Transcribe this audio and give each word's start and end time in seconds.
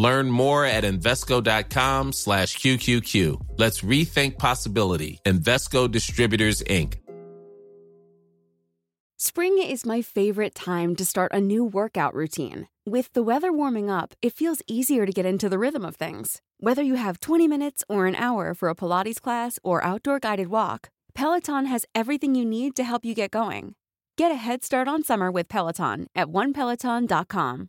Learn 0.00 0.30
more 0.30 0.64
at 0.64 0.84
Invesco.com 0.84 2.12
slash 2.14 2.56
QQQ. 2.56 3.58
Let's 3.58 3.82
rethink 3.82 4.38
possibility. 4.38 5.20
Invesco 5.26 5.90
Distributors, 5.90 6.62
Inc. 6.62 6.94
Spring 9.18 9.58
is 9.58 9.84
my 9.84 10.00
favorite 10.00 10.54
time 10.54 10.96
to 10.96 11.04
start 11.04 11.34
a 11.34 11.40
new 11.40 11.62
workout 11.62 12.14
routine. 12.14 12.68
With 12.86 13.12
the 13.12 13.22
weather 13.22 13.52
warming 13.52 13.90
up, 13.90 14.14
it 14.22 14.32
feels 14.32 14.62
easier 14.66 15.04
to 15.04 15.12
get 15.12 15.26
into 15.26 15.50
the 15.50 15.58
rhythm 15.58 15.84
of 15.84 15.96
things. 15.96 16.40
Whether 16.58 16.82
you 16.82 16.94
have 16.94 17.20
20 17.20 17.46
minutes 17.46 17.84
or 17.86 18.06
an 18.06 18.14
hour 18.14 18.54
for 18.54 18.70
a 18.70 18.74
Pilates 18.74 19.20
class 19.20 19.58
or 19.62 19.84
outdoor 19.84 20.18
guided 20.18 20.48
walk, 20.48 20.88
Peloton 21.12 21.66
has 21.66 21.84
everything 21.94 22.34
you 22.34 22.46
need 22.46 22.74
to 22.76 22.84
help 22.84 23.04
you 23.04 23.14
get 23.14 23.32
going. 23.32 23.74
Get 24.16 24.32
a 24.32 24.36
head 24.46 24.64
start 24.64 24.88
on 24.88 25.02
summer 25.02 25.30
with 25.30 25.50
Peloton 25.50 26.06
at 26.14 26.28
onepeloton.com. 26.28 27.68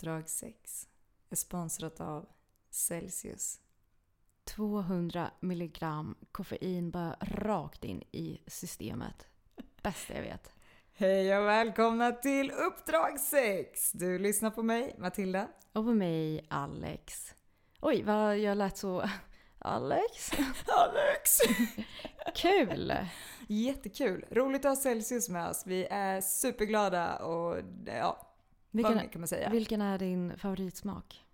Uppdrag 0.00 0.28
6 0.28 0.88
är 1.30 1.36
sponsrat 1.36 2.00
av 2.00 2.26
Celsius. 2.70 3.60
200 4.44 5.30
milligram 5.40 6.16
koffein 6.32 6.90
bara 6.90 7.16
rakt 7.20 7.84
in 7.84 8.02
i 8.12 8.40
systemet. 8.46 9.26
Bästa 9.82 10.14
jag 10.14 10.22
vet. 10.22 10.52
Hej 10.92 11.38
och 11.38 11.46
välkomna 11.46 12.12
till 12.12 12.50
Uppdrag 12.50 13.20
6! 13.20 13.92
Du 13.92 14.18
lyssnar 14.18 14.50
på 14.50 14.62
mig, 14.62 14.94
Matilda. 14.98 15.48
Och 15.72 15.84
på 15.84 15.94
mig 15.94 16.46
Alex. 16.50 17.34
Oj, 17.80 18.02
vad 18.02 18.38
jag 18.38 18.58
lät 18.58 18.76
så... 18.76 19.04
Alex? 19.58 20.30
Alex! 20.66 21.38
Kul! 22.34 22.94
Jättekul! 23.48 24.24
Roligt 24.30 24.64
att 24.64 24.70
ha 24.70 24.76
Celsius 24.76 25.28
med 25.28 25.48
oss. 25.48 25.62
Vi 25.66 25.86
är 25.90 26.20
superglada 26.20 27.16
och 27.16 27.56
ja, 27.86 28.29
mer 28.70 29.08
kan 29.12 29.20
man 29.20 29.28
säga? 29.28 29.50
vilken 29.50 29.82
är 29.82 29.98
din 29.98 30.38
favoritsmak? 30.38 31.24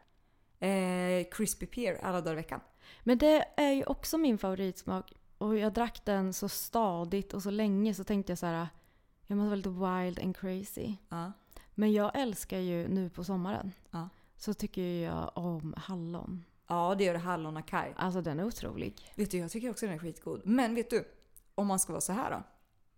Eh, 0.58 1.26
crispy 1.30 1.66
pear 1.66 1.98
alla 2.02 2.20
dagar 2.20 2.32
i 2.32 2.36
veckan. 2.36 2.60
Men 3.02 3.18
det 3.18 3.44
är 3.56 3.72
ju 3.72 3.84
också 3.84 4.18
min 4.18 4.38
favoritsmak. 4.38 5.12
Och 5.38 5.58
jag 5.58 5.72
drack 5.72 6.04
den 6.04 6.32
så 6.32 6.48
stadigt 6.48 7.34
och 7.34 7.42
så 7.42 7.50
länge 7.50 7.94
så 7.94 8.04
tänkte 8.04 8.32
jag 8.32 8.38
så 8.38 8.46
här. 8.46 8.68
Jag 9.26 9.36
måste 9.36 9.48
vara 9.48 9.56
lite 9.56 9.68
wild 9.68 10.26
and 10.26 10.36
crazy. 10.36 10.94
Ja. 11.08 11.32
Men 11.74 11.92
jag 11.92 12.18
älskar 12.18 12.58
ju 12.58 12.88
nu 12.88 13.10
på 13.10 13.24
sommaren. 13.24 13.72
Ja. 13.90 14.08
Så 14.36 14.54
tycker 14.54 14.82
jag 14.82 15.30
om 15.34 15.74
hallon. 15.76 16.44
Ja, 16.66 16.94
det 16.98 17.04
gör 17.04 17.14
hallon 17.14 17.56
akaj. 17.56 17.94
Alltså 17.96 18.22
den 18.22 18.40
är 18.40 18.44
otrolig. 18.44 19.12
Vet 19.14 19.30
du, 19.30 19.38
jag 19.38 19.50
tycker 19.50 19.70
också 19.70 19.86
den 19.86 19.94
är 19.94 19.98
skitgod. 19.98 20.42
Men 20.44 20.74
vet 20.74 20.90
du, 20.90 21.04
om 21.54 21.66
man 21.66 21.78
ska 21.78 21.92
vara 21.92 22.00
så 22.00 22.12
här 22.12 22.30
då. 22.30 22.42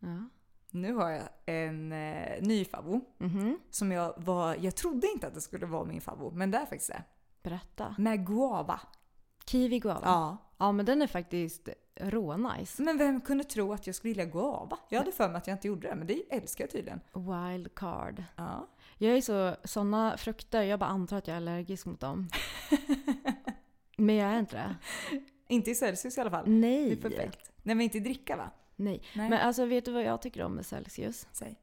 Ja. 0.08 0.28
Nu 0.70 0.94
har 0.94 1.10
jag 1.10 1.28
en 1.46 1.92
eh, 1.92 2.42
ny 2.42 2.64
favvo. 2.64 3.00
Mhm. 3.18 3.58
Som 3.70 3.92
jag 3.92 4.14
var, 4.16 4.56
jag 4.60 4.76
trodde 4.76 5.06
inte 5.06 5.26
att 5.26 5.34
det 5.34 5.40
skulle 5.40 5.66
vara 5.66 5.84
min 5.84 6.00
favvo, 6.00 6.30
men 6.30 6.50
det 6.50 6.58
är 6.58 6.66
faktiskt 6.66 6.88
det. 6.90 7.02
Berätta. 7.42 7.94
Med 7.98 8.26
guava. 8.26 8.80
Kiwi 9.46 9.78
guava. 9.78 10.00
Ja. 10.04 10.36
Ja 10.58 10.72
men 10.72 10.86
den 10.86 11.02
är 11.02 11.06
faktiskt 11.06 11.68
rånice. 12.00 12.82
Men 12.82 12.98
vem 12.98 13.20
kunde 13.20 13.44
tro 13.44 13.72
att 13.72 13.86
jag 13.86 13.96
skulle 13.96 14.10
vilja 14.10 14.24
guava? 14.24 14.78
Jag 14.88 14.98
hade 14.98 15.12
för 15.12 15.28
mig 15.28 15.36
att 15.36 15.46
jag 15.46 15.54
inte 15.54 15.68
gjorde 15.68 15.88
det, 15.88 15.94
men 15.94 16.06
det 16.06 16.22
älskar 16.30 16.64
jag 16.64 16.70
tydligen. 16.70 17.00
Wild 17.12 17.74
card. 17.74 18.24
Ja. 18.36 18.68
Jag 18.98 19.16
är 19.16 19.20
så, 19.20 19.56
såna 19.64 20.16
frukter, 20.16 20.62
jag 20.62 20.80
bara 20.80 20.90
antar 20.90 21.16
att 21.16 21.26
jag 21.26 21.34
är 21.34 21.36
allergisk 21.36 21.86
mot 21.86 22.00
dem. 22.00 22.28
men 23.96 24.14
jag 24.14 24.30
är 24.30 24.38
inte 24.38 24.56
det. 24.56 24.76
Inte 25.48 25.70
i 25.70 25.74
Celsius 25.74 26.18
i 26.18 26.20
alla 26.20 26.30
fall. 26.30 26.44
Nej. 26.48 26.84
Det 26.84 26.92
är 26.92 27.10
perfekt. 27.10 27.50
Nej 27.62 27.74
men 27.74 27.84
inte 27.84 27.98
i 27.98 28.00
dricka 28.00 28.36
va? 28.36 28.50
Nej. 28.78 29.02
Nej. 29.14 29.30
Men 29.30 29.40
alltså 29.40 29.64
vet 29.64 29.84
du 29.84 29.92
vad 29.92 30.02
jag 30.02 30.22
tycker 30.22 30.42
om 30.42 30.54
med 30.54 30.66
Celsius? 30.66 31.26
Säg. 31.32 31.60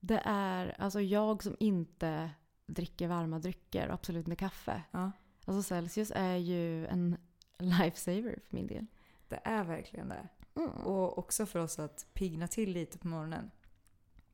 Det 0.00 0.22
är, 0.24 0.76
alltså 0.78 1.00
jag 1.00 1.42
som 1.42 1.56
inte 1.60 2.30
dricker 2.66 3.08
varma 3.08 3.38
drycker 3.38 3.88
och 3.88 3.94
absolut 3.94 4.26
inte 4.26 4.36
kaffe. 4.36 4.82
Ja. 4.90 5.12
Alltså 5.44 5.62
Celsius 5.62 6.12
är 6.14 6.36
ju 6.36 6.86
en 6.86 7.16
lifesaver 7.58 8.40
för 8.48 8.56
min 8.56 8.66
del. 8.66 8.86
Det 9.28 9.40
är 9.44 9.64
verkligen 9.64 10.08
det. 10.08 10.28
Mm. 10.54 10.70
Och 10.70 11.18
också 11.18 11.46
för 11.46 11.58
oss 11.58 11.78
att 11.78 12.06
pigna 12.12 12.48
till 12.48 12.72
lite 12.72 12.98
på 12.98 13.08
morgonen. 13.08 13.50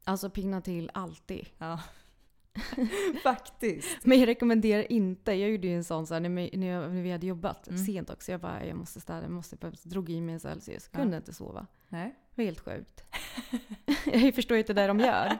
Alltså 0.04 0.30
pigna 0.30 0.60
till 0.60 0.90
alltid. 0.94 1.48
Ja. 1.58 1.80
Faktiskt. 3.22 4.06
Men 4.06 4.20
jag 4.20 4.26
rekommenderar 4.26 4.92
inte. 4.92 5.32
Jag 5.32 5.50
gjorde 5.50 5.66
ju 5.66 5.76
en 5.76 5.84
sån 5.84 6.06
så 6.06 6.14
här, 6.14 6.20
när, 6.20 6.28
när, 6.56 6.88
när 6.88 7.02
vi 7.02 7.10
hade 7.12 7.26
jobbat 7.26 7.68
Mm. 7.68 7.84
sent 7.84 8.10
också. 8.10 8.30
Jag 8.32 8.40
bara, 8.40 8.64
jag 8.66 8.76
måste 8.76 9.00
städa, 9.00 9.22
jag 9.22 9.30
måste. 9.30 9.56
Drog 9.82 10.10
i 10.10 10.20
mig 10.20 10.32
en 10.32 10.40
Celsius. 10.40 10.88
Kunde 10.88 11.16
inte 11.16 11.34
sova. 11.34 11.66
Nej. 11.88 12.14
Det 12.34 12.42
var 12.42 12.44
helt 12.44 12.60
sjukt. 12.60 13.04
jag 14.12 14.34
förstår 14.34 14.56
inte 14.56 14.72
det 14.72 14.86
de 14.86 15.00
gör. 15.00 15.32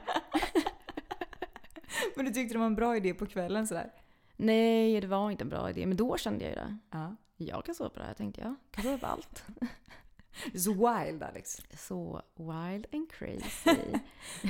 Men 2.16 2.24
du 2.24 2.30
tyckte 2.32 2.54
det 2.54 2.58
var 2.58 2.66
en 2.66 2.74
bra 2.74 2.96
idé 2.96 3.14
på 3.14 3.26
kvällen 3.26 3.66
sådär? 3.66 3.92
Nej, 4.36 5.00
det 5.00 5.06
var 5.06 5.30
inte 5.30 5.44
en 5.44 5.48
bra 5.48 5.70
idé. 5.70 5.86
Men 5.86 5.96
då 5.96 6.16
kände 6.16 6.44
jag 6.44 6.50
ju 6.50 6.54
det. 6.56 6.76
Ja. 6.90 7.16
Jag 7.36 7.64
kan 7.64 7.74
sova 7.74 7.90
på 7.90 7.98
det 7.98 8.04
här 8.04 8.14
tänkte 8.14 8.40
jag. 8.40 8.54
Kan 8.70 8.84
sova 8.84 8.98
på 8.98 9.06
allt. 9.06 9.44
Så 10.54 10.72
wild 10.72 11.22
Alex. 11.22 11.60
Så 11.76 12.22
wild 12.36 12.86
and 12.92 13.10
crazy. 13.12 13.76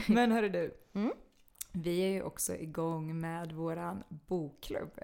Men 0.09 0.33
hörru 0.33 0.49
du. 0.49 0.75
Mm. 0.95 1.13
Vi 1.83 2.01
är 2.01 2.09
ju 2.09 2.23
också 2.23 2.57
igång 2.57 3.21
med 3.21 3.53
våran 3.53 4.05
bokklubb. 4.09 5.01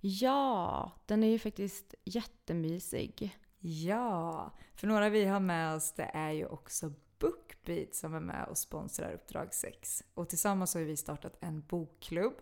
ja, 0.00 0.92
den 1.06 1.24
är 1.24 1.28
ju 1.28 1.38
faktiskt 1.38 1.94
jättemysig. 2.04 3.36
Ja, 3.58 4.50
för 4.74 4.86
några 4.86 5.08
vi 5.08 5.24
har 5.24 5.40
med 5.40 5.74
oss 5.74 5.92
det 5.92 6.10
är 6.14 6.30
ju 6.30 6.46
också 6.46 6.92
Bookbeat 7.18 7.94
som 7.94 8.14
är 8.14 8.20
med 8.20 8.46
och 8.48 8.58
sponsrar 8.58 9.12
Uppdrag 9.12 9.54
6. 9.54 10.04
Och 10.14 10.28
tillsammans 10.28 10.74
har 10.74 10.80
vi 10.80 10.96
startat 10.96 11.36
en 11.40 11.60
bokklubb. 11.66 12.34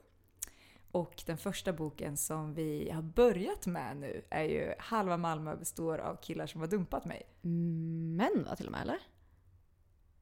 Och 0.91 1.23
den 1.27 1.39
första 1.39 1.73
boken 1.73 2.17
som 2.17 2.55
vi 2.55 2.91
har 2.91 3.03
börjat 3.03 3.67
med 3.67 3.97
nu 3.97 4.25
är 4.31 4.45
ju 4.45 4.75
Halva 4.79 5.17
Malmö 5.17 5.56
består 5.56 5.99
av 5.99 6.17
killar 6.17 6.47
som 6.47 6.61
har 6.61 6.69
dumpat 6.69 7.05
mig. 7.05 7.23
Män 7.41 8.45
va 8.45 8.56
till 8.56 8.67
och 8.67 8.73
med 8.73 8.83
eller? 8.83 8.99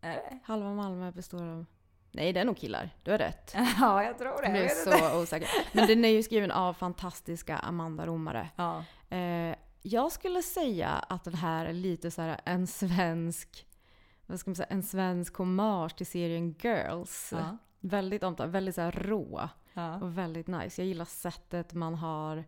Är 0.01 0.15
det? 0.17 0.39
Halva 0.45 0.75
Malmö 0.75 1.13
består 1.13 1.43
av... 1.43 1.67
Nej, 2.15 2.33
det 2.33 2.41
är 2.41 2.45
nog 2.45 2.56
killar. 2.56 2.91
Du 3.03 3.11
har 3.11 3.19
rätt. 3.19 3.55
Ja, 3.81 4.05
jag 4.05 4.19
tror 4.19 4.37
det. 4.37 4.43
Jag 4.43 4.53
blev 4.53 4.62
inte. 4.62 4.75
så 4.75 5.21
osäker. 5.23 5.49
Men 5.73 5.87
den 5.87 6.05
är 6.05 6.09
ju 6.09 6.23
skriven 6.23 6.50
av 6.50 6.75
fantastiska 6.75 7.56
Amanda 7.59 8.07
Romare. 8.07 8.48
Ja. 8.57 8.84
Eh, 9.16 9.57
jag 9.83 10.13
skulle 10.13 10.42
säga 10.42 10.89
att 10.89 11.25
den 11.25 11.34
här 11.34 11.66
är 11.66 11.72
lite 11.72 12.10
så 12.10 12.22
här 12.22 12.41
en 12.45 12.66
svensk, 12.66 13.66
vad 14.27 14.41
ska 14.41 14.51
man 14.51 14.54
säga, 14.57 14.66
en 14.71 14.83
svensk 14.83 15.34
hommage 15.36 15.97
till 15.97 16.07
serien 16.07 16.54
Girls. 16.63 17.33
Ja. 17.36 17.57
Väldigt 17.81 18.22
omtalad, 18.22 18.53
väldigt 18.53 18.75
så 18.75 18.81
här 18.81 18.92
rå 18.92 19.48
Ja. 19.75 19.95
och 19.97 20.19
väldigt 20.19 20.47
nice. 20.47 20.81
Jag 20.83 20.89
gillar 20.89 21.04
sättet 21.04 21.75
man 21.75 21.95
har 21.95 22.45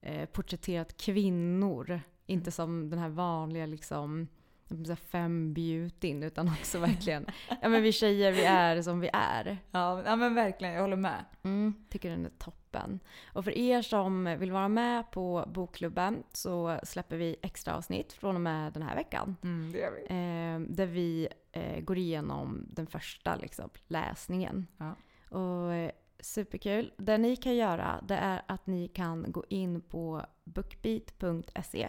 eh, 0.00 0.26
porträtterat 0.26 0.96
kvinnor. 0.96 2.00
Inte 2.26 2.50
som 2.50 2.90
den 2.90 2.98
här 2.98 3.08
vanliga 3.08 3.66
liksom 3.66 4.28
jag 4.68 4.76
vill 4.76 4.86
säga 4.86 4.96
fem-beautyn 4.96 6.22
utan 6.22 6.48
också 6.48 6.78
verkligen, 6.78 7.26
ja 7.62 7.68
men 7.68 7.82
vi 7.82 7.92
tjejer 7.92 8.32
vi 8.32 8.44
är 8.44 8.82
som 8.82 9.00
vi 9.00 9.10
är. 9.12 9.58
Ja, 9.70 10.02
ja, 10.06 10.16
men 10.16 10.34
verkligen. 10.34 10.74
Jag 10.74 10.80
håller 10.80 10.96
med. 10.96 11.24
Mm, 11.42 11.74
tycker 11.88 12.10
den 12.10 12.26
är 12.26 12.30
toppen. 12.30 13.00
Och 13.32 13.44
för 13.44 13.58
er 13.58 13.82
som 13.82 14.36
vill 14.38 14.52
vara 14.52 14.68
med 14.68 15.10
på 15.10 15.44
bokklubben 15.54 16.22
så 16.32 16.80
släpper 16.82 17.16
vi 17.16 17.36
extra 17.42 17.76
avsnitt 17.76 18.12
från 18.12 18.34
och 18.34 18.40
med 18.40 18.72
den 18.72 18.82
här 18.82 18.96
veckan. 18.96 19.36
Mm, 19.42 19.72
det 19.72 19.78
gör 19.78 19.92
vi. 19.92 20.02
Eh, 20.02 20.76
där 20.76 20.86
vi 20.86 21.28
eh, 21.52 21.80
går 21.80 21.98
igenom 21.98 22.66
den 22.70 22.86
första 22.86 23.36
liksom, 23.36 23.70
läsningen. 23.86 24.66
Ja. 24.76 24.94
Och 25.38 25.74
eh, 25.74 25.90
superkul. 26.20 26.92
Det 26.96 27.18
ni 27.18 27.36
kan 27.36 27.56
göra 27.56 28.04
det 28.08 28.16
är 28.16 28.42
att 28.46 28.66
ni 28.66 28.88
kan 28.88 29.32
gå 29.32 29.44
in 29.48 29.80
på 29.80 30.22
bookbeat.se 30.44 31.88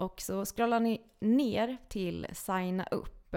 och 0.00 0.20
så 0.20 0.44
scrollar 0.44 0.80
ni 0.80 1.00
ner 1.20 1.76
till 1.88 2.26
signa 2.32 2.84
upp. 2.90 3.36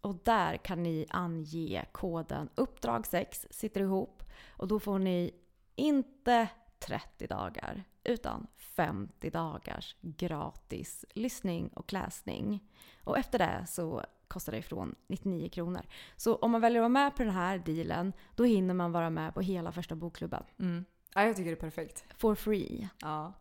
Och 0.00 0.14
där 0.24 0.56
kan 0.56 0.82
ni 0.82 1.06
ange 1.10 1.84
koden 1.92 2.48
uppdrag 2.54 3.06
6 3.06 3.46
sitter 3.50 3.80
ihop 3.80 4.22
och 4.56 4.68
då 4.68 4.80
får 4.80 4.98
ni 4.98 5.30
inte 5.76 6.48
30 6.78 7.26
dagar 7.26 7.84
utan 8.04 8.46
50 8.56 9.30
dagars 9.30 9.96
gratis 10.00 11.04
lyssning 11.14 11.68
och 11.68 11.92
läsning. 11.92 12.60
Och 13.04 13.18
efter 13.18 13.38
det 13.38 13.66
så 13.68 14.04
kostar 14.28 14.52
det 14.52 14.58
ifrån 14.58 14.94
99 15.06 15.48
kronor. 15.48 15.86
Så 16.16 16.36
om 16.36 16.50
man 16.50 16.60
väljer 16.60 16.80
att 16.80 16.82
vara 16.82 17.04
med 17.04 17.16
på 17.16 17.22
den 17.22 17.32
här 17.32 17.58
dealen 17.58 18.12
då 18.34 18.44
hinner 18.44 18.74
man 18.74 18.92
vara 18.92 19.10
med 19.10 19.34
på 19.34 19.40
hela 19.40 19.72
första 19.72 19.94
bokklubben. 19.94 20.44
Mm. 20.58 20.84
Ja, 21.14 21.24
jag 21.24 21.36
tycker 21.36 21.50
det 21.50 21.56
är 21.56 21.70
perfekt. 21.70 22.04
For 22.18 22.34
free. 22.34 22.88
Ja. 23.00 23.32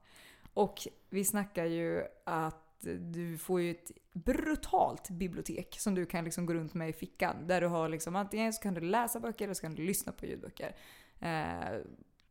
Och 0.53 0.87
vi 1.09 1.25
snackar 1.25 1.65
ju 1.65 2.03
att 2.23 2.57
du 2.99 3.37
får 3.37 3.61
ju 3.61 3.71
ett 3.71 3.91
brutalt 4.13 5.09
bibliotek 5.09 5.75
som 5.79 5.95
du 5.95 6.05
kan 6.05 6.23
liksom 6.25 6.45
gå 6.45 6.53
runt 6.53 6.73
med 6.73 6.89
i 6.89 6.93
fickan. 6.93 7.47
Där 7.47 7.61
du 7.61 7.67
har 7.67 7.89
liksom 7.89 8.15
antingen 8.15 8.53
så 8.53 8.61
kan 8.61 8.73
du 8.73 8.81
läsa 8.81 9.19
böcker 9.19 9.45
eller 9.45 9.53
så 9.53 9.61
kan 9.61 9.75
du 9.75 9.83
lyssna 9.85 10.11
på 10.11 10.25
ljudböcker. 10.25 10.75
Eh, 11.19 11.79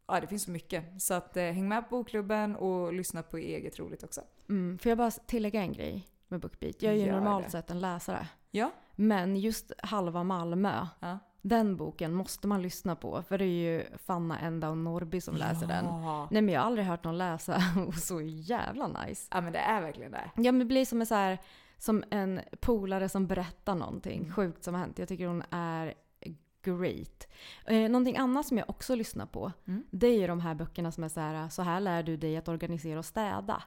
ja, 0.07 0.21
det 0.21 0.27
finns 0.27 0.43
så 0.43 0.51
mycket. 0.51 1.03
Så 1.03 1.15
att, 1.15 1.37
eh, 1.37 1.45
häng 1.45 1.69
med 1.69 1.89
på 1.89 1.97
bokklubben 1.97 2.57
och 2.57 2.93
lyssna 2.93 3.23
på 3.23 3.37
eget 3.37 3.79
roligt 3.79 4.03
också. 4.03 4.21
Mm, 4.49 4.79
får 4.79 4.91
jag 4.91 4.99
bara 4.99 5.11
tillägga 5.11 5.61
en 5.63 5.73
grej 5.73 6.09
med 6.29 6.41
Bookbeat? 6.41 6.83
Jag 6.83 6.93
är 6.93 6.97
ju 6.97 7.07
Gör 7.07 7.13
normalt 7.13 7.45
det. 7.45 7.51
sett 7.51 7.71
en 7.71 7.81
läsare. 7.81 8.29
Ja. 8.51 8.71
Men 8.97 9.37
just 9.37 9.73
Halva 9.79 10.25
Malmö, 10.25 10.87
Ja. 11.01 11.19
Den 11.43 11.77
boken 11.77 12.15
måste 12.15 12.47
man 12.49 12.63
lyssna 12.63 12.97
på. 12.97 13.23
För 13.23 13.39
det 13.39 13.45
är 13.45 13.73
ju 13.79 13.85
Fanna 13.99 14.39
Enda 14.39 14.69
och 14.71 14.79
Norby 14.79 15.21
som 15.21 15.37
läser 15.37 15.67
den. 15.67 15.85
Ja. 15.85 16.29
Nej 16.31 16.43
men 16.43 16.55
jag 16.55 16.61
har 16.61 16.67
aldrig 16.67 16.87
hört 16.87 17.05
någon 17.05 17.19
läsa 17.19 17.63
och 17.89 17.95
så 17.95 18.21
jävla 18.21 18.89
nice. 18.89 19.29
ja, 19.31 19.41
men 19.41 19.53
det 19.53 19.59
är 19.59 19.81
verkligen 19.81 20.13
det. 20.13 20.31
Ja 20.37 20.53
men 20.53 20.59
det 20.59 20.65
blir 20.65 20.85
som 20.85 21.01
en, 21.01 21.07
så 21.07 21.15
här, 21.15 21.39
som 21.79 22.05
en 22.11 22.41
polare 22.61 23.09
som 23.09 23.27
berättar 23.27 23.75
någonting 23.75 24.21
Mm. 24.21 24.33
sjukt 24.35 24.65
som 24.65 24.75
har 24.75 24.81
hänt. 24.81 24.99
Jag 24.99 25.09
tycker 25.09 25.27
hon 25.27 25.43
är 25.51 25.95
great. 26.63 27.27
Eh, 27.67 27.77
någonting 27.91 28.17
annat 28.17 28.47
som 28.47 28.59
jag 28.59 28.71
också 28.71 28.95
lyssnar 28.95 29.27
på, 29.27 29.53
Mm. 29.67 29.85
det 29.91 30.07
är 30.07 30.19
ju 30.21 30.27
de 30.27 30.41
här 30.41 30.55
böckerna 30.55 30.93
som 30.93 31.05
är 31.05 31.09
så 31.09 31.21
här, 31.21 31.49
så 31.49 31.63
här 31.63 31.81
lär 31.81 32.03
du 32.03 32.17
dig 32.17 32.37
att 32.37 32.49
organisera 32.49 32.99
och 32.99 33.05
städa. 33.05 33.63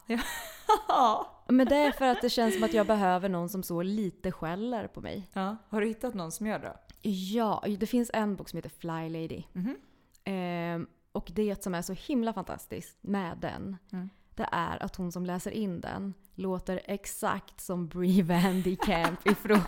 Ja. 0.88 1.28
Men 1.48 1.68
det 1.68 1.76
är 1.76 1.92
för 1.92 2.06
att 2.08 2.22
det 2.22 2.30
känns 2.30 2.54
som 2.56 2.64
att 2.64 2.74
jag 2.74 2.88
behöver 2.88 3.30
någon 3.30 3.50
som 3.50 3.64
så 3.64 3.82
lite 3.82 4.32
skäller 4.32 4.88
på 4.88 5.02
mig. 5.02 5.30
ja. 5.34 5.56
Har 5.70 5.82
du 5.82 5.88
hittat 5.88 6.14
någon 6.14 6.32
som 6.32 6.48
gör 6.48 6.60
det? 6.60 6.78
Ja, 7.06 7.64
det 7.80 7.88
finns 7.88 8.12
en 8.14 8.36
bok 8.36 8.50
som 8.50 8.58
heter 8.58 8.70
Fly 8.70 9.10
Lady. 9.10 9.44
Mhm. 9.54 9.78
Ehm, 10.24 10.88
och 11.12 11.32
det 11.36 11.64
som 11.64 11.76
är 11.76 11.82
så 11.82 11.94
himla 11.94 12.34
fantastiskt 12.34 12.98
med 13.02 13.38
den, 13.38 13.78
Mm. 13.92 14.10
det 14.36 14.48
är 14.52 14.84
att 14.84 14.96
hon 14.96 15.12
som 15.12 15.26
läser 15.26 15.52
in 15.52 15.82
den 15.82 16.14
låter 16.36 16.82
exakt 16.86 17.62
som 17.62 17.88
Brie 17.88 18.24
Vandy 18.24 18.76
Camp 18.76 19.28
ifrån 19.28 19.60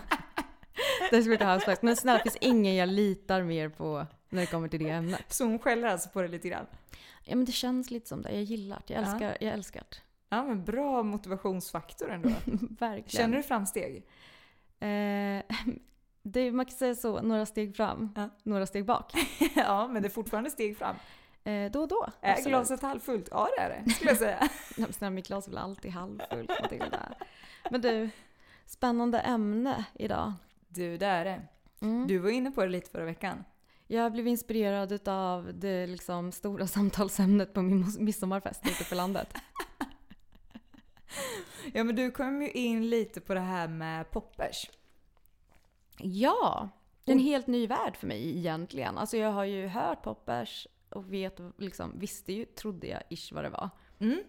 Desperate 1.12 1.46
Housewives. 1.46 1.82
Men 1.82 1.96
snälla, 1.96 2.18
det 2.18 2.24
finns 2.24 2.38
ingen 2.42 2.76
jag 2.76 2.90
litar 2.90 3.44
mer 3.44 3.70
på 3.70 4.06
när 4.30 4.42
det 4.42 4.48
kommer 4.48 4.68
till 4.68 4.84
det 4.84 4.90
ämnet. 4.90 5.34
Så 5.34 5.44
hon 5.46 5.60
skäller 5.60 5.88
alltså 5.88 6.10
på 6.10 6.22
det 6.22 6.28
lite 6.28 6.50
grann? 6.50 6.66
Ja 7.24 7.36
men 7.36 7.46
det 7.46 7.52
känns 7.52 7.92
lite 7.92 8.08
som 8.10 8.22
det. 8.22 8.32
Jag 8.32 8.44
gillar 8.44 8.82
det. 8.88 8.94
Jag 8.94 9.04
Ja. 9.04 9.08
älskar, 9.12 9.38
jag 9.42 9.54
älskar 9.54 9.84
det. 9.90 9.98
Ja, 10.30 10.44
men 10.44 10.64
bra 10.64 11.04
motivationsfaktor 11.04 12.12
ändå. 12.12 12.30
Verkligen. 12.80 13.08
Känner 13.10 13.38
du 13.38 13.44
framsteg? 13.44 14.06
Eh, 14.80 14.88
det, 16.28 16.52
man 16.52 16.66
kan 16.66 16.76
säga 16.78 16.96
så, 16.96 17.22
några 17.22 17.46
steg 17.46 17.76
fram, 17.76 18.14
Ja. 18.16 18.30
några 18.44 18.66
steg 18.66 18.86
bak. 18.86 19.14
ja, 19.56 19.88
men 19.88 20.02
det 20.02 20.08
är 20.08 20.10
fortfarande 20.10 20.50
steg 20.50 20.78
fram. 20.78 20.96
Eh, 21.44 21.72
då 21.72 21.82
och 21.82 21.88
då. 21.88 22.08
Är 22.22 22.32
absolut. 22.32 22.50
glaset 22.50 22.82
halvfullt? 22.82 23.28
Ja, 23.32 23.50
det 23.58 23.62
är 23.64 23.70
det, 23.86 23.92
skulle 23.92 24.12
jag 24.12 24.18
säga. 24.18 24.50
Nej, 24.78 24.94
Snälla, 24.94 25.10
mitt 25.10 25.28
glas 25.28 25.48
är 25.48 25.52
väl 25.52 25.58
alltid 25.58 25.92
halvfullt. 25.92 26.50
Matilda. 26.62 27.14
Men 27.72 27.82
du, 27.82 28.10
spännande 28.66 29.20
ämne 29.20 29.86
idag. 29.94 30.34
Du, 30.68 30.98
det 30.98 31.06
är 31.06 31.26
det. 31.26 31.42
Mm. 31.82 32.08
Du 32.08 32.18
var 32.18 32.30
inne 32.30 32.52
på 32.52 32.62
det 32.62 32.68
lite 32.70 32.90
förra 32.90 33.06
veckan. 33.06 33.44
Jag 33.88 34.12
blev 34.12 34.28
inspirerad 34.28 35.08
av 35.08 35.52
det 35.54 35.88
liksom 35.88 36.32
stora 36.32 36.68
samtalsämnet 36.78 37.54
på 37.54 37.62
min 37.62 37.86
midsommarfest 38.00 38.68
ute 38.68 38.84
på 38.90 38.96
landet. 38.96 39.34
Ja, 41.74 41.84
men 41.84 41.96
du 41.96 42.12
kom 42.12 42.42
ju 42.42 42.52
in 42.52 42.90
lite 42.90 43.22
på 43.22 43.34
det 43.34 43.40
här 43.40 43.68
med 43.68 44.12
poppers. 44.12 44.70
Ja, 45.98 46.70
det 47.04 47.12
är 47.12 47.16
en 47.16 47.22
helt 47.22 47.48
ny 47.48 47.68
värld 47.68 47.98
för 47.98 48.08
mig 48.08 48.38
egentligen. 48.38 48.98
Alltså 48.98 49.18
jag 49.18 49.32
har 49.32 49.44
ju 49.44 49.68
hört 49.68 50.04
poppers 50.04 50.68
och 50.90 51.14
vet, 51.14 51.40
liksom, 51.58 52.00
visste 52.00 52.34
ju, 52.34 52.46
trodde 52.46 52.88
jag 52.88 53.02
ish 53.10 53.34
vad 53.34 53.44
det 53.44 53.50
var. 53.50 53.70
Mm. 54.00 54.24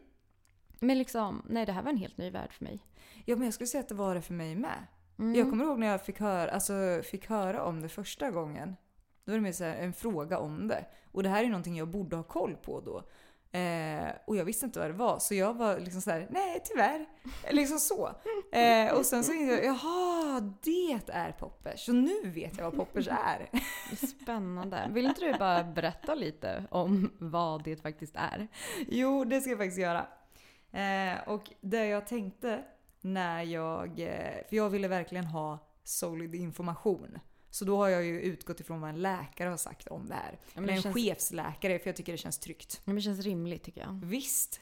Men 0.80 0.98
liksom, 0.98 1.42
nej 1.48 1.66
det 1.66 1.72
här 1.72 1.82
var 1.82 1.90
en 1.90 1.96
helt 1.96 2.18
ny 2.18 2.30
värld 2.30 2.52
för 2.52 2.64
mig. 2.64 2.80
Ja, 3.24 3.36
men 3.36 3.44
jag 3.44 3.54
skulle 3.54 3.66
säga 3.66 3.80
att 3.80 3.88
det 3.88 3.94
var 3.94 4.14
det 4.14 4.22
för 4.22 4.34
mig 4.34 4.54
med. 4.54 4.86
Mm. 5.18 5.34
Jag 5.34 5.50
kommer 5.50 5.64
ihåg 5.64 5.78
när 5.78 5.86
jag 5.86 6.04
fick 6.04 6.20
höra, 6.20 6.50
alltså, 6.50 7.00
fick 7.04 7.28
höra 7.28 7.64
om 7.64 7.80
det 7.80 7.88
första 7.88 8.30
gången. 8.30 8.76
Då 9.24 9.32
var 9.32 9.36
det 9.36 9.42
mer 9.42 9.52
så 9.52 9.64
här, 9.64 9.76
en 9.76 9.92
fråga 9.92 10.38
om 10.38 10.68
det. 10.68 10.86
Och 11.12 11.22
det 11.22 11.28
här 11.28 11.44
är 11.44 11.48
någonting 11.48 11.76
jag 11.76 11.88
borde 11.88 12.16
ha 12.16 12.22
koll 12.22 12.56
på 12.56 12.80
då. 12.80 13.02
Eh, 13.56 14.12
och 14.24 14.36
jag 14.36 14.44
visste 14.44 14.66
inte 14.66 14.78
vad 14.78 14.88
det 14.88 14.94
var, 14.94 15.18
så 15.18 15.34
jag 15.34 15.54
var 15.54 15.80
liksom 15.80 16.00
så 16.00 16.10
här: 16.10 16.26
nej 16.30 16.60
tyvärr. 16.64 17.06
Liksom 17.50 17.78
så. 17.78 18.10
Eh, 18.52 18.94
och 18.94 19.06
sen 19.06 19.24
så 19.24 19.32
insåg 19.32 19.58
jag, 19.58 19.64
jaha, 19.64 20.40
det 20.62 21.00
är 21.12 21.32
poppers. 21.32 21.84
Så 21.84 21.92
nu 21.92 22.30
vet 22.30 22.58
jag 22.58 22.64
vad 22.64 22.76
poppers 22.76 23.08
är. 23.08 23.48
Spännande. 24.06 24.88
Vill 24.90 25.06
inte 25.06 25.20
du 25.20 25.38
bara 25.38 25.64
berätta 25.64 26.14
lite 26.14 26.64
om 26.70 27.10
vad 27.18 27.64
det 27.64 27.76
faktiskt 27.76 28.16
är? 28.16 28.48
Jo, 28.88 29.24
det 29.24 29.40
ska 29.40 29.50
jag 29.50 29.58
faktiskt 29.58 29.78
göra. 29.78 30.06
Eh, 30.72 31.28
och 31.28 31.50
det 31.60 31.86
jag 31.86 32.06
tänkte 32.06 32.64
när 33.00 33.42
jag... 33.42 34.00
Eh, 34.00 34.46
för 34.48 34.56
jag 34.56 34.70
ville 34.70 34.88
verkligen 34.88 35.24
ha 35.24 35.58
solid 35.84 36.34
information. 36.34 37.18
Så 37.56 37.64
då 37.64 37.76
har 37.76 37.88
jag 37.88 38.04
ju 38.04 38.20
utgått 38.20 38.60
ifrån 38.60 38.80
vad 38.80 38.90
en 38.90 39.02
läkare 39.02 39.48
har 39.48 39.56
sagt 39.56 39.88
om 39.88 40.08
det 40.08 40.14
här. 40.14 40.38
men 40.54 40.64
Eller 40.64 40.72
en 40.74 40.82
känns- 40.82 40.94
chefsläkare, 40.96 41.78
för 41.78 41.88
jag 41.88 41.96
tycker 41.96 42.12
det 42.12 42.18
känns 42.18 42.38
tryggt. 42.38 42.74
Ja, 42.76 42.80
men 42.84 42.94
Det 42.96 43.02
känns 43.02 43.20
rimligt 43.20 43.64
tycker 43.64 43.80
jag. 43.80 44.00
Visst. 44.04 44.60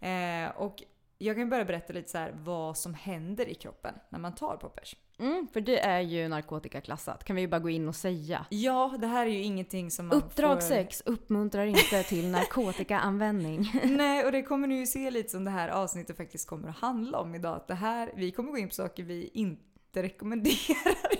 Eh, 0.00 0.56
och 0.56 0.82
jag 1.18 1.36
kan 1.36 1.50
börja 1.50 1.64
berätta 1.64 1.92
lite 1.92 2.10
så 2.10 2.18
här 2.18 2.32
vad 2.36 2.78
som 2.78 2.94
händer 2.94 3.48
i 3.48 3.54
kroppen 3.54 3.94
när 4.08 4.18
man 4.18 4.34
tar 4.34 4.56
poppers. 4.56 4.96
Mm, 5.18 5.48
för 5.52 5.60
det 5.60 5.78
är 5.80 6.00
ju 6.00 6.28
narkotikaklassat, 6.28 7.24
kan 7.24 7.36
vi 7.36 7.42
ju 7.42 7.48
bara 7.48 7.60
gå 7.60 7.70
in 7.70 7.88
och 7.88 7.96
säga. 7.96 8.46
Ja, 8.50 8.96
det 9.00 9.06
här 9.06 9.26
är 9.26 9.30
ju 9.30 9.42
ingenting 9.42 9.90
som 9.90 10.06
man 10.06 10.16
Uppdrag 10.16 10.62
får... 10.62 10.68
6 10.68 11.02
uppmuntrar 11.06 11.64
inte 11.66 12.02
till 12.02 12.28
narkotikaanvändning. 12.30 13.80
Nej, 13.84 14.24
och 14.24 14.32
det 14.32 14.42
kommer 14.42 14.68
ni 14.68 14.74
ju 14.78 14.86
se 14.86 15.10
lite 15.10 15.28
som 15.28 15.44
det 15.44 15.50
här 15.50 15.68
avsnittet 15.68 16.16
faktiskt 16.16 16.48
kommer 16.48 16.68
att 16.68 16.76
handla 16.76 17.18
om 17.18 17.34
idag. 17.34 17.56
Att 17.56 17.68
det 17.68 17.74
här, 17.74 18.12
vi 18.16 18.30
kommer 18.30 18.50
gå 18.50 18.58
in 18.58 18.68
på 18.68 18.74
saker 18.74 19.02
vi 19.02 19.30
inte 19.34 20.02
rekommenderar. 20.02 21.12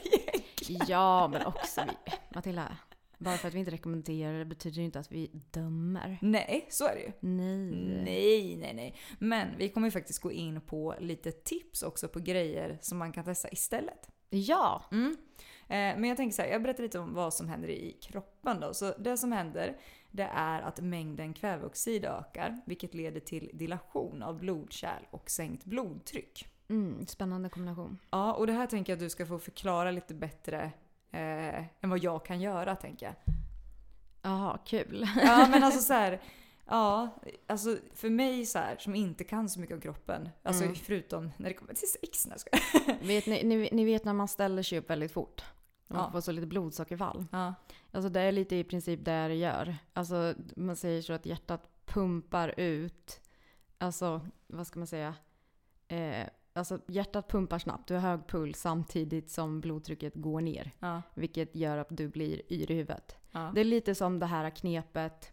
Ja, 0.69 1.29
men 1.29 1.47
också 1.47 1.81
vi. 1.85 2.13
Matilda, 2.35 2.77
bara 3.19 3.37
för 3.37 3.49
att 3.49 3.55
vi 3.55 3.59
inte 3.59 3.71
rekommenderar 3.71 4.39
det 4.39 4.45
betyder 4.45 4.77
ju 4.79 4.85
inte 4.85 4.99
att 4.99 5.13
vi 5.13 5.31
dömer. 5.51 6.19
Nej, 6.23 6.67
så 6.71 6.87
är 6.87 6.95
det 6.95 7.01
ju. 7.01 7.13
Nej. 7.21 8.03
Nej, 8.05 8.57
nej, 8.57 8.75
nej. 8.75 8.97
Men 9.19 9.49
vi 9.59 9.69
kommer 9.69 9.87
ju 9.87 9.91
faktiskt 9.91 10.23
gå 10.23 10.33
in 10.33 10.61
på 10.61 10.95
lite 10.99 11.33
tips 11.33 11.83
också 11.83 12.09
på 12.09 12.21
grejer 12.21 12.79
som 12.81 12.99
man 12.99 13.13
kan 13.13 13.25
testa 13.25 13.49
istället. 13.51 14.09
Ja. 14.31 14.85
Mm. 14.93 15.17
Eh, 15.63 16.01
men 16.01 16.05
jag 16.05 16.17
tänker 16.17 16.35
så 16.35 16.43
här, 16.43 16.49
jag 16.49 16.63
berättar 16.63 16.83
lite 16.83 16.99
om 16.99 17.15
vad 17.15 17.35
som 17.35 17.49
händer 17.49 17.69
i 17.69 17.99
kroppen 18.03 18.61
då. 18.61 18.75
Så 18.75 18.95
det 18.99 19.17
som 19.17 19.33
händer, 19.33 19.77
det 20.11 20.31
är 20.35 20.63
att 20.63 20.81
mängden 20.81 21.35
kväveoxid 21.35 22.05
ökar, 22.05 22.61
vilket 22.67 22.95
leder 22.95 23.21
till 23.21 23.51
dilation 23.53 24.23
av 24.23 24.39
blodkärl 24.39 25.03
och 25.11 25.31
sänkt 25.31 25.65
blodtryck. 25.65 26.52
Mm, 26.69 27.07
spännande 27.07 27.49
kombination. 27.49 27.99
Ja, 28.11 28.33
och 28.33 28.47
det 28.47 28.53
här 28.53 28.67
tänker 28.67 28.93
jag 28.93 28.97
att 28.97 29.01
du 29.01 29.11
ska 29.11 29.27
få 29.27 29.39
förklara 29.39 29.91
lite 29.91 30.15
bättre 30.15 30.73
eh, 31.11 31.59
än 31.81 31.91
vad 31.91 31.99
jag 31.99 32.25
kan 32.25 32.41
göra, 32.41 32.77
tänker 32.77 33.07
jag. 33.07 33.15
Jaha, 34.23 34.59
kul. 34.67 35.09
Ja, 35.23 35.49
men 35.51 35.65
alltså 35.65 35.81
så 35.87 35.93
här, 35.93 36.21
Ja, 36.67 37.09
alltså 37.47 37.77
för 37.95 38.11
mig 38.11 38.47
så 38.47 38.59
här, 38.59 38.77
som 38.79 38.95
inte 38.95 39.25
kan 39.25 39.49
så 39.49 39.61
mycket 39.61 39.75
om 39.75 39.81
kroppen, 39.81 40.29
alltså 40.43 40.65
Mm. 40.65 40.75
förutom 40.77 41.31
när 41.37 41.49
det 41.49 41.55
kommer 41.55 41.75
till 41.75 41.89
sex. 41.89 42.27
när 42.27 42.37
jag 43.01 43.07
vet 43.07 43.27
ni, 43.27 43.43
ni, 43.45 43.69
ni 43.73 43.85
vet 43.85 44.05
när 44.05 44.13
man 44.13 44.29
ställer 44.29 44.63
sig 44.63 44.79
upp 44.79 44.91
väldigt 44.91 45.13
fort? 45.13 45.45
Man 45.89 46.01
Ja. 46.05 46.11
får 46.13 46.21
så 46.21 46.33
lite 46.33 46.47
blodsockerfall. 46.47 47.27
Ja. 47.33 47.55
Alltså 47.93 48.09
det 48.09 48.21
är 48.21 48.33
lite 48.33 48.57
i 48.57 48.65
princip 48.65 49.05
det 49.05 49.29
det 49.29 49.35
gör. 49.35 49.77
Alltså 49.93 50.35
man 50.57 50.77
säger 50.77 51.03
så 51.03 51.13
att 51.13 51.27
hjärtat 51.27 51.69
pumpar 51.85 52.55
ut, 52.61 53.21
alltså 53.79 54.21
vad 54.47 54.67
ska 54.67 54.79
man 54.81 54.87
säga? 54.87 55.15
Eh, 55.89 56.27
alltså 56.53 56.79
hjärtat 56.89 57.29
pumpar 57.29 57.59
snabbt, 57.59 57.89
du 57.89 57.95
har 57.95 58.01
hög 58.01 58.27
puls 58.29 58.61
samtidigt 58.61 59.31
som 59.31 59.61
blodtrycket 59.61 60.15
går 60.15 60.41
ner. 60.41 60.71
Ja. 60.79 61.03
Vilket 61.15 61.57
gör 61.57 61.79
att 61.79 61.87
du 61.91 62.09
blir 62.09 62.53
yr 62.53 62.71
i 62.71 62.75
huvudet. 62.75 63.17
Ja. 63.33 63.51
Det 63.55 63.61
är 63.61 63.65
lite 63.65 63.95
som 63.95 64.19
det 64.19 64.27
här 64.27 64.51
knepet 64.51 65.33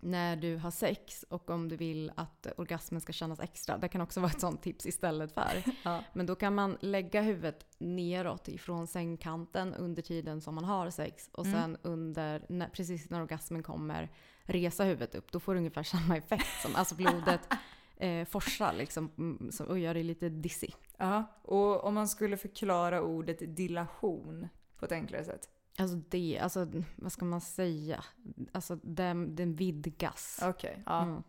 när 0.00 0.36
du 0.36 0.56
har 0.56 0.70
sex 0.70 1.24
och 1.28 1.50
om 1.50 1.68
du 1.68 1.76
vill 1.76 2.12
att 2.16 2.46
orgasmen 2.56 3.00
ska 3.00 3.12
kännas 3.12 3.40
extra. 3.40 3.78
Det 3.78 3.88
kan 3.88 4.00
också 4.00 4.20
vara 4.20 4.30
ett 4.30 4.40
sånt 4.40 4.62
tips 4.62 4.86
istället 4.86 5.32
för. 5.32 5.62
Ja. 5.84 6.04
Men 6.12 6.26
då 6.26 6.34
kan 6.34 6.54
man 6.54 6.78
lägga 6.80 7.22
huvudet 7.22 7.66
neråt 7.78 8.48
ifrån 8.48 8.86
sängkanten 8.86 9.74
under 9.74 10.02
tiden 10.02 10.40
som 10.40 10.54
man 10.54 10.64
har 10.64 10.90
sex 10.90 11.28
och 11.32 11.46
Mm. 11.46 11.60
sen 11.60 11.76
under, 11.82 12.46
när, 12.48 12.68
precis 12.68 13.10
när 13.10 13.22
orgasmen 13.22 13.62
kommer, 13.62 14.08
resa 14.42 14.84
huvudet 14.84 15.14
upp. 15.14 15.32
Då 15.32 15.40
får 15.40 15.54
du 15.54 15.58
ungefär 15.58 15.82
samma 15.82 16.16
effekt 16.16 16.62
som, 16.62 16.74
alltså 16.76 16.94
blodet 16.94 17.40
eh, 17.98 18.24
forsar 18.24 18.72
liksom 18.72 19.10
mm, 19.18 19.50
och 19.68 19.78
gör 19.78 19.94
dig 19.94 20.02
lite 20.02 20.28
dizzy. 20.28 20.68
Ja, 20.96 21.24
och 21.42 21.84
om 21.84 21.94
man 21.94 22.08
skulle 22.08 22.36
förklara 22.36 23.02
ordet 23.02 23.56
dilation 23.56 24.48
på 24.76 24.84
ett 24.84 24.92
enklare 24.92 25.24
sätt. 25.24 25.48
Alltså 25.78 25.96
det, 25.96 26.38
alltså 26.42 26.66
vad 26.96 27.12
ska 27.12 27.24
man 27.24 27.40
säga? 27.40 28.04
Alltså 28.52 28.76
den, 28.82 29.36
den 29.36 29.56
vidgas. 29.56 30.40
Okej, 30.42 30.82
ja. 30.86 31.02
Mm. 31.02 31.22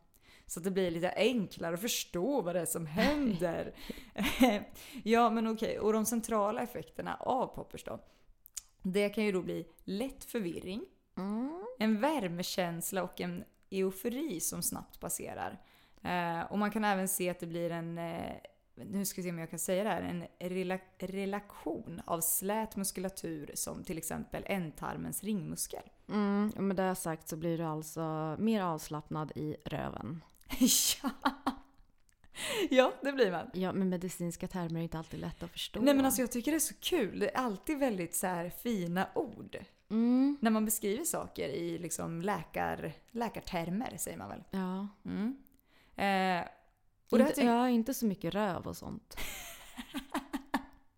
Så 0.45 0.59
att 0.59 0.63
det 0.63 0.71
blir 0.71 0.91
lite 0.91 1.13
enklare 1.15 1.73
att 1.73 1.81
förstå 1.81 2.41
vad 2.41 2.55
det 2.55 2.61
är 2.61 2.65
som 2.65 2.85
händer. 2.85 3.73
ja, 5.03 5.29
men 5.29 5.47
okej. 5.47 5.79
Och 5.79 5.93
de 5.93 6.05
centrala 6.05 6.61
effekterna 6.61 7.15
av 7.15 7.47
poppers 7.47 7.83
då? 7.83 7.99
Det 8.81 9.09
kan 9.09 9.23
ju 9.23 9.31
då 9.31 9.41
bli 9.41 9.67
lätt 9.83 10.23
förvirring, 10.23 10.85
Mm. 11.17 11.65
en 11.79 12.01
värmekänsla 12.01 13.03
och 13.03 13.21
en 13.21 13.43
eufori 13.69 14.39
som 14.39 14.63
snabbt 14.63 14.99
passerar. 14.99 15.61
Eh, 16.01 16.41
och 16.51 16.59
man 16.59 16.71
kan 16.71 16.83
även 16.85 17.07
se 17.07 17.29
att 17.29 17.39
det 17.39 17.47
blir 17.47 17.69
en, 17.71 17.97
eh, 17.97 18.33
nu 18.75 19.05
ska 19.05 19.21
vi 19.21 19.23
se 19.23 19.29
om 19.29 19.39
jag 19.39 19.49
kan 19.49 19.59
säga 19.59 19.83
det 19.83 19.89
här, 19.89 20.01
en 20.01 20.23
rela- 20.49 20.79
relaktion 20.99 22.01
av 22.05 22.21
slät 22.21 22.75
muskulatur 22.75 23.51
som 23.53 23.83
till 23.83 23.97
exempel 23.97 24.43
ändtarmens 24.45 25.23
ringmuskel. 25.23 25.83
Mm, 26.09 26.51
med 26.57 26.75
det 26.75 26.95
sagt 26.95 27.27
så 27.27 27.37
blir 27.37 27.57
du 27.57 27.63
alltså 27.63 28.35
mer 28.39 28.61
avslappnad 28.61 29.31
i 29.35 29.55
röven. 29.65 30.23
ja. 31.03 31.09
ja, 32.69 32.93
det 33.01 33.11
blir 33.11 33.31
man. 33.31 33.49
Ja, 33.53 33.73
men 33.73 33.89
medicinska 33.89 34.47
termer 34.47 34.79
är 34.79 34.83
inte 34.83 34.97
alltid 34.97 35.19
lätt 35.19 35.43
att 35.43 35.51
förstå. 35.51 35.79
Nej 35.81 35.93
men 35.93 36.05
alltså 36.05 36.21
jag 36.21 36.31
tycker 36.31 36.51
det 36.51 36.57
är 36.57 36.59
så 36.59 36.75
kul. 36.79 37.19
Det 37.19 37.29
är 37.35 37.37
alltid 37.37 37.79
väldigt 37.79 38.15
så 38.15 38.27
här 38.27 38.49
fina 38.49 39.07
ord. 39.15 39.57
Mm, 39.89 40.37
När 40.41 40.51
man 40.51 40.65
beskriver 40.65 41.03
saker 41.03 41.49
i 41.49 41.77
liksom 41.77 42.21
läkar, 42.21 42.91
läkartermer 43.11 43.97
säger 43.97 44.17
man 44.17 44.29
väl. 44.29 44.43
ja. 44.51 44.87
Mm. 45.05 45.37
Och 47.11 47.19
inte, 47.19 47.41
ja, 47.41 47.69
inte 47.69 47.93
så 47.93 48.05
mycket 48.05 48.33
röv 48.33 48.67
och 48.67 48.77
sånt. 48.77 49.17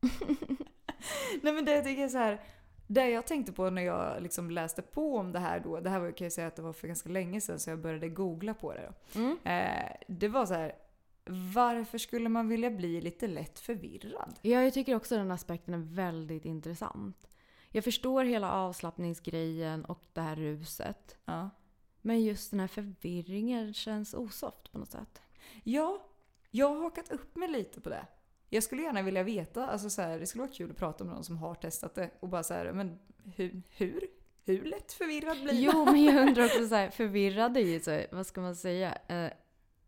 Nej 1.42 1.54
men 1.54 1.66
det 1.66 1.72
jag 1.72 1.84
tycker 1.84 2.04
är 2.04 2.10
så 2.10 2.18
här. 2.18 2.42
Det 2.88 3.10
jag 3.10 3.28
tänkte 3.28 3.52
på 3.52 3.70
när 3.70 3.82
jag 3.82 4.24
liksom 4.24 4.52
läste 4.52 4.82
på 4.82 5.18
om 5.18 5.32
det 5.32 5.40
här 5.40 5.60
då. 5.60 5.80
Det 5.80 5.90
här 5.90 6.00
var, 6.00 6.12
kan 6.12 6.26
jag 6.26 6.32
säga 6.32 6.48
att 6.48 6.56
det 6.56 6.62
var 6.62 6.74
för 6.74 6.88
ganska 6.88 7.10
länge 7.10 7.42
sedan 7.42 7.60
så 7.60 7.70
jag 7.70 7.80
började 7.80 8.10
googla 8.10 8.54
på 8.54 8.74
det 8.74 8.82
då. 8.88 9.20
Mm. 9.20 9.38
Eh, 9.44 9.92
det 10.08 10.28
var 10.28 10.46
så 10.46 10.54
här. 10.54 10.76
Varför 11.54 11.98
skulle 11.98 12.30
man 12.30 12.50
vilja 12.50 12.70
bli 12.70 13.02
lite 13.02 13.28
lätt 13.28 13.60
förvirrad? 13.60 14.36
Ja, 14.42 14.64
jag 14.64 14.74
tycker 14.74 14.96
också 14.96 15.18
den 15.18 15.32
aspekten 15.32 15.74
är 15.74 15.96
väldigt 15.96 16.46
intressant. 16.46 17.28
Jag 17.70 17.84
förstår 17.84 18.24
hela 18.24 18.52
avslappningsgrejen 18.52 19.86
och 19.86 20.04
det 20.14 20.22
här 20.22 20.36
ruset. 20.36 21.18
Ja. 21.26 21.50
Men 22.02 22.24
just 22.24 22.52
den 22.52 22.60
här 22.60 22.68
förvirringen 22.68 23.74
känns 23.74 24.14
osoft 24.14 24.72
på 24.72 24.78
något 24.78 24.92
sätt. 24.92 25.22
Ja, 25.64 26.08
jag 26.52 26.68
har 26.68 26.84
hakat 26.84 27.12
upp 27.12 27.36
mig 27.36 27.50
lite 27.50 27.82
på 27.82 27.90
det. 27.90 28.06
Jag 28.50 28.64
skulle 28.64 28.82
gärna 28.82 29.02
vilja 29.02 29.24
veta, 29.24 29.68
alltså 29.68 29.90
så 29.90 30.02
här, 30.02 30.20
det 30.20 30.26
skulle 30.26 30.42
vara 30.42 30.54
kul 30.54 30.72
att 30.72 30.78
prata 30.78 31.04
med 31.04 31.14
någon 31.14 31.24
som 31.24 31.38
har 31.38 31.56
testat 31.56 31.96
det 31.96 32.10
och 32.20 32.30
bara 32.30 32.44
så 32.44 32.54
här, 32.54 32.74
men 32.74 33.00
hur, 33.36 33.62
hur, 33.70 34.08
hur 34.46 34.66
lätt 34.66 34.94
förvirrad 34.94 35.38
blir 35.44 35.54
man? 35.54 35.62
Jo, 35.62 35.86
men 35.86 36.04
jag 36.04 36.28
undrar 36.28 36.46
också 36.46 36.68
så 36.68 36.76
här, 36.76 36.90
förvirrad 36.90 37.58
är 37.58 37.62
ju 37.62 37.80
så, 37.80 38.04
vad 38.12 38.28
ska 38.28 38.42
man 38.42 38.56
säga? 38.56 38.98
Eh, 39.08 39.32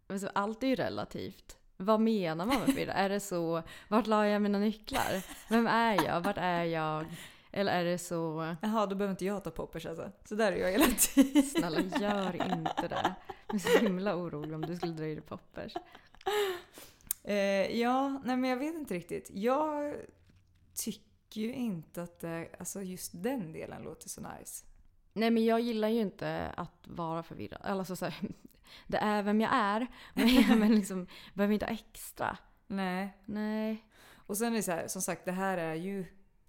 alltså, 0.07 0.29
allt 0.33 0.63
är 0.63 0.67
ju 0.67 0.75
relativt. 0.75 1.57
Vad 1.77 2.01
menar 2.01 2.45
man 2.45 2.57
med 2.59 2.65
förvirrad? 2.65 2.95
är 2.97 3.09
det 3.09 3.19
så, 3.19 3.63
vart 3.87 4.07
la 4.07 4.27
jag 4.27 4.41
mina 4.41 4.59
nycklar? 4.59 5.25
Vem 5.49 5.67
är 5.67 6.05
jag? 6.05 6.21
Vart 6.21 6.37
är 6.37 6.63
jag? 6.63 7.05
Eller 7.55 7.71
är 7.71 7.85
det 7.85 7.97
så, 7.97 8.55
Jaha, 8.61 8.85
då 8.85 8.95
behöver 8.95 9.11
inte 9.11 9.25
jag 9.25 9.43
ta 9.43 9.51
poppers 9.51 9.85
alltså. 9.85 10.11
Så 10.25 10.35
där 10.35 10.51
är 10.51 10.57
jag 10.57 10.71
hela 10.71 10.85
tiden. 10.85 11.43
snälla 11.43 11.81
gör 11.81 12.35
inte 12.35 12.87
det. 12.87 13.15
Jag 13.47 13.55
är 13.55 13.59
så 13.59 13.79
himla 13.79 14.15
orolig 14.15 14.55
om 14.55 14.61
du 14.61 14.75
skulle 14.75 14.93
dra 14.93 15.05
i 15.05 15.15
dig 15.15 15.23
poppers. 15.23 15.73
Eh, 17.23 17.79
ja, 17.79 18.21
nej 18.25 18.37
men 18.37 18.49
jag 18.49 18.57
vet 18.57 18.75
inte 18.75 18.93
riktigt. 18.93 19.29
Jag 19.33 19.95
tycker 20.73 21.41
ju 21.41 21.53
inte 21.53 22.03
att 22.03 22.19
det, 22.19 22.49
alltså 22.59 22.81
just 22.81 23.11
den 23.23 23.51
delen 23.53 23.83
låter 23.83 24.09
så 24.09 24.21
nice. 24.21 24.65
Nej 25.13 25.31
men 25.31 25.45
jag 25.45 25.59
gillar 25.59 25.87
ju 25.87 26.01
inte 26.01 26.53
att 26.57 26.87
vara 26.87 27.23
förvirrad. 27.23 27.61
Alltså 27.63 27.95
så 27.95 28.05
här, 28.05 28.15
det 28.87 28.97
är 28.97 29.23
vem 29.23 29.41
jag 29.41 29.53
är. 29.53 29.87
Men, 30.13 30.59
men 30.59 30.75
liksom, 30.75 31.07
behöver 31.33 31.53
inte 31.53 31.65
ha 31.65 31.73
extra. 31.73 32.37
Nej. 32.67 33.17
Nej. 33.25 33.85
Och 34.15 34.37
sen 34.37 34.53
är 34.53 34.57
det 34.57 34.63
så 34.63 34.71
här, 34.71 34.87
som 34.87 35.01
sagt, 35.01 35.25
det 35.25 35.31
här 35.31 35.57
är 35.57 35.75
ju 35.75 36.05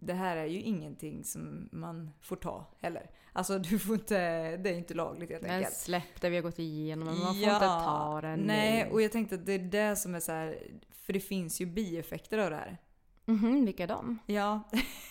det 0.06 0.14
här 0.14 0.36
är 0.36 0.44
ju 0.44 0.60
ingenting 0.60 1.24
som 1.24 1.68
man 1.72 2.10
får 2.20 2.36
ta 2.36 2.66
heller. 2.80 3.10
Alltså 3.32 3.58
du 3.58 3.78
får 3.78 3.94
inte, 3.94 4.16
det 4.56 4.70
är 4.70 4.74
inte 4.74 4.94
lagligt 4.94 5.30
helt 5.30 5.42
Men 5.42 5.50
enkelt. 5.50 5.76
släpp 5.76 6.20
det 6.20 6.30
vi 6.30 6.36
har 6.36 6.42
gått 6.42 6.58
igenom. 6.58 7.08
Men 7.08 7.18
man 7.18 7.34
får 7.34 7.42
inte 7.42 7.58
ta 7.58 8.20
det. 8.22 8.36
Nej, 8.36 8.90
och 8.90 9.02
jag 9.02 9.12
tänkte 9.12 9.34
att 9.34 9.46
det 9.46 9.52
är 9.52 9.58
det 9.58 9.96
som 9.96 10.14
är 10.14 10.20
så 10.20 10.32
här, 10.32 10.58
för 10.90 11.12
det 11.12 11.20
finns 11.20 11.60
ju 11.60 11.66
bieffekter 11.66 12.38
av 12.38 12.50
det 12.50 12.56
här. 12.56 12.78
Mhm, 13.26 13.64
vilka 13.64 13.82
är 13.82 13.88
de? 13.88 14.18
Ja, 14.26 14.62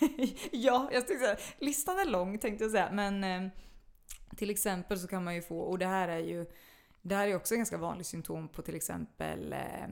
ja 0.51 0.89
jag 0.93 1.07
tänkte 1.07 1.25
säga, 1.25 1.37
listan 1.57 1.99
är 1.99 2.05
lång 2.05 2.37
tänkte 2.37 2.63
jag 2.63 2.71
säga. 2.71 2.89
Men 2.91 3.23
eh, 3.23 3.51
till 4.37 4.49
exempel 4.49 4.99
så 4.99 5.07
kan 5.07 5.23
man 5.23 5.35
ju 5.35 5.41
få, 5.41 5.59
och 5.59 5.79
det 5.79 5.85
här 5.85 6.07
är 6.07 6.19
ju, 6.19 6.45
det 7.01 7.15
här 7.15 7.27
är 7.27 7.35
också 7.35 7.55
ganska 7.55 7.77
vanligt 7.77 8.07
symptom 8.07 8.47
på 8.47 8.61
till 8.61 8.75
exempel, 8.75 9.53
eh, 9.53 9.83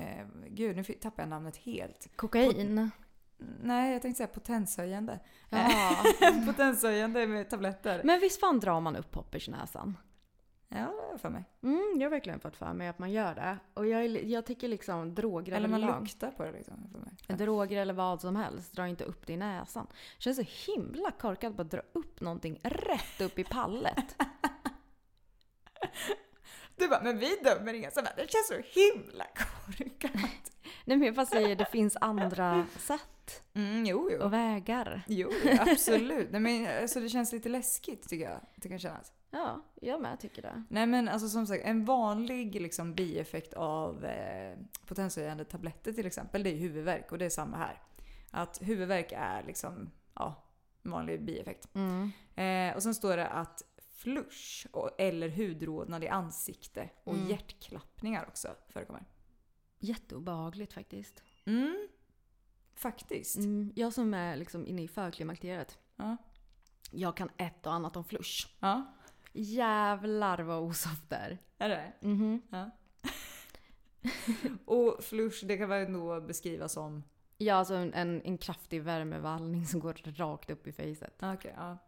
eh, 0.00 0.26
gud 0.48 0.76
nu 0.76 0.84
tappar 0.84 1.22
jag 1.22 1.30
namnet 1.30 1.56
helt. 1.56 2.08
Kokain? 2.16 2.90
Nej, 3.62 3.92
jag 3.92 4.02
tänkte 4.02 4.16
säga 4.16 4.26
potenshöjande. 4.26 5.18
Ja. 5.50 5.96
potenshöjande 6.46 7.26
med 7.26 7.50
tabletter. 7.50 8.00
Men 8.04 8.20
visst 8.20 8.40
fan 8.40 8.60
drar 8.60 8.80
man 8.80 8.96
upp 8.96 9.10
poppers 9.10 9.48
i 9.48 9.50
näsan? 9.50 9.98
Ja, 10.68 10.76
det 10.76 10.82
har 10.84 11.08
jag 11.10 11.20
för 11.20 11.28
mig. 11.30 11.44
Mm, 11.62 11.92
jag 11.96 12.02
har 12.06 12.10
verkligen 12.10 12.40
fått 12.40 12.56
för 12.56 12.72
mig 12.72 12.88
att 12.88 12.98
man 12.98 13.10
gör 13.12 13.34
det. 13.34 13.58
Och 13.74 13.86
jag, 13.86 14.06
jag 14.24 14.46
tycker 14.46 14.68
liksom 14.68 15.14
droger 15.14 15.52
Eller 15.52 15.68
man 15.68 15.82
överlag- 15.84 16.00
luktar 16.00 16.30
på 16.30 16.44
det 16.44 16.52
liksom. 16.52 16.88
För 16.92 16.98
mig. 16.98 17.12
Ja. 17.26 17.34
Droger 17.36 17.80
eller 17.80 17.94
vad 17.94 18.20
som 18.20 18.36
helst, 18.36 18.72
dra 18.72 18.88
inte 18.88 19.04
upp 19.04 19.26
det 19.26 19.32
i 19.32 19.36
näsan. 19.36 19.86
Känns 20.18 20.36
så 20.36 20.72
himla 20.72 21.10
korkat 21.10 21.50
att 21.50 21.56
bara 21.56 21.64
dra 21.64 21.80
upp 21.92 22.20
någonting 22.20 22.58
rätt 22.62 23.20
upp 23.20 23.38
i 23.38 23.44
pallet. 23.44 24.16
Du 26.76 26.88
bara, 26.88 27.02
men 27.02 27.18
vi 27.18 27.36
dömer 27.44 27.74
inga 27.74 27.90
sådana. 27.90 28.10
Det 28.16 28.30
känns 28.32 28.48
så 28.48 28.80
himla 28.80 29.24
korkat. 29.24 30.12
Nej 30.84 30.96
men 30.96 31.02
jag 31.02 31.14
bara 31.14 31.26
säger, 31.26 31.56
det 31.56 31.64
finns 31.64 31.96
andra 32.00 32.66
sätt 32.78 33.08
Mm, 33.54 33.86
jo, 33.86 34.08
jo. 34.12 34.22
och 34.22 34.32
vägar. 34.32 35.02
Jo, 35.08 35.30
absolut. 35.60 36.30
Nej, 36.30 36.40
men, 36.40 36.82
alltså, 36.82 37.00
det 37.00 37.08
känns 37.08 37.32
lite 37.32 37.48
läskigt 37.48 38.08
tycker 38.08 38.24
jag. 38.30 38.40
Det 38.56 38.68
kan 38.68 38.78
kännas. 38.78 39.12
Ja, 39.30 39.64
jag 39.80 40.00
med 40.02 40.20
tycker 40.20 40.42
det. 40.42 40.64
Nej 40.70 40.86
men 40.86 41.08
alltså 41.08 41.28
som 41.28 41.46
sagt, 41.46 41.64
en 41.64 41.84
vanlig 41.84 42.60
liksom, 42.60 42.94
bieffekt 42.94 43.54
av 43.54 44.04
eh, 44.04 44.58
potenshöjande 44.86 45.44
tabletter 45.44 45.92
till 45.92 46.06
exempel, 46.06 46.42
det 46.42 46.50
är 46.50 46.56
huvudvärk. 46.56 47.12
Och 47.12 47.18
det 47.18 47.24
är 47.24 47.30
samma 47.30 47.56
här. 47.56 47.82
Att 48.30 48.58
huvudvärk 48.62 49.12
är 49.16 49.42
liksom, 49.42 49.90
ja, 50.14 50.44
vanlig 50.82 51.24
bieffekt. 51.24 51.68
Mm. 51.74 52.12
Eh, 52.34 52.76
och 52.76 52.82
sen 52.82 52.94
står 52.94 53.16
det 53.16 53.26
att 53.28 53.62
flush 53.96 54.66
och, 54.70 54.90
eller 54.98 55.28
hudrodnad 55.28 56.04
i 56.04 56.08
ansikte 56.08 56.90
och 57.04 57.14
Mm. 57.14 57.28
hjärtklappningar 57.28 58.24
också 58.28 58.48
förekommer. 58.68 59.04
Jätteobehagligt 59.78 60.72
faktiskt. 60.72 61.22
Mm, 61.46 61.88
faktiskt. 62.74 63.36
Mm, 63.36 63.72
jag 63.76 63.92
som 63.92 64.14
är 64.14 64.36
liksom 64.36 64.66
inne 64.66 64.82
i 64.82 64.88
förklimakteriet. 64.88 65.78
Ja. 65.96 66.16
Jag 66.90 67.16
kan 67.16 67.30
ett 67.36 67.66
och 67.66 67.72
annat 67.72 67.96
om 67.96 68.04
flush. 68.04 68.48
ja, 68.60 68.94
Jävlar 69.32 70.38
vad 70.38 70.62
osoft 70.62 71.10
det 71.10 71.16
är. 71.16 71.38
är 71.58 71.68
det 71.68 71.92
Mhm. 72.00 72.42
Ja. 72.50 72.70
och 74.64 75.04
flush, 75.04 75.44
det 75.46 75.56
kan 75.58 75.68
man 75.68 75.80
ju 75.80 75.86
då 75.86 76.20
beskriva 76.20 76.68
som... 76.68 77.02
Ja, 77.38 77.54
alltså 77.54 77.74
en, 77.74 77.94
en, 77.94 78.22
en 78.22 78.38
kraftig 78.38 78.82
värmevallning 78.82 79.66
som 79.66 79.80
går 79.80 79.92
rakt 80.16 80.50
upp 80.50 80.66
i 80.66 80.72
fejset. 80.72 81.22
Okej, 81.22 81.54
ja. 81.56 81.78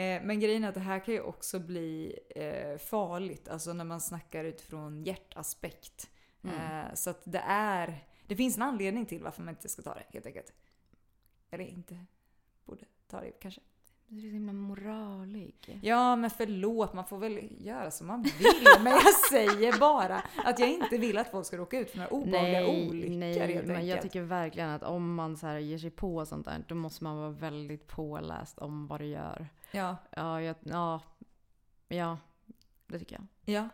Eh, 0.00 0.22
men 0.22 0.40
grejen 0.40 0.64
är 0.64 0.68
att 0.68 0.74
det 0.74 0.80
här 0.80 1.04
kan 1.04 1.14
ju 1.14 1.20
också 1.20 1.58
bli 1.58 2.18
eh, 2.36 2.78
farligt, 2.78 3.48
alltså 3.48 3.72
när 3.72 3.84
man 3.84 4.00
snackar 4.00 4.44
utifrån 4.44 5.04
hjärtaspekt. 5.04 6.10
Eh, 6.44 6.94
så 6.94 7.10
att 7.10 7.22
det 7.24 7.42
är... 7.46 8.04
Det 8.26 8.36
finns 8.36 8.56
en 8.56 8.62
anledning 8.62 9.06
till 9.06 9.22
varför 9.22 9.42
man 9.42 9.54
inte 9.54 9.68
ska 9.68 9.82
ta 9.82 9.94
det, 9.94 10.04
helt 10.08 10.26
enkelt. 10.26 10.52
Eller 11.50 11.64
inte 11.64 12.04
borde 12.64 12.84
ta 13.06 13.20
det, 13.20 13.30
kanske. 13.30 13.60
Du 14.06 14.16
är 14.16 14.20
så 14.20 14.26
himla 14.26 14.52
moralig. 14.52 15.80
Ja, 15.82 16.16
men 16.16 16.30
förlåt, 16.30 16.92
man 16.92 17.04
får 17.06 17.18
väl 17.18 17.48
göra 17.66 17.90
som 17.90 18.06
man 18.06 18.22
vill. 18.22 18.32
Men 18.82 18.92
jag 18.92 19.14
säger 19.30 19.78
bara 19.78 20.22
att 20.44 20.58
jag 20.58 20.68
inte 20.70 20.98
vill 20.98 21.18
att 21.18 21.30
folk 21.30 21.46
ska 21.46 21.56
råka 21.56 21.78
ut 21.78 21.90
för 21.90 21.98
några 21.98 22.10
obehagliga 22.10 22.68
olyckor 22.68 23.14
nej, 23.14 23.38
helt 23.38 23.66
men 23.66 23.86
jag 23.86 24.02
tycker 24.02 24.22
verkligen 24.22 24.70
att 24.70 24.82
om 24.82 25.14
man 25.14 25.36
så 25.36 25.46
här 25.46 25.58
ger 25.58 25.78
sig 25.78 25.90
på 25.90 26.26
sånt 26.26 26.44
där, 26.44 26.64
då 26.68 26.74
måste 26.74 27.04
man 27.04 27.16
vara 27.16 27.30
väldigt 27.30 27.86
påläst 27.86 28.58
om 28.58 28.86
vad 28.86 29.00
det 29.00 29.06
gör. 29.06 29.48
Ja, 29.70 29.96
Ja, 30.10 30.42
jag, 30.42 30.56
ja, 30.60 31.00
ja. 31.88 32.18
Det 32.86 32.98
tycker 32.98 33.16
jag. 33.16 33.54
Ja. 33.54 33.68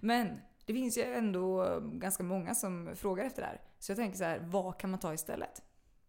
Men 0.00 0.40
det 0.72 0.74
finns 0.74 0.98
ju 0.98 1.02
ändå 1.02 1.80
ganska 1.80 2.22
många 2.22 2.54
som 2.54 2.90
frågar 2.96 3.24
efter 3.24 3.42
det 3.42 3.48
här. 3.48 3.60
Så 3.78 3.90
jag 3.90 3.96
tänker 3.96 4.18
så 4.18 4.24
här, 4.24 4.38
vad 4.38 4.78
kan 4.78 4.90
man 4.90 5.00
ta 5.00 5.14
istället? 5.14 5.62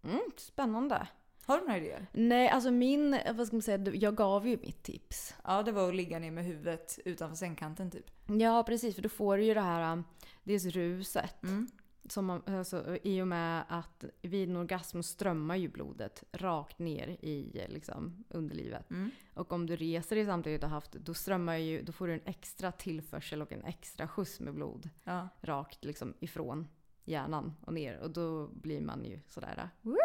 Mm, 0.03 0.21
spännande. 0.37 1.07
Har 1.45 1.57
du 1.57 1.63
några 1.63 1.77
idéer? 1.77 2.07
Nej, 2.13 2.49
alltså 2.49 2.71
min, 2.71 3.19
vad 3.33 3.47
ska 3.47 3.55
man 3.55 3.61
säga, 3.61 3.91
jag 3.93 4.15
gav 4.15 4.47
ju 4.47 4.57
mitt 4.57 4.83
tips. 4.83 5.35
Ja, 5.43 5.63
det 5.63 5.71
var 5.71 5.89
att 5.89 5.95
ligga 5.95 6.19
ner 6.19 6.31
med 6.31 6.45
huvudet 6.45 6.99
utanför 7.05 7.35
sängkanten 7.35 7.91
typ. 7.91 8.11
Ja, 8.27 8.63
precis. 8.63 8.95
För 8.95 9.01
då 9.01 9.09
får 9.09 9.37
du 9.37 9.43
ju 9.43 9.53
det 9.53 9.61
här, 9.61 9.93
um, 9.93 10.03
dels 10.43 10.65
ruset. 10.65 11.43
Mm. 11.43 11.67
Som 12.11 12.25
man, 12.25 12.41
alltså, 12.45 12.97
I 13.03 13.21
och 13.21 13.27
med 13.27 13.63
att 13.67 14.05
vid 14.21 14.49
en 14.49 14.55
orgasm 14.55 15.01
strömmar 15.01 15.55
ju 15.55 15.67
blodet 15.67 16.23
rakt 16.31 16.79
ner 16.79 17.07
i 17.07 17.65
liksom, 17.69 18.23
underlivet. 18.29 18.89
Mm. 18.89 19.11
Och 19.33 19.53
om 19.53 19.65
du 19.65 19.75
reser 19.75 20.15
dig 20.15 20.25
samtidigt 20.25 20.63
och 20.63 20.69
haft, 20.69 20.91
då 20.91 21.13
strömmar 21.13 21.57
ju, 21.57 21.81
då 21.81 21.91
får 21.91 22.07
du 22.07 22.13
en 22.13 22.21
extra 22.25 22.71
tillförsel 22.71 23.41
och 23.41 23.51
en 23.51 23.63
extra 23.63 24.07
skjuts 24.07 24.39
med 24.39 24.53
blod. 24.53 24.89
Ja. 25.03 25.27
Rakt 25.41 25.85
liksom 25.85 26.13
ifrån 26.19 26.67
hjärnan 27.05 27.53
och 27.61 27.73
ner. 27.73 27.97
Och 27.97 28.11
då 28.11 28.47
blir 28.47 28.81
man 28.81 29.05
ju 29.05 29.19
sådär. 29.27 29.69
Woo! 29.81 29.95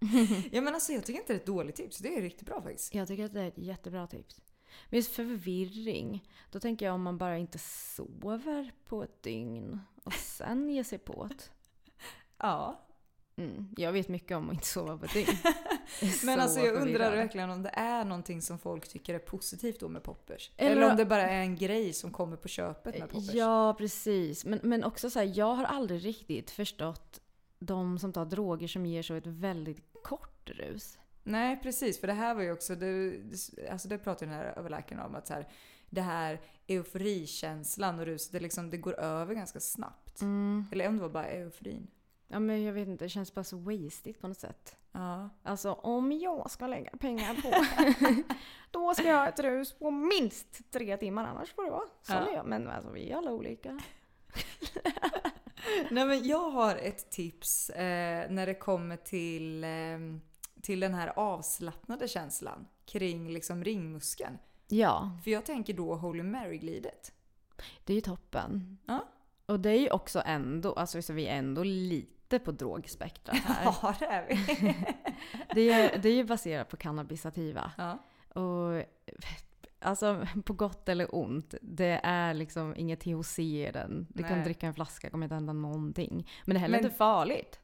ja 0.52 0.60
men 0.60 0.74
alltså 0.74 0.92
jag 0.92 1.04
tycker 1.04 1.20
inte 1.20 1.32
det 1.32 1.36
är 1.36 1.40
ett 1.40 1.46
dåligt 1.46 1.76
tips. 1.76 1.98
Det 1.98 2.16
är 2.16 2.22
riktigt 2.22 2.46
bra 2.46 2.62
faktiskt. 2.62 2.94
Jag 2.94 3.08
tycker 3.08 3.24
att 3.24 3.32
det 3.32 3.40
är 3.40 3.48
ett 3.48 3.58
jättebra 3.58 4.06
tips. 4.06 4.40
Men 4.90 4.96
just 4.98 5.12
förvirring, 5.14 6.28
då 6.50 6.60
tänker 6.60 6.86
jag 6.86 6.94
om 6.94 7.02
man 7.02 7.18
bara 7.18 7.38
inte 7.38 7.58
sover 7.58 8.72
på 8.86 9.02
ett 9.02 9.22
dygn 9.22 9.80
och 10.04 10.12
sen 10.12 10.68
ger 10.70 10.82
sig 10.84 10.98
på 10.98 11.24
det. 11.28 11.44
Ja. 12.38 12.80
Mm, 13.36 13.74
jag 13.78 13.92
vet 13.92 14.08
mycket 14.08 14.36
om 14.36 14.48
att 14.48 14.54
inte 14.54 14.66
sova 14.66 14.98
på 14.98 15.04
ett 15.04 15.12
dygn. 15.12 15.28
Men 16.24 16.36
Så 16.36 16.40
alltså 16.42 16.58
jag 16.60 16.68
undrar 16.68 16.80
förvirrad. 16.80 17.12
verkligen 17.12 17.50
om 17.50 17.62
det 17.62 17.68
är 17.74 18.04
någonting 18.04 18.42
som 18.42 18.58
folk 18.58 18.88
tycker 18.88 19.14
är 19.14 19.18
positivt 19.18 19.80
då 19.80 19.88
med 19.88 20.02
poppers. 20.02 20.50
Eller- 20.56 20.70
Eller, 20.76 20.90
om 20.90 20.96
det 20.96 21.04
bara 21.06 21.22
är 21.30 21.40
en 21.40 21.56
grej 21.56 21.92
som 21.92 22.10
kommer 22.12 22.36
på 22.36 22.48
köpet 22.48 22.98
med 22.98 23.08
poppers. 23.10 23.34
Ja, 23.34 23.74
precis. 23.78 24.44
Men, 24.44 24.60
men 24.62 24.84
också 24.84 25.10
så 25.10 25.18
här, 25.18 25.32
jag 25.34 25.54
har 25.54 25.64
aldrig 25.64 26.04
riktigt 26.04 26.50
förstått 26.50 27.20
de 27.58 27.98
som 27.98 28.12
tar 28.12 28.24
droger 28.24 28.68
som 28.68 28.86
ger 28.86 29.02
så 29.02 29.14
ett 29.14 29.26
väldigt 29.26 29.82
kort 30.02 30.50
rus. 30.50 30.98
Nej 31.30 31.60
precis, 31.62 32.00
för 32.00 32.06
det 32.06 32.12
här 32.12 32.34
var 32.34 32.42
ju 32.42 32.52
också, 32.52 32.74
det, 32.74 33.20
alltså 33.70 33.88
det 33.88 33.98
pratade 33.98 34.30
den 34.30 34.34
här 34.40 34.58
överläkaren 34.58 35.02
om 35.02 35.14
att 35.14 35.26
så 35.26 35.34
här, 35.34 35.48
det 35.90 36.00
här 36.00 36.40
euforikänslan 36.66 37.98
och 37.98 38.06
ruset, 38.06 38.32
det, 38.32 38.40
liksom, 38.40 38.70
det 38.70 38.76
går 38.76 39.00
över 39.00 39.34
ganska 39.34 39.60
snabbt. 39.60 40.20
Mm. 40.20 40.64
Eller 40.72 40.88
om 40.88 40.96
det 40.96 41.02
var 41.02 41.08
bara 41.08 41.26
euforin. 41.26 41.86
Ja, 42.28 42.38
men 42.38 42.62
jag 42.62 42.72
vet 42.72 42.88
inte, 42.88 43.04
det 43.04 43.08
känns 43.08 43.34
bara 43.34 43.44
så 43.44 43.56
wasted 43.56 44.20
på 44.20 44.28
något 44.28 44.38
sätt. 44.40 44.76
Ja. 44.92 45.28
Alltså 45.42 45.72
om 45.72 46.12
jag 46.12 46.50
ska 46.50 46.66
lägga 46.66 46.90
pengar 46.90 47.34
på, 47.34 47.64
då 48.70 48.94
ska 48.94 49.04
jag 49.08 49.16
ha 49.16 49.28
ett 49.28 49.40
rus 49.40 49.72
på 49.72 49.90
minst 49.90 50.70
tre 50.70 50.96
timmar, 50.96 51.26
annars 51.26 51.52
får 51.54 51.64
det 51.64 51.70
vara. 51.70 51.88
Så 52.02 52.12
Ja. 52.12 52.30
jag. 52.34 52.46
Men 52.46 52.68
alltså 52.68 52.90
vi 52.90 53.10
är 53.10 53.16
alla 53.16 53.32
olika. 53.32 53.80
Nej 55.90 56.06
men 56.06 56.26
jag 56.26 56.50
har 56.50 56.76
ett 56.76 57.10
tips 57.10 57.70
eh, 57.70 58.30
när 58.30 58.46
det 58.46 58.54
kommer 58.54 58.96
till, 58.96 59.64
eh, 59.64 59.98
till 60.62 60.80
den 60.80 60.94
här 60.94 61.12
avslappnade 61.18 62.08
känslan 62.08 62.66
kring 62.86 63.28
liksom 63.30 63.64
ringmuskeln. 63.64 64.38
Ja, 64.68 65.18
För 65.24 65.30
jag 65.30 65.46
tänker 65.46 65.74
då 65.74 65.94
Holy 65.94 66.22
Mary-glidet. 66.22 67.12
det 67.84 67.92
är 67.92 67.94
ju 67.94 68.00
toppen. 68.00 68.78
Ja. 68.86 69.04
Och 69.46 69.60
det 69.60 69.70
är 69.70 69.78
ju 69.78 69.90
också 69.90 70.22
ändå, 70.26 70.72
alltså 70.72 71.02
så 71.02 71.12
vi 71.12 71.26
är 71.26 71.36
ändå 71.38 71.62
lite 71.64 72.38
på 72.38 72.52
drogspektrat 72.52 73.36
här. 73.44 73.64
Ja, 73.82 73.94
det 73.98 74.06
är 74.06 74.26
vi. 74.28 74.74
Det 75.54 75.70
är, 75.70 75.98
det 75.98 76.08
är 76.08 76.14
ju 76.14 76.24
baserat 76.24 76.68
på 76.68 76.76
cannabis 76.76 77.22
sativa. 77.22 77.72
ja. 77.78 77.98
Och 78.42 78.84
alltså 79.78 80.26
på 80.44 80.52
gott 80.52 80.88
eller 80.88 81.14
ont, 81.14 81.54
det 81.62 82.00
är 82.02 82.34
liksom 82.34 82.74
inget 82.76 83.00
THC 83.00 83.38
i 83.38 83.70
den. 83.72 84.06
Du 84.10 84.22
kan 84.22 84.32
Nej. 84.36 84.44
dricka 84.44 84.66
en 84.66 84.74
flaska, 84.74 85.10
kommer 85.10 85.24
inte 85.26 85.34
hända 85.34 85.52
någonting. 85.52 86.28
Men 86.44 86.54
det 86.54 86.58
är 86.58 86.60
heller 86.60 86.76
Men- 86.78 86.84
inte 86.84 86.96
farligt. 86.96 87.60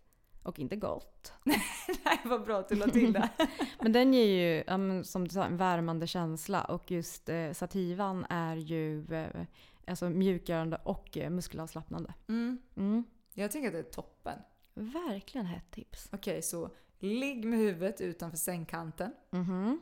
Och 0.46 0.58
inte 0.58 0.76
gott. 0.76 1.32
Nej, 1.44 2.20
vad 2.24 2.44
bra 2.44 2.58
att 2.58 2.68
du 2.68 2.74
la 2.74 2.86
till 2.86 3.12
det. 3.12 3.30
Men 3.80 3.92
den 3.92 4.14
ger 4.14 4.24
ju, 4.24 5.04
som 5.04 5.28
du 5.28 5.34
sa, 5.34 5.44
en 5.44 5.56
värmande 5.56 6.06
känsla. 6.06 6.64
Och 6.64 6.90
just 6.90 7.28
eh, 7.28 7.52
sativan 7.52 8.26
är 8.30 8.56
ju 8.56 9.14
eh, 9.14 9.46
alltså 9.86 10.10
mjukgörande 10.10 10.80
och 10.84 11.16
eh, 11.16 11.30
muskelavslappnande. 11.30 12.14
Mm. 12.28 12.58
Mm. 12.76 13.04
Jag 13.34 13.50
tycker 13.50 13.66
att 13.66 13.72
det 13.72 13.78
är 13.78 13.82
toppen. 13.82 14.38
Verkligen 14.74 15.46
hett 15.46 15.70
tips. 15.70 16.08
Okej, 16.12 16.42
så 16.42 16.70
ligg 16.98 17.44
med 17.44 17.58
huvudet 17.58 18.00
utanför 18.00 18.38
sängkanten. 18.38 19.12
Mhm. 19.30 19.80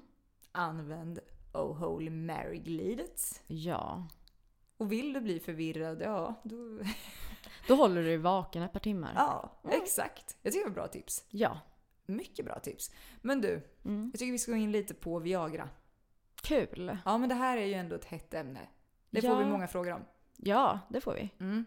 Använd 0.53 1.19
Oh 1.53 1.77
Holy 1.77 2.11
Mary-glidet. 2.11 3.43
Ja. 3.47 4.09
Och 4.77 4.93
vill 4.93 5.13
du 5.13 5.21
bli 5.21 5.41
förvirrad, 5.41 6.03
ja, 6.03 6.41
då... 6.45 6.57
Då 7.69 7.75
håller 7.75 7.95
du 8.03 8.03
dig 8.09 8.17
vaken 8.17 8.63
ett 8.63 8.73
par 8.73 8.81
timmar. 8.81 9.13
Ja, 9.17 9.53
exakt. 9.71 10.37
Jag 10.43 10.53
tycker 10.53 10.65
det 10.65 10.71
var 10.71 10.75
bra 10.75 10.89
tips. 10.89 11.25
Ja. 11.31 11.59
Mycket 12.07 12.45
bra 12.45 12.59
tips. 12.59 12.91
Men 13.23 13.41
du, 13.41 13.71
Mm. 13.85 14.11
jag 14.13 14.19
tycker 14.19 14.33
vi 14.33 14.39
ska 14.39 14.53
gå 14.53 14.59
in 14.59 14.73
lite 14.73 14.95
på 14.95 15.19
Viagra. 15.19 15.69
Kul. 16.43 16.99
Ja, 17.05 17.19
men 17.19 17.29
det 17.29 17.35
här 17.35 17.57
är 17.59 17.65
ju 17.67 17.75
ändå 17.75 17.95
ett 17.97 18.05
hett 18.05 18.35
ämne. 18.35 18.61
Det 19.11 19.21
får 19.21 19.31
Ja. 19.31 19.39
vi 19.39 19.45
många 19.45 19.69
frågor 19.69 19.93
om. 19.93 20.05
Ja, 20.37 20.79
det 20.89 21.01
får 21.01 21.15
vi. 21.15 21.31
Mm. 21.41 21.65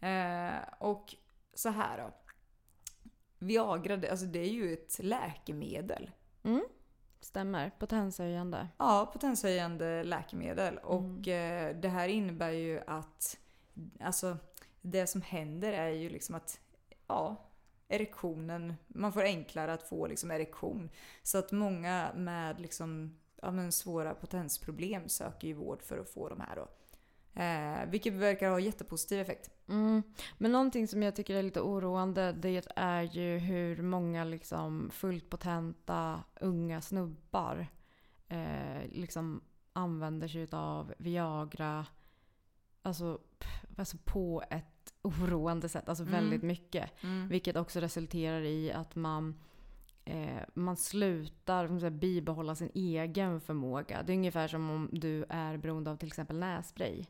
Eh, 0.00 0.62
och 0.78 1.14
så 1.54 1.68
här 1.68 1.98
då. 1.98 2.10
Viagra, 3.38 3.96
det, 3.96 4.10
alltså 4.10 4.26
det 4.26 4.38
är 4.38 4.48
ju 4.52 4.72
ett 4.72 4.98
läkemedel. 4.98 6.10
Mm. 6.42 6.64
Stämmer. 7.20 7.70
Potenshöjande. 7.78 8.68
Ja, 8.78 9.10
potenshöjande 9.12 10.04
läkemedel. 10.04 10.78
Och 10.78 11.28
eh, 11.28 11.76
det 11.76 11.88
här 11.88 12.08
innebär 12.08 12.50
ju 12.50 12.80
att 12.86 13.38
alltså, 14.00 14.36
det 14.86 15.06
som 15.06 15.22
händer 15.22 15.72
är 15.72 15.88
ju 15.88 16.08
liksom 16.08 16.34
att 16.34 16.60
ja, 17.06 17.36
erektionen, 17.88 18.74
man 18.86 19.12
får 19.12 19.22
enklare 19.22 19.72
att 19.72 19.88
få 19.88 20.06
liksom 20.06 20.30
erektion. 20.30 20.90
Så 21.22 21.38
att 21.38 21.52
många 21.52 22.10
med 22.14 22.60
liksom, 22.60 23.18
ja, 23.42 23.50
men 23.50 23.72
svåra 23.72 24.14
potensproblem 24.14 25.08
söker 25.08 25.48
ju 25.48 25.54
vård 25.54 25.82
för 25.82 25.98
att 25.98 26.10
få 26.10 26.28
de 26.28 26.40
här 26.40 26.56
då. 26.56 26.68
Eh, 27.40 27.90
vilket 27.90 28.12
verkar 28.12 28.50
ha 28.50 28.60
jättepositiv 28.60 29.20
effekt. 29.20 29.50
Mm. 29.68 30.02
Men 30.38 30.52
någonting 30.52 30.88
som 30.88 31.02
jag 31.02 31.16
tycker 31.16 31.34
är 31.34 31.42
lite 31.42 31.60
oroande 31.60 32.32
det 32.32 32.66
är 32.76 33.02
ju 33.02 33.38
hur 33.38 33.82
många 33.82 34.24
liksom 34.24 34.90
fullt 34.92 35.30
potenta 35.30 36.22
unga 36.40 36.80
snubbar 36.80 37.66
eh, 38.28 38.88
liksom 38.88 39.40
använder 39.72 40.28
sig 40.28 40.48
av 40.52 40.94
Viagra 40.98 41.86
alltså, 42.82 43.20
alltså 43.78 43.96
på 44.04 44.42
ett 44.50 44.75
oroande 45.06 45.68
sätt. 45.68 45.88
Alltså 45.88 46.04
Mm. 46.04 46.14
väldigt 46.14 46.42
mycket. 46.42 46.90
Vilket 47.28 47.56
också 47.56 47.80
resulterar 47.80 48.40
i 48.40 48.72
att 48.72 48.94
man, 48.96 49.34
eh, 50.04 50.42
man 50.54 50.76
slutar 50.76 51.68
man 51.68 51.80
säga, 51.80 51.90
bibehålla 51.90 52.54
sin 52.54 52.70
egen 52.74 53.40
förmåga. 53.40 54.02
Det 54.02 54.12
är 54.12 54.16
ungefär 54.16 54.48
som 54.48 54.70
om 54.70 54.88
du 54.92 55.24
är 55.28 55.56
beroende 55.56 55.90
av 55.90 55.96
till 55.96 56.08
exempel 56.08 56.38
nässpray. 56.38 57.04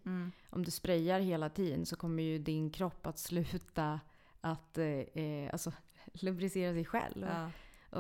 Om 0.51 0.65
du 0.65 0.71
sprayar 0.71 1.21
hela 1.21 1.49
tiden 1.51 1.87
så 1.87 1.97
kommer 1.97 2.23
ju 2.23 2.39
din 2.39 2.71
kropp 2.71 3.07
att 3.07 3.19
sluta 3.19 4.01
att 4.41 4.79
eh, 4.79 4.87
eh, 4.87 5.51
alltså, 5.53 5.73
lubricera 6.13 6.73
sig 6.73 6.85
själv. 6.85 7.27
Ja. 7.31 7.51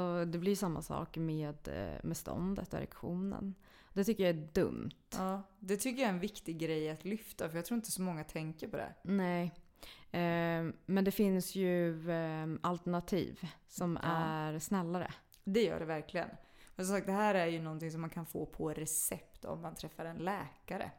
Och 0.01 0.29
det 0.29 0.39
blir 0.39 0.57
samma 0.57 0.83
sak 0.83 1.17
med, 1.17 1.69
eh, 1.69 2.05
med 2.05 2.17
ståndet 2.17 2.73
och 2.73 2.79
erektionen. 2.79 3.55
Det 3.93 4.05
tycker 4.05 4.25
jag 4.27 4.37
är 4.37 4.49
dumt. 4.53 4.91
Ja, 5.17 5.43
det 5.59 5.77
tycker 5.77 6.03
jag 6.03 6.09
är 6.09 6.15
en 6.15 6.21
viktig 6.21 6.59
grej 6.59 6.91
att 6.91 7.05
lyfta 7.05 7.49
för 7.49 7.57
jag 7.57 7.65
tror 7.65 7.77
inte 7.77 7.91
så 7.93 8.03
många 8.03 8.25
tänker 8.25 8.69
på 8.69 8.77
det. 8.77 8.95
Nej. 9.03 9.55
Eh, 10.12 10.73
men 10.87 11.05
det 11.05 11.11
finns 11.11 11.55
ju 11.55 12.11
eh, 12.11 12.47
alternativ 12.62 13.49
som 13.69 13.99
Ja. 14.03 14.09
är 14.09 14.59
snällare. 14.59 15.12
Det 15.45 15.62
gör 15.62 15.79
det 15.79 15.85
verkligen. 15.87 16.29
Men 16.77 16.87
som 16.87 16.95
sagt, 16.95 17.07
det 17.07 17.12
här 17.12 17.35
är 17.35 17.47
ju 17.47 17.61
någonting 17.62 17.90
som 17.90 18.01
man 18.01 18.11
kan 18.11 18.27
få 18.27 18.47
på 18.47 18.71
recept 18.73 19.45
om 19.45 19.62
man 19.62 19.75
träffar 19.75 20.05
en 20.05 20.16
läkare. 20.16 20.90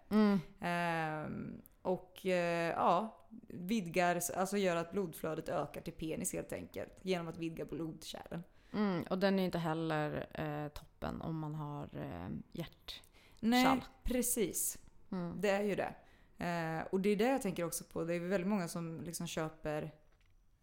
Ehm, 0.59 1.61
och 1.81 2.25
eh, 2.25 2.71
ja, 2.71 3.27
vidgar, 3.47 4.21
alltså 4.35 4.57
gör 4.57 4.75
att 4.75 4.91
blodflödet 4.91 5.49
ökar 5.49 5.81
till 5.81 5.93
penis 5.93 6.33
helt 6.33 6.53
enkelt. 6.53 6.93
Genom 7.01 7.27
att 7.27 7.37
vidga 7.37 7.65
blodkärlen. 7.65 8.43
Mm, 8.73 9.03
och 9.03 9.19
den 9.19 9.39
är 9.39 9.45
inte 9.45 9.57
heller 9.59 10.27
eh, 10.33 10.67
toppen 10.69 11.21
om 11.21 11.39
man 11.39 11.55
har 11.55 11.83
eh, 11.83 12.27
hjärt. 12.51 13.01
Nej, 13.39 13.83
precis. 14.03 14.77
Mm. 15.11 15.41
Det 15.41 15.49
är 15.49 15.63
ju 15.63 15.75
det. 15.75 15.93
Eh, 16.37 16.87
och 16.91 17.01
det 17.01 17.09
är 17.09 17.15
det 17.15 17.29
jag 17.29 17.41
tänker 17.41 17.63
också 17.63 17.83
på. 17.83 18.03
Det 18.03 18.13
är 18.15 18.19
väldigt 18.19 18.49
många 18.49 18.67
som 18.67 19.01
liksom 19.01 19.27
köper 19.27 19.91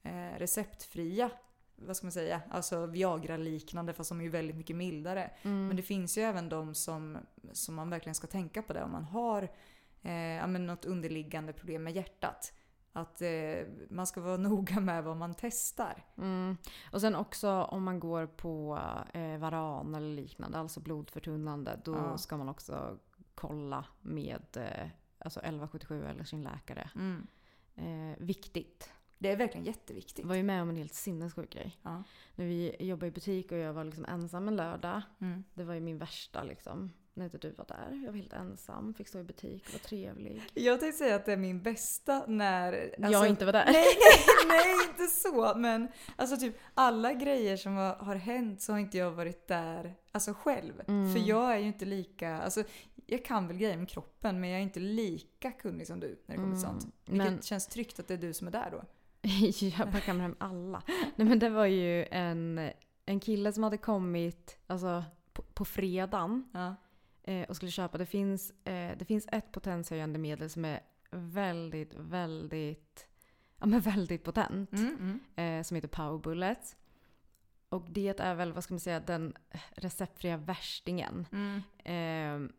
eh, 0.02 0.38
receptfria, 0.38 1.30
vad 1.76 1.96
ska 1.96 2.06
man 2.06 2.12
säga, 2.12 2.42
alltså 2.50 2.86
Viagra-liknande 2.86 3.92
fast 3.92 4.08
som 4.08 4.20
är 4.20 4.28
väldigt 4.28 4.56
mycket 4.56 4.76
mildare. 4.76 5.30
Mm. 5.42 5.66
Men 5.66 5.76
det 5.76 5.82
finns 5.82 6.18
ju 6.18 6.22
även 6.22 6.48
de 6.48 6.74
som, 6.74 7.18
som 7.52 7.74
man 7.74 7.90
verkligen 7.90 8.14
ska 8.14 8.26
tänka 8.26 8.62
på 8.62 8.72
det 8.72 8.82
om 8.82 8.92
man 8.92 9.04
har 9.04 9.42
eh, 10.02 10.46
något 10.48 10.84
underliggande 10.84 11.52
problem 11.52 11.84
med 11.84 11.92
hjärtat. 11.92 12.52
Att 12.92 13.22
eh, 13.22 13.66
man 13.90 14.06
ska 14.06 14.20
vara 14.20 14.36
noga 14.50 14.80
med 14.80 15.04
vad 15.04 15.16
man 15.16 15.34
testar. 15.34 16.04
Mm. 16.18 16.56
Och 16.92 17.00
sen 17.00 17.14
också 17.14 17.50
om 17.50 17.84
man 17.84 18.00
går 18.00 18.26
på 18.26 18.78
eh, 19.14 19.38
varan 19.38 19.94
eller 19.94 20.14
liknande, 20.14 20.58
alltså 20.58 20.80
blodförtunnande, 20.80 21.80
då 21.84 21.94
Ja. 21.94 22.18
ska 22.18 22.36
man 22.36 22.48
också 22.48 22.98
kolla 23.34 23.84
med 24.00 24.56
eh, 24.56 24.88
alltså 25.24 25.40
1177 25.40 26.06
eller 26.06 26.24
sin 26.24 26.42
läkare. 26.42 26.90
Mm. 26.94 27.26
Eh, 27.74 28.18
viktigt. 28.18 28.90
Det 29.18 29.30
är 29.30 29.36
verkligen 29.36 29.66
jätteviktigt. 29.66 30.18
Jag 30.18 30.26
var 30.26 30.34
ju 30.34 30.42
med 30.42 30.62
om 30.62 30.68
en 30.68 30.76
helt 30.76 30.94
sinnessjuk 30.94 31.50
grej. 31.50 31.78
Ja. 31.82 32.02
När 32.34 32.44
vi 32.44 32.76
jobbade 32.78 33.06
i 33.06 33.10
butik 33.10 33.52
och 33.52 33.58
jag 33.58 33.72
var 33.72 33.84
liksom 33.84 34.04
ensam 34.04 34.48
en 34.48 34.56
lördag. 34.56 35.02
Mm. 35.20 35.44
Det 35.54 35.64
var 35.64 35.74
ju 35.74 35.80
min 35.80 35.98
värsta 35.98 36.42
liksom. 36.42 36.92
När 37.14 37.24
inte 37.24 37.38
du 37.38 37.50
var 37.50 37.64
där. 37.68 38.00
Jag 38.04 38.12
var 38.12 38.18
helt 38.18 38.32
ensam, 38.32 38.94
fick 38.94 39.08
stå 39.08 39.18
i 39.18 39.24
butik 39.24 39.72
var 39.72 39.78
trevlig. 39.78 40.42
Jag 40.54 40.80
tänkte 40.80 40.98
säga 40.98 41.16
att 41.16 41.26
det 41.26 41.32
är 41.32 41.36
min 41.36 41.62
bästa 41.62 42.24
när... 42.26 42.94
jag 42.98 43.28
inte 43.28 43.44
var 43.44 43.52
där. 43.52 43.64
Nej, 43.72 43.86
nej, 44.48 44.74
inte 44.88 45.06
så. 45.06 45.54
Men 45.56 45.88
alltså 46.16 46.36
typ 46.36 46.56
alla 46.74 47.12
grejer 47.12 47.56
som 47.56 47.76
har, 47.76 47.94
har 47.94 48.14
hänt 48.14 48.62
så 48.62 48.72
har 48.72 48.78
inte 48.78 48.98
jag 48.98 49.10
varit 49.10 49.48
där 49.48 49.94
alltså 50.12 50.34
själv. 50.34 50.82
Mm. 50.88 51.12
För 51.12 51.20
jag 51.20 51.54
är 51.54 51.58
ju 51.58 51.66
inte 51.66 51.84
lika... 51.84 52.42
Alltså, 52.42 52.64
jag 53.14 53.24
kan 53.24 53.46
väl 53.48 53.56
grejer 53.58 53.76
med 53.76 53.88
kroppen 53.88 54.40
men 54.40 54.50
jag 54.50 54.58
är 54.58 54.62
inte 54.62 54.80
lika 54.80 55.52
kunnig 55.52 55.86
som 55.86 56.00
du 56.00 56.22
när 56.26 56.36
det 56.36 56.42
kommer 56.42 56.56
till 56.56 56.64
Mm, 56.68 56.80
sånt. 56.80 56.94
Vilket 57.04 57.30
men- 57.32 57.42
känns 57.42 57.66
tryggt 57.66 57.98
att 58.00 58.08
det 58.08 58.14
är 58.14 58.18
du 58.18 58.32
som 58.32 58.46
är 58.46 58.50
där 58.52 58.70
då. 58.70 58.84
jag 59.78 59.90
bara 59.92 60.00
kamrar 60.00 60.22
hem 60.22 60.36
alla. 60.38 60.82
Nej 61.16 61.28
men 61.28 61.38
det 61.38 61.48
var 61.48 61.66
ju 61.66 62.04
en, 62.10 62.70
en 63.06 63.20
kille 63.20 63.52
som 63.52 63.62
hade 63.62 63.76
kommit 63.76 64.58
alltså, 64.66 65.04
på, 65.32 65.42
på 65.42 65.64
fredagen 65.64 66.48
Ja. 66.52 66.74
eh, 67.22 67.48
och 67.48 67.56
skulle 67.56 67.70
köpa. 67.70 67.98
Det 67.98 68.06
finns, 68.06 68.50
eh, 68.64 68.98
det 68.98 69.04
finns 69.04 69.26
ett 69.32 69.52
potenshöjande 69.52 70.18
medel 70.18 70.50
som 70.50 70.64
är 70.64 70.80
väldigt, 71.10 71.94
väldigt, 71.94 73.06
ja 73.58 73.66
men 73.66 73.80
väldigt 73.80 74.24
potent. 74.24 74.72
Mm, 74.72 75.20
mm. 75.36 75.58
Eh, 75.58 75.62
som 75.64 75.74
heter 75.74 75.88
Power 75.88 76.18
Bullet. 76.18 76.76
Och 77.68 77.86
det 77.90 78.20
är 78.20 78.34
väl, 78.34 78.52
vad 78.52 78.64
ska 78.64 78.74
man 78.74 78.80
säga, 78.80 79.00
den 79.00 79.34
receptfria 79.74 80.36
värstingen. 80.36 81.26
Mm. 81.84 82.52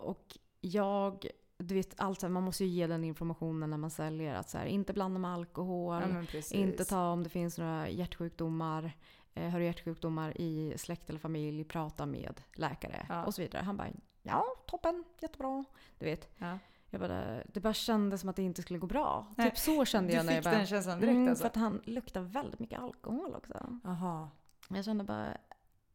Och 0.00 0.38
jag, 0.60 1.26
du 1.58 1.74
vet 1.74 2.00
allt 2.00 2.20
så 2.20 2.26
här, 2.26 2.32
man 2.32 2.42
måste 2.42 2.64
ju 2.64 2.70
ge 2.70 2.86
den 2.86 3.04
informationen 3.04 3.70
när 3.70 3.76
man 3.76 3.90
säljer 3.90 4.34
att 4.34 4.50
så 4.50 4.58
här, 4.58 4.66
inte 4.66 4.92
blanda 4.92 5.18
med 5.20 5.30
alkohol. 5.30 6.02
Ja. 6.32 6.40
Inte 6.50 6.84
ta 6.84 7.10
om 7.10 7.22
det 7.22 7.30
finns 7.30 7.58
några 7.58 7.88
hjärtsjukdomar. 7.88 8.92
Eh, 9.34 9.48
har 9.50 9.58
du 9.58 9.64
hjärtsjukdomar 9.64 10.40
i 10.40 10.74
släkt 10.78 11.10
eller 11.10 11.18
familj, 11.20 11.64
prata 11.64 12.06
med 12.06 12.40
läkare 12.54 13.06
Ja. 13.08 13.24
och 13.24 13.34
så 13.34 13.42
vidare. 13.42 13.62
Han 13.62 13.76
bara 13.76 13.88
ja, 14.22 14.44
toppen, 14.66 15.04
jättebra. 15.20 15.64
Du 15.98 16.04
vet. 16.06 16.28
Ja. 16.38 16.58
Jag 16.92 17.00
bara, 17.00 17.42
det 17.46 17.60
bara 17.60 17.74
kändes 17.74 18.20
som 18.20 18.30
att 18.30 18.36
det 18.36 18.42
inte 18.42 18.62
skulle 18.62 18.78
gå 18.78 18.86
bra. 18.86 19.26
Nej, 19.36 19.50
typ 19.50 19.58
så 19.58 19.84
kände 19.84 20.08
Du 20.12 20.16
jag 20.16 20.26
när 20.26 20.32
fick 20.32 20.36
jag 20.36 20.52
bara... 20.52 20.56
den 20.58 20.66
känslan 20.66 21.00
direkt 21.00 21.14
Mm, 21.16 21.28
alltså? 21.28 21.42
För 21.42 21.48
att 21.48 21.56
han 21.56 21.80
luktar 21.84 22.20
väldigt 22.20 22.60
mycket 22.60 22.80
alkohol 22.80 23.34
också. 23.34 23.78
Jaha. 23.84 24.28
Jag 24.68 24.84
kände 24.84 25.04
bara, 25.04 25.36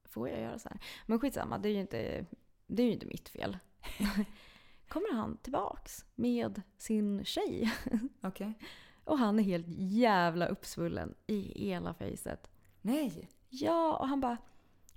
får 0.05 0.29
jag 0.29 0.41
göra 0.41 0.59
så 0.59 0.69
här? 0.69 0.79
Men 1.05 1.19
skitsamma, 1.19 1.57
det 1.57 1.69
är 1.69 1.73
ju 1.73 1.79
inte, 1.79 2.25
det 2.67 2.83
är 2.83 2.87
ju 2.87 2.93
inte 2.93 3.05
mitt 3.05 3.29
fel. 3.29 3.57
Kommer 4.87 5.13
han 5.13 5.37
tillbaks 5.37 6.05
med 6.15 6.61
sin 6.77 7.25
tjej 7.25 7.73
Okej. 8.21 8.53
och 9.03 9.17
han 9.17 9.39
är 9.39 9.43
helt 9.43 9.65
jävla 9.77 10.47
uppsvullen 10.47 11.15
i 11.27 11.65
hela 11.65 11.93
fejset. 11.93 12.49
Nej. 12.81 13.29
Ja, 13.49 13.97
och 13.97 14.07
han 14.07 14.21
bara 14.21 14.37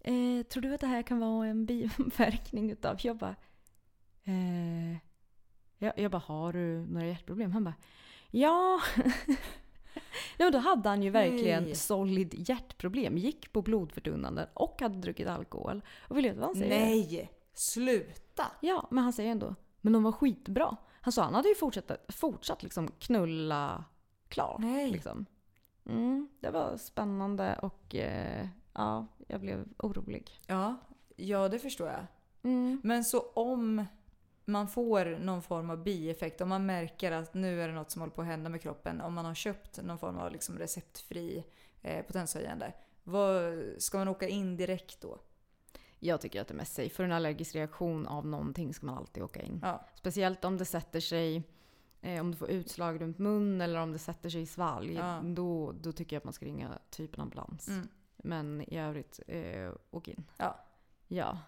eh, 0.01 0.43
Tror 0.43 0.63
du 0.63 0.75
att 0.75 0.81
det 0.81 0.87
här 0.87 1.03
kan 1.03 1.19
vara 1.21 1.47
en 1.47 1.67
biverkning 1.67 2.71
utav? 2.71 2.97
Jag 3.01 3.17
bara 3.17 3.37
eh, 4.25 4.97
jag, 5.79 5.93
jag 5.99 6.11
bara, 6.11 6.23
har 6.27 6.53
du 6.53 6.87
några 6.87 7.07
hjärtproblem? 7.07 7.53
Han 7.53 7.65
bara 7.65 7.75
Ja. 8.31 8.81
Nej, 10.39 10.47
men 10.47 10.53
då 10.53 10.59
hade 10.59 10.89
han 10.89 11.03
ju 11.03 11.11
verkligen 11.11 11.65
Nej. 11.65 11.75
solid 11.75 12.49
hjärtproblem. 12.49 13.19
Gick 13.19 13.53
på 13.53 13.63
blodförtunnande 13.63 14.49
och 14.55 14.81
hade 14.81 14.99
druckit 14.99 15.29
alkohol. 15.29 15.83
Och 16.01 16.17
vill 16.17 16.23
du 16.25 16.29
veta 16.29 16.41
vad 16.41 16.49
han 16.49 16.57
säger? 16.57 16.87
Nej. 16.87 17.31
Sluta. 17.59 18.45
Ja, 18.61 18.89
men 18.91 19.05
han 19.05 19.13
säger 19.13 19.31
ändå 19.31 19.55
Men 19.81 19.93
de 19.93 20.03
var 20.03 20.13
skitbra. 20.13 20.77
Han 21.01 21.13
sa 21.13 21.23
han 21.23 21.35
hade 21.35 21.49
ju 21.49 21.55
fortsatt, 21.55 21.91
fortsatt 22.09 22.63
liksom 22.63 22.89
knulla 22.99 23.85
klart. 24.29 24.61
Nej. 24.61 24.91
Liksom. 24.91 25.27
Mm, 25.87 26.29
det 26.41 26.51
var 26.51 26.77
spännande 26.77 27.59
och 27.63 27.95
eh, 27.95 28.49
ja, 28.73 29.07
jag 29.27 29.41
blev 29.41 29.65
orolig. 29.79 30.41
Ja. 30.47 30.77
Ja, 31.17 31.49
det 31.49 31.59
förstår 31.59 31.89
jag. 31.89 32.07
Mm. 32.43 32.81
Men 32.85 33.05
så 33.05 33.21
om 33.21 33.85
man 34.45 34.69
får 34.69 35.19
någon 35.19 35.43
form 35.43 35.71
av 35.71 35.83
bieffekt, 35.83 36.41
om 36.41 36.49
man 36.49 36.67
märker 36.67 37.13
att 37.13 37.35
nu 37.35 37.63
är 37.63 37.69
det 37.69 37.75
något 37.75 37.91
som 37.91 38.03
håller 38.03 38.15
på 38.15 38.21
att 38.21 38.27
hända 38.27 38.51
med 38.51 38.63
kroppen, 38.63 39.01
om 39.01 39.15
man 39.15 39.25
har 39.25 39.35
köpt 39.35 39.83
någon 39.83 39.99
form 39.99 40.19
av 40.19 40.33
liksom 40.33 40.59
receptfri 40.59 41.45
eh, 41.83 42.07
potenshöjande, 42.07 42.73
vad, 43.05 43.65
ska 43.79 43.99
man 43.99 44.09
åka 44.09 44.29
in 44.29 44.57
direkt 44.57 45.01
då? 45.01 45.19
Jag 45.99 46.21
tycker 46.21 46.41
att 46.41 46.49
det 46.49 46.55
är 46.55 46.57
mest 46.57 46.75
safe. 46.75 46.89
För 46.95 47.05
en 47.05 47.13
allergisk 47.13 47.55
reaktion 47.55 48.07
av 48.07 48.27
någonting 48.27 48.75
ska 48.75 48.87
man 48.87 48.99
alltid 48.99 49.23
åka 49.23 49.43
in. 49.43 49.61
Ja. 49.63 49.87
Speciellt 49.95 50.45
om 50.45 50.57
det 50.57 50.65
sätter 50.65 51.01
sig, 51.01 51.43
eh, 52.01 52.21
om 52.21 52.31
du 52.31 52.37
får 52.37 52.51
utslag 52.51 53.01
runt 53.01 53.19
mun 53.19 53.61
eller 53.61 53.81
om 53.81 53.93
det 53.93 53.99
sätter 53.99 54.31
sig 54.31 54.41
i 54.43 54.47
svalg. 54.47 54.95
Ja. 54.95 55.21
Då, 55.25 55.73
då 55.73 55.93
tycker 55.93 56.17
jag 56.17 56.21
att 56.21 56.25
man 56.25 56.33
ska 56.33 56.47
ringa 56.47 56.79
typ 56.91 57.15
en 57.15 57.21
ambulans. 57.21 57.69
Mm. 57.69 57.89
Men 58.17 58.63
i 58.63 58.79
övrigt, 58.79 59.21
eh, 59.27 59.73
åk 59.91 60.09
in. 60.09 60.25
Ja. 60.37 60.59
Ja. 61.09 61.39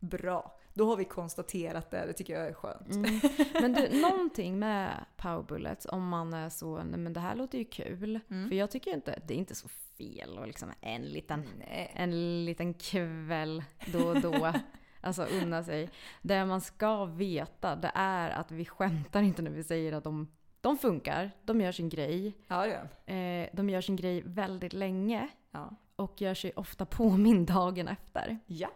Bra. 0.00 0.58
Då 0.74 0.86
har 0.86 0.96
vi 0.96 1.04
konstaterat 1.04 1.90
det. 1.90 2.06
Det 2.06 2.12
tycker 2.12 2.34
jag 2.34 2.48
är 2.48 2.52
skönt. 2.54 2.94
Mm. 2.94 3.20
Men 3.52 3.72
du, 3.72 4.00
någonting 4.00 4.58
med 4.58 5.04
power 5.16 5.42
bullets 5.42 5.86
om 5.90 6.08
man 6.08 6.34
är 6.34 6.48
så, 6.48 6.82
nej 6.82 6.98
men 6.98 7.12
det 7.12 7.20
här 7.20 7.34
låter 7.34 7.58
ju 7.58 7.64
kul. 7.64 8.20
Mm. 8.30 8.48
För 8.48 8.56
jag 8.56 8.70
tycker 8.70 8.90
inte, 8.94 9.18
det 9.26 9.34
är 9.34 9.38
inte 9.38 9.54
så 9.54 9.68
fel 9.68 10.38
och 10.38 10.46
liksom 10.46 10.68
en 10.80 11.02
liten, 11.02 11.44
Nej. 11.58 11.92
en 11.94 12.44
liten 12.44 12.74
kväll 12.74 13.64
då 13.92 14.08
och 14.08 14.20
då. 14.20 14.52
Alltså 15.00 15.24
unna 15.24 15.62
sig. 15.64 15.90
Det 16.22 16.44
man 16.44 16.60
ska 16.60 17.04
veta 17.04 17.76
det 17.76 17.90
är 17.94 18.30
att 18.30 18.50
vi 18.50 18.64
skämtar 18.64 19.22
inte 19.22 19.42
när 19.42 19.50
vi 19.50 19.64
säger 19.64 19.92
att 19.92 20.04
de, 20.04 20.28
de 20.60 20.78
funkar. 20.78 21.30
De 21.44 21.60
gör 21.60 21.72
sin 21.72 21.88
grej. 21.88 22.32
Ja. 22.48 22.66
Eh, 22.66 23.48
de 23.52 23.70
gör 23.70 23.80
sin 23.80 23.96
grej 23.96 24.22
väldigt 24.26 24.72
länge 24.72 25.28
Ja. 25.50 25.76
och 25.96 26.20
gör 26.20 26.34
sig 26.34 26.52
ofta 26.56 26.86
påmind 26.86 27.46
dagen 27.46 27.88
efter. 27.88 28.38
Ja. 28.46 28.68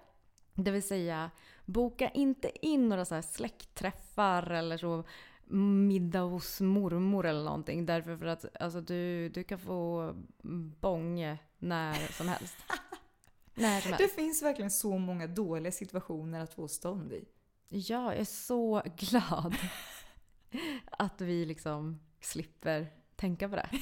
Det 0.55 0.71
vill 0.71 0.83
säga, 0.83 1.31
boka 1.69 2.09
inte 2.09 2.67
in 2.67 2.89
några 2.89 3.05
så 3.05 3.15
här 3.15 3.23
släktträffar 3.23 4.51
eller 4.51 4.77
så 4.77 5.05
middag 5.89 6.21
hos 6.21 6.61
mormor 6.61 7.27
eller 7.27 7.45
någonting. 7.45 7.87
Därför 7.87 8.17
för 8.17 8.27
att 8.27 8.57
alltså, 8.61 8.81
du, 8.81 9.29
du 9.29 9.45
kan 9.45 9.59
få 9.59 10.15
bånge 10.81 11.39
när 11.59 11.95
som 12.13 12.29
helst. 12.29 12.57
när 13.55 13.81
som 13.81 13.91
Det 13.91 13.97
helst. 13.97 14.15
finns 14.15 14.43
verkligen 14.43 14.71
så 14.71 14.99
många 14.99 15.27
dåliga 15.27 15.73
situationer 15.73 16.41
att 16.41 16.55
få 16.55 16.69
stånd 16.69 17.13
i. 17.13 17.25
Ja, 17.69 18.05
jag 18.13 18.17
är 18.17 18.25
så 18.25 18.83
glad 18.97 19.57
att 20.91 21.21
vi 21.21 21.45
liksom 21.47 22.01
slipper 22.21 22.87
tänka 23.17 23.49
på 23.49 23.57
det. 23.57 23.69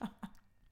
ja. 0.00 0.06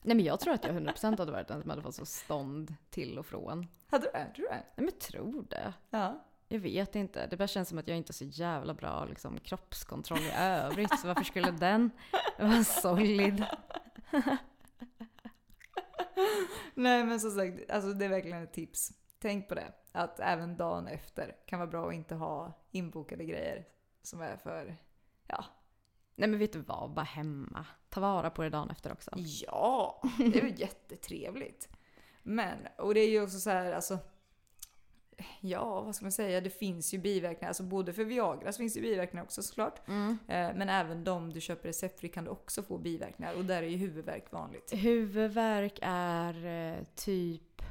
Nej 0.03 0.17
men 0.17 0.25
jag 0.25 0.41
tror 0.41 0.55
att 0.55 0.65
jag 0.65 0.77
100% 0.77 1.19
hade 1.19 1.33
varit 1.33 1.49
den 1.49 1.61
som 1.61 1.71
hade 1.71 1.83
fått 1.83 1.95
så 1.95 2.07
stånd 2.07 2.75
till 2.91 3.19
och 3.19 3.27
från. 3.27 3.67
Hade 3.87 4.05
du 4.07 4.13
det? 4.13 4.27
Tror 4.35 4.45
du 4.45 4.49
det? 4.49 4.55
Nej 4.55 4.73
men 4.77 4.85
jag 4.85 4.99
tror 4.99 5.47
det. 5.51 5.73
Ja. 5.91 6.25
Jag 6.53 6.61
vet 6.61 6.97
inte. 6.97 7.27
Det 7.27 7.37
bara 7.37 7.49
känns 7.49 7.69
som 7.69 7.79
att 7.79 7.89
jag 7.89 7.97
inte 7.97 8.11
har 8.11 8.15
så 8.15 8.25
jävla 8.25 8.75
bra 8.75 9.05
liksom, 9.05 9.41
kroppskontroll 9.41 10.19
i 10.19 10.33
övrigt. 10.37 11.01
Så 11.01 11.07
varför 11.07 11.25
skulle 11.25 11.51
den 11.51 11.91
vara 12.39 12.65
solid? 12.65 13.45
Nej 16.75 17.05
men 17.05 17.21
som 17.21 17.31
sagt, 17.31 17.71
alltså 17.71 17.93
det 17.93 18.05
är 18.05 18.09
verkligen 18.09 18.43
ett 18.43 18.53
tips. 18.53 18.93
Tänk 19.19 19.49
på 19.49 19.55
det. 19.55 19.73
Att 19.93 20.21
även 20.21 20.57
dagen 20.57 20.87
efter 20.87 21.37
kan 21.47 21.59
vara 21.59 21.71
bra 21.71 21.89
att 21.89 21.95
inte 21.95 22.15
ha 22.15 22.53
inbokade 22.71 23.25
grejer 23.25 23.65
som 24.03 24.21
är 24.21 24.37
för... 24.37 24.77
Ja. 25.27 25.45
Nej 26.15 26.29
men 26.29 26.39
vet 26.39 26.53
du 26.53 26.61
vad? 26.61 26.95
Bara 26.95 27.05
hemma. 27.05 27.67
Ta 27.89 28.01
vara 28.01 28.31
på 28.31 28.43
det 28.43 28.51
dagen 28.51 28.71
efter 28.71 28.93
också. 28.93 29.11
Ja! 29.17 30.03
Det 30.19 30.41
är 30.41 30.45
ju 30.45 30.55
jättetrevligt. 30.57 31.69
Men, 32.23 32.59
och 32.79 32.95
det 32.95 33.01
är 33.01 33.11
ju 33.11 33.23
också 33.23 33.39
så 33.39 33.51
här, 33.51 33.73
alltså... 33.73 33.99
Ja, 35.41 35.81
vad 35.81 35.95
ska 35.95 36.05
man 36.05 36.13
säga? 36.13 36.41
Det 36.41 36.51
finns 36.51 36.95
ju 36.95 36.99
biverkningar. 36.99 37.49
Alltså 37.49 37.63
både 37.63 37.93
för 37.93 38.05
Viagra 38.05 38.53
så 38.53 38.59
finns 38.59 38.75
det 38.75 38.81
ju 38.81 38.87
biverkningar 38.87 39.25
också 39.25 39.43
såklart. 39.43 39.89
Mm. 39.89 40.19
Eh, 40.29 40.57
Men 40.57 40.69
även 40.69 41.05
de 41.05 41.33
du 41.33 41.41
köper 41.41 41.69
receptfri 41.69 42.09
kan 42.09 42.25
du 42.25 42.31
också 42.31 42.63
få 42.63 42.79
biverkningar. 42.79 43.35
Och 43.35 43.45
där 43.45 43.63
är 43.63 43.67
ju 43.67 43.77
huvudvärk 43.77 44.33
vanligt. 44.33 44.73
Huvudvärk 44.73 45.79
är 45.83 46.47
eh, 46.47 46.85
typ 46.95 47.63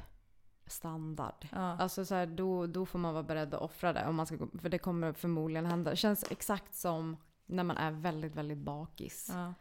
standard. 0.66 1.48
Ja. 1.52 1.58
Alltså 1.58 2.04
så 2.04 2.14
här, 2.14 2.26
då, 2.26 2.66
då 2.66 2.86
får 2.86 2.98
man 2.98 3.14
vara 3.14 3.22
beredd 3.22 3.54
att 3.54 3.60
offra 3.60 3.92
det. 3.92 4.06
Om 4.06 4.14
man 4.16 4.26
ska, 4.26 4.36
för 4.62 4.68
det 4.68 4.78
kommer 4.78 5.12
förmodligen 5.12 5.66
hända. 5.66 5.90
Det 5.90 5.96
känns 5.96 6.24
exakt 6.30 6.74
som 6.74 7.16
när 7.46 7.64
man 7.64 7.76
är 7.76 7.90
väldigt, 7.90 8.34
väldigt 8.34 8.58
bakis. 8.58 9.30
Ja. 9.32 9.54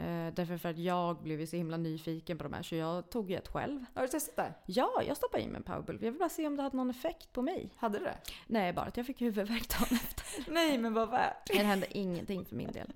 Eh, 0.00 0.34
därför 0.34 0.56
för 0.56 0.68
att 0.68 0.78
jag 0.78 1.22
blev 1.22 1.46
så 1.46 1.56
himla 1.56 1.76
nyfiken 1.76 2.38
på 2.38 2.44
de 2.44 2.52
här 2.52 2.62
så 2.62 2.74
jag 2.74 3.10
tog 3.10 3.30
ju 3.30 3.36
ett 3.36 3.48
själv. 3.48 3.84
Har 3.94 4.02
du 4.02 4.08
testat 4.08 4.36
det? 4.36 4.54
Ja, 4.66 5.02
jag 5.06 5.16
stoppade 5.16 5.42
in 5.42 5.50
med 5.50 5.56
en 5.56 5.62
powerbull. 5.62 5.98
Jag 6.02 6.10
vill 6.10 6.18
bara 6.18 6.28
se 6.28 6.46
om 6.46 6.56
det 6.56 6.62
hade 6.62 6.76
någon 6.76 6.90
effekt 6.90 7.32
på 7.32 7.42
mig. 7.42 7.72
Hade 7.76 7.98
det? 7.98 8.18
Nej, 8.46 8.72
bara 8.72 8.86
att 8.86 8.96
jag 8.96 9.06
fick 9.06 9.20
huvudvärk 9.20 9.68
dagen 9.68 9.98
efter. 10.02 10.52
Nej, 10.52 10.78
men 10.78 10.94
vad 10.94 11.10
värt. 11.10 11.46
Det 11.46 11.62
hände 11.62 11.98
ingenting 11.98 12.44
för 12.44 12.56
min 12.56 12.72
del. 12.72 12.92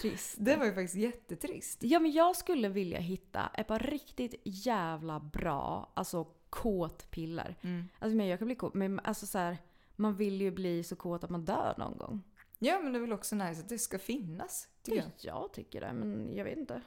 Trist. 0.00 0.36
Det 0.38 0.56
var 0.56 0.66
ju 0.66 0.74
faktiskt 0.74 0.94
jättetrist. 0.94 1.78
Ja, 1.82 1.98
men 1.98 2.12
jag 2.12 2.36
skulle 2.36 2.68
vilja 2.68 2.98
hitta 2.98 3.50
ett 3.54 3.66
par 3.66 3.78
riktigt 3.78 4.34
jävla 4.44 5.20
bra, 5.20 5.92
alltså 5.94 6.26
kåtpiller. 6.50 7.56
Mm. 7.62 7.88
Alltså 7.98 8.16
men 8.16 8.26
jag 8.26 8.38
kan 8.38 8.46
bli 8.46 8.54
kåt, 8.54 8.74
men 8.74 9.00
alltså 9.00 9.26
så 9.26 9.38
här, 9.38 9.58
man 9.96 10.16
vill 10.16 10.40
ju 10.40 10.50
bli 10.50 10.84
så 10.84 10.96
kåt 10.96 11.24
att 11.24 11.30
man 11.30 11.44
dör 11.44 11.74
någon 11.78 11.98
gång. 11.98 12.22
Ja, 12.58 12.80
men 12.82 12.92
det 12.92 12.98
är 12.98 13.00
väl 13.00 13.12
också 13.12 13.36
nice 13.36 13.60
att 13.60 13.68
det 13.68 13.78
ska 13.78 13.98
finnas. 13.98 14.68
Tycker 14.82 14.98
jag. 14.98 15.10
Jag 15.20 15.52
tycker 15.52 15.80
det, 15.80 15.92
men 15.92 16.36
jag 16.36 16.44
vet 16.44 16.58
inte. 16.58 16.82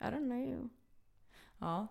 I 0.00 0.04
don't 0.04 0.24
know. 0.24 0.68
Ja. 1.58 1.86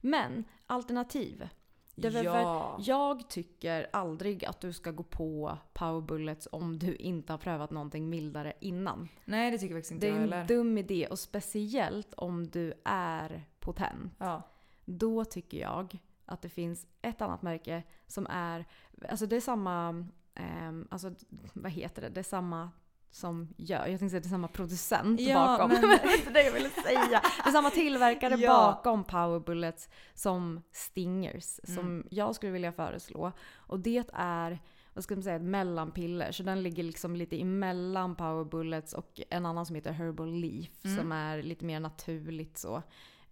Men 0.00 0.44
alternativ. 0.66 1.48
Det 1.96 2.10
väl 2.10 2.24
Ja. 2.24 2.76
Jag 2.80 3.28
tycker 3.30 3.86
aldrig 3.92 4.44
att 4.44 4.60
du 4.60 4.72
ska 4.72 4.90
gå 4.90 5.02
på 5.02 5.58
power 5.72 6.00
bullets 6.00 6.48
om 6.52 6.78
du 6.78 6.96
inte 6.96 7.32
har 7.32 7.38
prövat 7.38 7.70
någonting 7.70 8.10
mildare 8.10 8.52
innan. 8.60 9.08
Nej, 9.24 9.50
det 9.50 9.58
tycker 9.58 9.74
faktiskt 9.74 9.92
inte 9.92 10.06
Det 10.06 10.10
är 10.10 10.14
jag 10.14 10.22
en 10.22 10.32
heller. 10.32 10.48
dum 10.48 10.78
idé 10.78 11.06
och 11.06 11.18
speciellt 11.18 12.14
om 12.14 12.46
du 12.50 12.72
är 12.84 13.44
potent. 13.60 14.12
Ja. 14.18 14.42
Då 14.84 15.24
tycker 15.24 15.58
jag 15.60 15.98
att 16.24 16.42
det 16.42 16.48
finns 16.48 16.86
ett 17.02 17.20
annat 17.22 17.42
märke 17.42 17.82
som 18.06 18.26
är, 18.30 18.64
alltså 19.08 19.26
det 19.26 19.36
är 19.36 19.40
samma, 19.40 20.06
ehm, 20.34 20.88
alltså 20.90 21.14
vad 21.52 21.72
heter 21.72 22.02
det, 22.02 22.08
det 22.08 22.20
är 22.20 22.24
samma 22.24 22.70
som 23.14 23.54
gör, 23.56 23.78
jag 23.86 23.86
tänkte 23.98 24.08
säga 24.08 24.20
det 24.20 24.26
är 24.26 24.30
samma 24.30 24.48
producent 24.48 25.20
Ja, 25.20 25.34
bakom. 25.46 25.70
men- 25.70 25.80
det 26.02 26.14
inte 26.18 26.30
det 26.30 26.42
jag 26.42 26.52
ville 26.52 26.68
säga. 26.70 27.00
Det 27.10 27.48
är 27.48 27.52
samma 27.52 27.70
tillverkare 27.70 28.34
Ja. 28.38 28.52
bakom 28.52 29.04
Power 29.04 29.40
Bullets 29.40 29.88
som 30.14 30.62
Stingers 30.72 31.60
Mm. 31.68 31.76
som 31.76 32.06
jag 32.10 32.34
skulle 32.34 32.52
vilja 32.52 32.72
föreslå. 32.72 33.32
Och 33.54 33.80
det 33.80 34.04
är, 34.14 34.58
vad 34.94 35.04
ska 35.04 35.14
man 35.14 35.22
säga, 35.22 35.36
ett 35.36 35.42
mellanpiller. 35.42 36.32
Så 36.32 36.42
den 36.42 36.62
ligger 36.62 36.82
liksom 36.82 37.16
lite 37.16 37.40
emellan 37.40 38.16
Power 38.16 38.44
Bullets 38.44 38.92
och 38.92 39.20
en 39.30 39.46
annan 39.46 39.66
som 39.66 39.76
heter 39.76 39.92
Herbal 39.92 40.32
Leaf 40.34 40.84
Mm. 40.84 40.96
som 40.96 41.12
är 41.12 41.42
lite 41.42 41.64
mer 41.64 41.80
naturligt 41.80 42.58
så. 42.58 42.82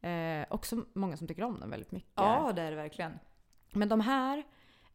Eh, 0.06 0.46
också 0.50 0.84
många 0.94 1.16
som 1.16 1.28
tycker 1.28 1.42
om 1.44 1.60
den 1.60 1.70
väldigt 1.70 1.92
mycket. 1.92 2.12
ja, 2.14 2.52
det 2.56 2.62
är 2.62 2.70
det 2.70 2.76
verkligen. 2.76 3.12
Men 3.72 3.88
de 3.88 4.00
här 4.00 4.42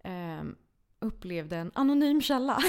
ehm, 0.04 0.56
upplevde 1.00 1.58
en 1.58 1.72
anonym 1.76 2.22
källa. 2.22 2.58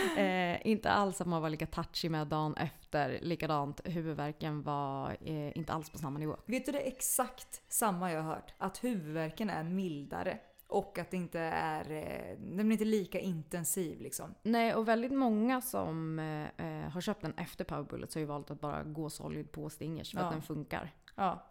eh, 0.16 0.66
inte 0.66 0.90
alls 0.90 1.20
att 1.20 1.26
man 1.26 1.42
var 1.42 1.50
lika 1.50 1.66
touchy 1.66 2.08
med 2.08 2.26
dagen 2.26 2.54
efter. 2.56 3.18
Likadant, 3.22 3.80
huvudvärken 3.84 4.62
var 4.62 5.16
eh, 5.20 5.58
inte 5.58 5.72
alls 5.72 5.90
på 5.90 5.98
samma 5.98 6.18
nivå. 6.18 6.36
Vet 6.46 6.66
du 6.66 6.72
det 6.72 6.82
är 6.82 6.86
exakt 6.88 7.62
samma 7.72 8.12
jag 8.12 8.22
har 8.22 8.34
hört? 8.34 8.54
Att 8.58 8.84
huvudvärken 8.84 9.50
är 9.50 9.62
mildare. 9.64 10.38
Och 10.66 10.98
att 10.98 11.10
det 11.10 11.16
inte 11.16 11.40
är, 11.40 11.90
eh, 11.90 12.38
den 12.38 12.56
blir 12.56 12.72
inte 12.72 12.84
lika 12.84 13.20
intensiv 13.20 14.00
liksom. 14.00 14.34
Nej, 14.42 14.74
och 14.74 14.88
väldigt 14.88 15.12
många 15.12 15.60
som 15.60 16.18
eh, 16.18 16.66
eh, 16.66 16.90
har 16.90 17.00
köpt 17.00 17.22
den 17.22 17.34
efter 17.34 17.64
Power 17.64 17.82
Bullets 17.82 18.14
har 18.14 18.20
ju 18.20 18.26
valt 18.26 18.50
att 18.50 18.60
bara 18.60 18.82
gå 18.84 19.10
solid 19.10 19.52
på 19.52 19.70
Stingers 19.70 20.10
för 20.12 20.18
Ja. 20.18 20.24
att 20.24 20.32
den 20.32 20.42
funkar. 20.42 20.94
Ja. 21.14 21.46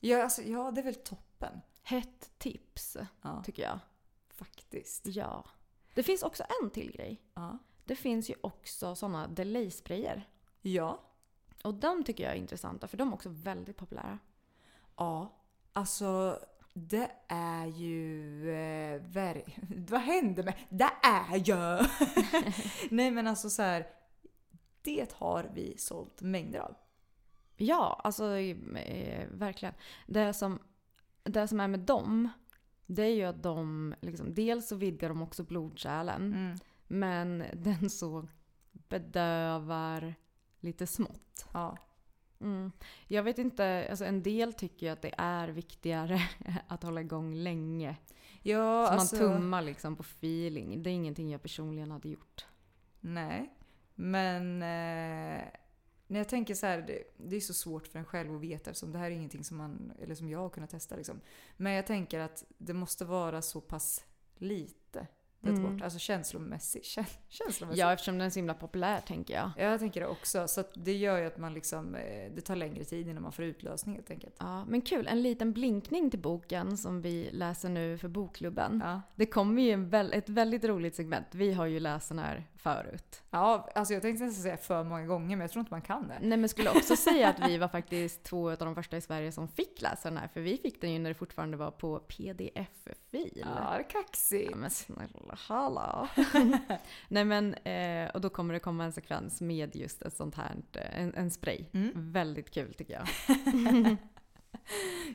Ja, 0.00 0.22
alltså, 0.22 0.42
ja, 0.42 0.70
det 0.70 0.80
är 0.80 0.84
väl 0.84 0.94
toppen. 0.94 1.60
Hett 1.82 2.30
tips, 2.38 2.96
Ja, 3.22 3.42
tycker 3.44 3.62
jag. 3.62 3.78
faktiskt. 4.34 5.06
Ja. 5.06 5.44
Det 5.94 6.02
finns 6.02 6.22
också 6.22 6.44
en 6.62 6.70
till 6.70 6.92
grej. 6.92 7.22
Ja. 7.34 7.58
Det 7.90 7.96
finns 7.96 8.30
ju 8.30 8.34
också 8.40 8.94
sådana 8.94 9.26
delay-sprayer. 9.28 10.28
Ja. 10.62 11.00
Och 11.64 11.74
de 11.74 12.04
tycker 12.04 12.24
jag 12.24 12.32
är 12.32 12.36
intressanta 12.36 12.88
för 12.88 12.96
de 12.96 13.08
är 13.08 13.14
också 13.14 13.28
väldigt 13.28 13.76
populära. 13.76 14.18
Ja. 14.96 15.40
Alltså, 15.72 16.38
det 16.74 17.10
är 17.28 17.66
ju... 17.66 18.50
Eh, 18.50 19.02
ver- 19.02 19.42
vad 19.90 20.00
händer 20.00 20.42
med... 20.42 20.54
Det 20.68 20.90
är 21.02 21.36
ju... 21.36 21.86
Nej 22.90 23.10
men 23.10 23.26
alltså 23.26 23.50
så 23.50 23.62
här. 23.62 23.86
Det 24.82 25.12
har 25.12 25.50
vi 25.54 25.74
sålt 25.78 26.22
mängder 26.22 26.58
av. 26.60 26.74
Ja, 27.56 28.00
alltså 28.04 28.36
eh, 28.38 29.26
verkligen. 29.30 29.74
Det 30.06 30.32
som, 30.34 30.58
det 31.22 31.48
som 31.48 31.60
är 31.60 31.68
med 31.68 31.80
dem, 31.80 32.28
det 32.86 33.02
är 33.02 33.14
ju 33.14 33.24
att 33.24 33.42
de, 33.42 33.94
liksom, 34.00 34.34
dels 34.34 34.68
så 34.68 34.76
vidgar 34.76 35.08
de 35.08 35.22
också 35.22 35.42
blodkärlen, 35.44 36.34
Mm. 36.34 36.58
Men 36.90 37.44
den 37.52 37.90
så 37.90 38.28
bedövar 38.72 40.14
lite 40.60 40.86
smått. 40.86 41.46
Ja. 41.52 41.76
Mm. 42.40 42.72
Jag 43.06 43.22
vet 43.22 43.38
inte, 43.38 43.86
alltså 43.90 44.04
en 44.04 44.22
del 44.22 44.52
tycker 44.52 44.86
ju 44.86 44.92
att 44.92 45.02
det 45.02 45.14
är 45.18 45.48
viktigare 45.48 46.20
att 46.66 46.82
hålla 46.82 47.00
igång 47.00 47.34
länge. 47.34 47.96
Ja, 48.42 48.86
Så 48.86 48.92
alltså... 48.92 49.16
man 49.16 49.32
tummar 49.32 49.62
liksom 49.62 49.96
på 49.96 50.02
feeling. 50.02 50.82
Det 50.82 50.90
är 50.90 50.94
ingenting 50.94 51.30
jag 51.30 51.42
personligen 51.42 51.90
hade 51.90 52.08
gjort. 52.08 52.46
Nej. 53.00 53.54
Men 53.94 54.62
eh, 54.62 55.44
när 56.06 56.18
jag 56.18 56.28
tänker 56.28 56.54
så 56.54 56.66
här, 56.66 56.78
det, 56.78 57.02
det 57.16 57.36
är 57.36 57.40
så 57.40 57.54
svårt 57.54 57.86
för 57.86 57.98
en 57.98 58.04
själv 58.04 58.34
att 58.34 58.40
veta 58.40 58.70
eftersom 58.70 58.92
det 58.92 58.98
här 58.98 59.10
är 59.10 59.14
ingenting 59.14 59.44
som, 59.44 59.56
man, 59.56 59.92
eller 60.02 60.14
som 60.14 60.28
jag 60.28 60.38
har 60.38 60.50
kunnat 60.50 60.70
testa. 60.70 60.96
Liksom. 60.96 61.20
Men 61.56 61.72
jag 61.72 61.86
tänker 61.86 62.20
att 62.20 62.44
det 62.58 62.74
måste 62.74 63.04
vara 63.04 63.42
så 63.42 63.60
pass 63.60 64.04
lite 64.36 65.06
det 65.40 65.50
Mm. 65.50 65.62
bort. 65.62 65.82
Alltså 65.82 65.98
känslomässigt. 65.98 66.84
Kä, 66.96 67.04
känslomässigt. 67.28 67.80
Ja, 67.80 67.92
eftersom 67.92 68.18
den 68.18 68.26
är 68.26 68.30
så 68.30 68.38
himla 68.38 68.54
populär 68.54 69.00
tänker 69.00 69.34
jag. 69.34 69.50
Ja, 69.56 69.62
jag 69.64 69.80
tänker 69.80 70.00
det 70.00 70.06
också. 70.06 70.48
Så 70.48 70.64
det 70.74 70.92
gör 70.96 71.18
ju 71.18 71.26
att 71.26 71.38
man 71.38 71.54
liksom, 71.54 71.94
eh, 71.94 72.32
det 72.34 72.40
tar 72.40 72.56
längre 72.56 72.84
tid 72.84 73.08
innan 73.08 73.22
man 73.22 73.32
får 73.32 73.44
utlösning 73.44 73.94
helt 73.94 74.10
enkelt. 74.10 74.36
Ja, 74.38 74.64
men 74.64 74.82
kul. 74.82 75.06
En 75.06 75.22
liten 75.22 75.52
blinkning 75.52 76.10
till 76.10 76.20
boken 76.20 76.76
som 76.76 77.02
vi 77.02 77.28
läser 77.32 77.68
nu 77.68 77.98
för 77.98 78.08
bokklubben. 78.08 78.80
Ja. 78.84 79.02
Det 79.16 79.26
kommer 79.26 79.62
ju 79.62 79.88
ett 80.12 80.28
väldigt 80.28 80.64
roligt 80.64 80.94
segment. 80.94 81.26
Vi 81.32 81.52
har 81.52 81.66
ju 81.66 81.80
läst 81.80 82.08
den 82.08 82.18
här 82.18 82.44
förut. 82.62 83.22
ja, 83.30 83.68
alltså 83.74 83.94
jag 83.94 84.02
tänkte 84.02 84.24
nästan 84.24 84.42
säga 84.42 84.56
för 84.56 84.84
många 84.84 85.06
gånger 85.06 85.36
men 85.36 85.40
jag 85.40 85.50
tror 85.50 85.60
inte 85.60 85.72
man 85.72 85.82
kan 85.82 86.08
det. 86.08 86.18
Nej 86.20 86.38
men 86.38 86.48
skulle 86.48 86.70
också 86.70 86.96
säga 86.96 87.28
att 87.28 87.48
vi 87.48 87.58
var 87.58 87.68
faktiskt 87.68 88.22
två 88.22 88.50
av 88.50 88.56
de 88.56 88.74
första 88.74 88.96
i 88.96 89.00
Sverige 89.00 89.32
som 89.32 89.48
fick 89.48 89.82
läsa 89.82 90.08
den 90.08 90.18
här. 90.18 90.28
För 90.28 90.40
vi 90.40 90.56
fick 90.56 90.80
den 90.80 90.92
ju 90.92 90.98
när 90.98 91.10
det 91.10 91.14
fortfarande 91.14 91.56
var 91.56 91.70
på 91.70 91.98
pdf-fil. 91.98 93.44
Ja, 93.46 93.46
det 93.46 93.84
är 93.84 93.90
kaxigt. 93.90 94.50
Ja, 94.50 94.56
men 94.56 94.70
snälla, 94.70 95.34
hallå. 95.36 96.08
Nej 97.08 97.24
men, 97.24 97.54
eh, 97.54 98.10
och 98.10 98.20
då 98.20 98.30
kommer 98.30 98.54
det 98.54 98.60
komma 98.60 98.84
en 98.84 98.92
sekvens 98.92 99.40
med 99.40 99.76
just 99.76 100.02
ett 100.02 100.16
sånt 100.16 100.34
här, 100.34 100.56
eh, 100.72 101.00
en, 101.00 101.14
en 101.14 101.30
spray. 101.30 101.64
Mm. 101.72 102.12
Väldigt 102.12 102.50
kul 102.50 102.74
tycker 102.74 102.94
jag. 102.94 103.08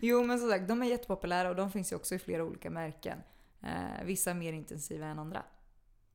Jo 0.02 0.24
men 0.24 0.40
som 0.40 0.50
sagt, 0.50 0.68
de 0.68 0.82
är 0.82 0.86
jättepopulära 0.86 1.50
och 1.50 1.56
de 1.56 1.72
finns 1.72 1.92
ju 1.92 1.96
också 1.96 2.16
i 2.16 2.20
flera 2.20 2.44
olika 2.44 2.70
märken. 2.70 3.18
Eh, 3.62 4.06
vissa 4.06 4.34
mer 4.34 4.54
intensiva 4.54 5.06
än 5.06 5.20
andra. 5.20 5.44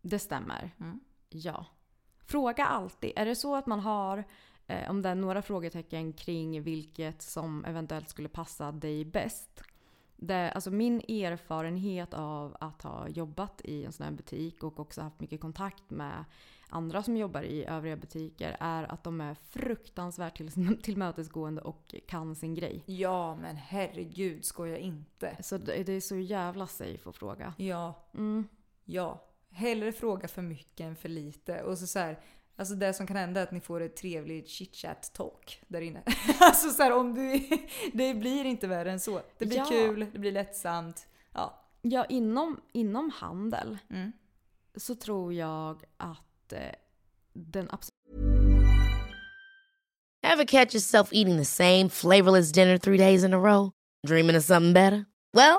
Det 0.02 0.18
stämmer. 0.18 0.70
Mm. 0.80 1.00
Ja. 1.30 1.66
Fråga 2.26 2.64
alltid. 2.64 3.12
Är 3.16 3.26
det 3.26 3.36
så 3.36 3.56
att 3.56 3.66
man 3.66 3.80
har, 3.80 4.24
eh, 4.66 4.90
om 4.90 5.02
det 5.02 5.08
är 5.08 5.14
några 5.14 5.42
frågetecken 5.42 6.12
kring 6.12 6.62
vilket 6.62 7.22
som 7.22 7.64
eventuellt 7.64 8.08
skulle 8.08 8.28
passa 8.28 8.72
dig 8.72 9.04
bäst. 9.04 9.62
Det, 10.16 10.50
alltså 10.52 10.70
min 10.70 11.00
erfarenhet 11.00 12.14
av 12.14 12.56
att 12.60 12.82
ha 12.82 13.08
jobbat 13.08 13.60
i 13.64 13.84
en 13.84 13.92
sån 13.92 14.04
här 14.04 14.12
butik 14.12 14.62
och 14.62 14.80
också 14.80 15.00
haft 15.02 15.20
mycket 15.20 15.40
kontakt 15.40 15.90
med 15.90 16.24
andra 16.68 17.02
som 17.02 17.16
jobbar 17.16 17.42
i 17.42 17.64
övriga 17.64 17.96
butiker 17.96 18.56
är 18.60 18.92
att 18.92 19.04
de 19.04 19.20
är 19.20 19.34
fruktansvärt 19.34 20.36
till, 20.36 20.78
tillmötesgående 20.82 21.62
och 21.62 21.94
kan 22.08 22.34
sin 22.34 22.54
grej. 22.54 22.82
Ja 22.86 23.36
men 23.36 23.56
herregud, 23.56 24.44
skoja 24.44 24.78
inte. 24.78 25.36
Så 25.42 25.58
det, 25.58 25.82
det 25.84 25.92
är 25.92 26.00
så 26.00 26.16
jävla 26.16 26.66
safe 26.66 27.08
att 27.08 27.16
fråga. 27.16 27.54
Ja, 27.56 27.94
Mm. 28.14 28.48
ja. 28.84 29.20
Hellre 29.52 29.92
fråga 29.92 30.28
för 30.28 30.42
mycket 30.42 30.80
än 30.80 30.96
för 30.96 31.08
lite. 31.08 31.62
Och 31.62 31.78
så, 31.78 31.86
så 31.86 31.98
här, 31.98 32.18
alltså 32.56 32.74
det 32.74 32.94
som 32.94 33.06
kan 33.06 33.16
hända 33.16 33.40
är 33.40 33.44
att 33.44 33.52
ni 33.52 33.60
får 33.60 33.80
ett 33.80 33.96
trevligt 33.96 34.48
chit-chat 34.48 35.12
talk 35.14 35.60
där 35.68 35.80
inne. 35.80 36.02
alltså 36.40 36.70
så 36.70 36.82
här, 36.82 36.92
om 36.92 37.14
du... 37.14 37.40
det 37.92 38.14
blir 38.14 38.44
inte 38.44 38.66
värre 38.66 38.90
än 38.92 39.00
så. 39.00 39.20
Det 39.38 39.46
blir 39.46 39.58
Ja. 39.58 39.64
kul, 39.68 40.06
det 40.12 40.18
blir 40.18 40.32
lättsamt. 40.32 41.06
Ja. 41.34 41.56
Ja, 41.82 42.04
inom, 42.04 42.60
inom 42.72 43.10
handel 43.10 43.78
Mm. 43.90 44.12
så 44.76 44.94
tror 44.94 45.34
jag 45.34 45.82
att 45.96 46.52
eh, 46.52 46.58
den 47.32 47.68
absolut 47.70 47.90
Ever 50.22 50.44
catch 50.44 50.74
yourself 50.74 51.08
eating 51.12 51.38
the 51.38 51.44
same 51.44 51.88
flavorless 51.88 52.52
dinner 52.52 52.78
three 52.78 52.98
days 52.98 53.24
in 53.24 53.34
a 53.34 53.38
row? 53.38 53.70
Dreaming 54.06 54.36
of 54.36 54.44
something 54.44 54.72
better? 54.74 55.04
Well, 55.32 55.58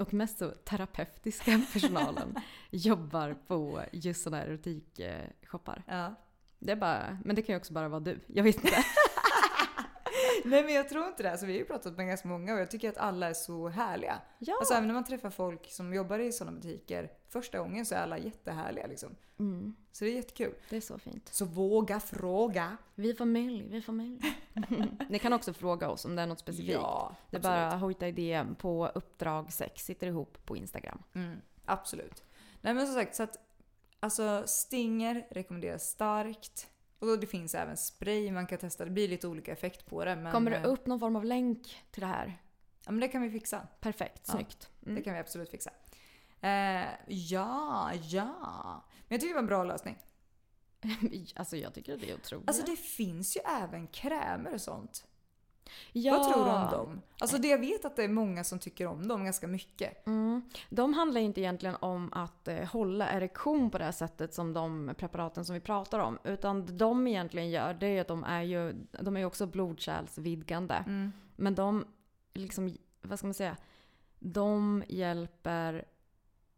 och 0.00 0.14
mest 0.14 0.38
så 0.38 0.50
terapeutiska 0.50 1.60
personalen 1.72 2.34
jobbar 2.70 3.36
på 3.46 3.82
just 3.92 4.22
sådana 4.22 4.42
erotikshoppar. 4.42 5.82
Ja. 5.86 6.14
Det 6.58 6.72
är 6.72 6.76
bara, 6.76 7.18
men 7.24 7.36
det 7.36 7.42
kan 7.42 7.52
ju 7.52 7.56
också 7.56 7.72
bara 7.72 7.88
vara 7.88 8.00
du. 8.00 8.20
Jag 8.26 8.44
vet 8.44 8.56
inte. 8.56 8.68
Nej 10.50 10.64
men 10.64 10.74
jag 10.74 10.88
tror 10.88 11.06
inte 11.06 11.22
det. 11.22 11.30
Alltså, 11.30 11.46
vi 11.46 11.52
har 11.52 11.58
ju 11.58 11.64
pratat 11.64 11.96
med 11.96 12.06
ganska 12.06 12.28
många 12.28 12.54
och 12.54 12.60
jag 12.60 12.70
tycker 12.70 12.88
att 12.88 12.96
alla 12.98 13.28
är 13.28 13.34
så 13.34 13.68
härliga. 13.68 14.20
Ja. 14.38 14.56
Alltså 14.60 14.74
även 14.74 14.86
när 14.86 14.94
man 14.94 15.04
träffar 15.04 15.30
folk 15.30 15.70
som 15.70 15.94
jobbar 15.94 16.18
i 16.18 16.32
sådana 16.32 16.56
butiker 16.56 17.12
första 17.28 17.58
gången 17.58 17.86
så 17.86 17.94
är 17.94 17.98
alla 17.98 18.18
jättehärliga 18.18 18.86
liksom. 18.86 19.16
Mm, 19.38 19.74
Så 19.92 20.04
det 20.04 20.10
är 20.10 20.14
jättekul. 20.14 20.54
det 20.70 20.76
är 20.76 20.80
så 20.80 20.98
fint. 20.98 21.28
Så 21.32 21.44
våga 21.44 22.00
fråga. 22.00 22.76
Vi 22.94 23.10
är 23.10 23.14
familj, 23.14 23.66
vi 23.70 23.76
är 23.76 23.80
familj. 23.80 24.20
Ni 25.08 25.18
kan 25.18 25.32
också 25.32 25.52
fråga 25.52 25.88
oss 25.90 26.04
om 26.04 26.16
det 26.16 26.22
är 26.22 26.26
något 26.26 26.40
specifikt. 26.40 26.72
Ja, 26.72 27.16
det 27.30 27.36
är 27.36 27.40
bara 27.40 27.66
att 27.68 27.80
hojta 27.80 28.08
i 28.08 28.12
DM 28.12 28.54
på 28.54 28.90
uppdrag 28.94 29.52
6, 29.52 29.84
sitter 29.84 30.06
ihop 30.06 30.38
på 30.46 30.56
Instagram. 30.56 31.02
Mm, 31.14 31.36
absolut. 31.64 32.22
Nej 32.60 32.74
men 32.74 32.86
som 32.86 32.94
sagt, 32.94 33.14
så 33.16 33.22
att 33.22 33.36
alltså 34.00 34.42
Stinger 34.46 35.26
rekommenderas 35.30 35.82
starkt. 35.82 36.68
Och 36.98 37.18
det 37.18 37.26
finns 37.26 37.54
även 37.54 37.76
spray 37.76 38.32
man 38.32 38.46
kan 38.46 38.58
testa. 38.58 38.84
Det 38.84 38.90
blir 38.90 39.08
lite 39.08 39.28
olika 39.28 39.52
effekt 39.52 39.86
på 39.86 40.04
det. 40.04 40.16
Men, 40.16 40.32
Kommer 40.32 40.50
det 40.50 40.56
eh, 40.56 40.70
upp 40.72 40.86
någon 40.86 41.00
form 41.00 41.16
av 41.16 41.24
länk 41.24 41.82
till 41.90 42.00
det 42.00 42.06
här? 42.06 42.42
Ja 42.84 42.92
men 42.92 43.00
det 43.00 43.08
kan 43.08 43.22
vi 43.22 43.30
fixa. 43.30 43.68
Perfekt, 43.80 44.22
Ja. 44.26 44.32
snyggt. 44.32 44.68
Mm. 44.82 44.94
Det 44.94 45.02
kan 45.02 45.14
vi 45.14 45.20
absolut 45.20 45.50
fixa. 45.50 45.70
Eh, 46.40 46.86
ja, 47.06 47.92
ja. 47.94 48.84
Men 49.08 49.14
jag 49.14 49.20
tycker 49.20 49.28
det 49.28 49.34
var 49.34 49.42
en 49.42 49.46
bra 49.46 49.64
lösning. 49.64 49.98
Alltså 51.36 51.56
jag 51.56 51.74
tycker 51.74 51.94
att 51.94 52.00
det 52.00 52.10
är 52.10 52.14
otroligt. 52.14 52.48
Alltså 52.48 52.66
det 52.66 52.76
finns 52.76 53.36
ju 53.36 53.40
även 53.40 53.86
krämer 53.86 54.54
och 54.54 54.60
sånt. 54.60 55.04
Ja. 55.92 56.12
Vad 56.12 56.32
tror 56.32 56.44
du 56.44 56.50
om 56.50 56.70
dem? 56.70 57.02
Alltså 57.18 57.38
det 57.38 57.48
jag 57.48 57.58
vet 57.58 57.84
att 57.84 57.96
det 57.96 58.04
är 58.04 58.08
många 58.08 58.44
som 58.44 58.58
tycker 58.58 58.86
om 58.86 59.08
dem 59.08 59.24
ganska 59.24 59.46
mycket. 59.46 60.06
Mm. 60.06 60.42
De 60.70 60.94
handlar 60.94 61.20
inte 61.20 61.40
egentligen 61.40 61.76
om 61.80 62.12
att 62.12 62.48
eh, 62.48 62.64
hålla 62.64 63.08
erektion 63.08 63.70
på 63.70 63.78
det 63.78 63.84
här 63.84 63.92
sättet 63.92 64.34
som 64.34 64.52
de 64.52 64.94
preparaten 64.98 65.44
som 65.44 65.54
vi 65.54 65.60
pratar 65.60 65.98
om. 65.98 66.18
Utan 66.24 66.76
de 66.76 67.06
egentligen 67.06 67.50
gör 67.50 67.74
det 67.74 67.86
är 67.86 68.00
att 68.00 68.08
de 68.08 68.24
är 68.24 68.42
ju 68.42 68.74
de 69.00 69.16
är 69.16 69.20
ju 69.20 69.26
också 69.26 69.46
blodkärlsvidgande. 69.46 70.84
Mm. 70.86 71.12
Men 71.36 71.54
de, 71.54 71.84
liksom, 72.34 72.76
vad 73.02 73.18
ska 73.18 73.26
man 73.26 73.34
säga? 73.34 73.56
De 74.18 74.84
hjälper 74.88 75.84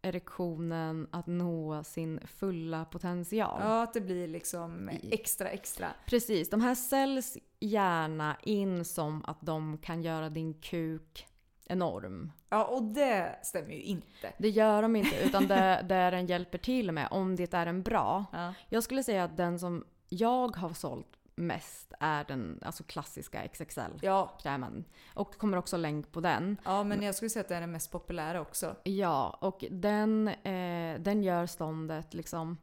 erektionen 0.02 1.08
att 1.12 1.26
nå 1.26 1.84
sin 1.84 2.20
fulla 2.26 2.84
potential. 2.84 3.60
Ja, 3.60 3.82
att 3.82 3.94
det 3.94 4.00
blir 4.00 4.28
liksom 4.28 4.90
extra 5.10 5.48
extra. 5.48 5.88
Precis, 6.06 6.50
de 6.50 6.60
här 6.60 6.74
säljs 6.74 7.38
gärna 7.60 8.36
in 8.42 8.84
som 8.84 9.24
att 9.24 9.40
de 9.40 9.78
kan 9.78 10.02
göra 10.02 10.30
din 10.30 10.54
kuk 10.54 11.26
enorm. 11.64 12.32
Ja, 12.48 12.64
och 12.64 12.82
det 12.82 13.38
stämmer 13.42 13.70
ju 13.70 13.82
inte. 13.82 14.32
Det 14.38 14.48
gör 14.48 14.82
de 14.82 14.96
inte, 14.96 15.16
utan 15.24 15.46
det, 15.46 15.84
det 15.88 16.10
den 16.10 16.26
hjälper 16.26 16.58
till 16.58 16.92
med, 16.92 17.08
om 17.10 17.36
det 17.36 17.54
är 17.54 17.66
en 17.66 17.82
bra. 17.82 18.24
Ja. 18.32 18.54
Jag 18.68 18.82
skulle 18.82 19.02
säga 19.02 19.24
att 19.24 19.36
den 19.36 19.58
som 19.58 19.84
jag 20.08 20.56
har 20.56 20.72
sålt 20.72 21.19
mest 21.40 21.92
är 22.00 22.24
den 22.24 22.58
alltså 22.62 22.84
klassiska 22.84 23.48
XXL-krämen. 23.48 24.84
Ja, 24.86 25.20
Och 25.20 25.34
kommer 25.34 25.56
också 25.56 25.76
länk 25.76 26.12
på 26.12 26.20
den. 26.20 26.56
ja, 26.64 26.84
men 26.84 27.02
jag 27.02 27.14
skulle 27.14 27.30
säga 27.30 27.40
att 27.40 27.48
det 27.48 27.54
är 27.54 27.60
den 27.60 27.72
mest 27.72 27.90
populära 27.90 28.40
också. 28.40 28.76
Ja, 28.84 29.38
och 29.40 29.64
den, 29.70 30.28
eh, 30.28 31.00
den 31.00 31.22
gör 31.22 31.46
ståndet 31.46 32.14
liksom 32.14 32.58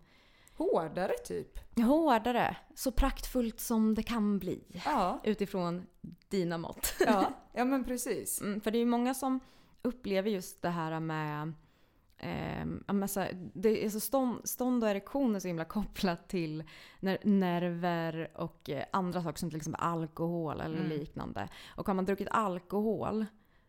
Hårdare 0.53 1.13
typ. 1.25 1.59
hårdare. 1.85 2.57
Så 2.75 2.91
praktfullt 2.91 3.59
som 3.59 3.95
det 3.95 4.03
kan 4.03 4.39
bli. 4.39 4.81
Ja, 4.85 5.19
Utifrån 5.23 5.87
dina 6.29 6.57
mått. 6.57 6.93
ja, 6.99 7.33
ja 7.53 7.65
men 7.65 7.83
precis. 7.83 8.41
Mm, 8.41 8.61
för 8.61 8.71
det 8.71 8.77
är 8.77 8.79
ju 8.79 8.85
många 8.85 9.13
som 9.13 9.39
upplever 9.81 10.29
just 10.29 10.61
det 10.61 10.69
här 10.69 10.99
med 10.99 11.53
men 12.87 13.07
så 13.07 13.19
här, 13.19 13.49
det 13.53 13.85
är 13.85 13.89
så 13.89 13.99
stånd, 13.99 14.49
stånd 14.49 14.83
och 14.83 14.89
erektion 14.89 15.35
är 15.35 15.39
så 15.39 15.47
himla 15.47 15.65
kopplat 15.65 16.29
till 16.29 16.63
när, 16.99 17.17
nerver 17.23 18.31
och 18.35 18.69
eh, 18.69 18.85
andra 18.91 19.23
saker 19.23 19.39
som 19.39 19.49
till 19.49 19.57
exempel 19.57 19.81
alkohol 19.83 20.61
eller 20.61 20.77
Mm. 20.77 20.89
liknande. 20.89 21.49
Och 21.75 21.87
har 21.87 21.93
man 21.93 22.05
druckit 22.05 22.27
alkohol 22.31 23.25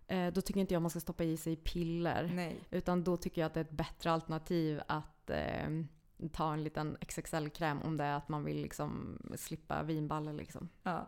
eh, 0.07 0.27
då 0.33 0.41
tycker 0.41 0.61
inte 0.61 0.75
jag 0.75 0.83
man 0.83 0.91
ska 0.91 1.01
stoppa 1.01 1.25
i 1.25 1.37
sig 1.37 1.57
piller. 1.57 2.31
Nej. 2.35 2.61
Utan 2.71 3.05
då 3.05 3.17
tycker 3.17 3.41
jag 3.41 3.47
att 3.47 3.55
det 3.55 3.61
är 3.61 3.65
ett 3.65 3.71
bättre 3.71 4.13
alternativ 4.13 4.81
att 4.89 5.31
ehm, 5.31 5.89
ta 6.33 6.53
en 6.53 6.65
liten 6.65 6.97
XXL-kräm 7.01 7.83
om 7.83 7.97
det 7.97 8.05
är 8.05 8.17
att 8.17 8.29
man 8.29 8.45
vill 8.45 8.63
liksom 8.63 9.19
slippa 9.37 9.83
vinballer 9.83 10.33
liksom. 10.33 10.69
Ja. 10.83 11.07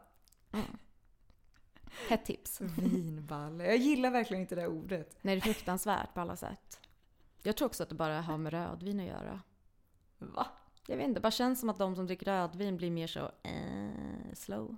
Hett 2.08 2.24
tips. 2.24 2.60
Vinballe. 2.60 3.64
Jag 3.66 3.76
gillar 3.76 4.10
verkligen 4.10 4.40
inte 4.40 4.54
det 4.54 4.66
ordet. 4.68 5.18
Nej, 5.22 5.34
det 5.36 5.40
är 5.40 5.54
fruktansvärt 5.54 6.14
på 6.14 6.20
alla 6.20 6.36
sätt. 6.36 6.80
Jag 7.42 7.56
tror 7.56 7.66
också 7.66 7.82
att 7.82 7.88
det 7.88 7.94
bara 7.94 8.20
har 8.20 8.38
med 8.38 8.52
rödvin 8.52 9.00
att 9.00 9.06
göra. 9.06 9.40
Va? 10.18 10.46
Jag 10.86 10.96
vet 10.96 11.04
inte, 11.04 11.18
det 11.18 11.22
bara 11.22 11.30
känns 11.30 11.60
som 11.60 11.68
att 11.68 11.78
de 11.78 11.96
som 11.96 12.06
dricker 12.06 12.26
rödvin 12.26 12.76
blir 12.76 12.90
mer 12.90 13.06
så 13.06 13.30
eh, 13.42 14.34
slow. 14.34 14.76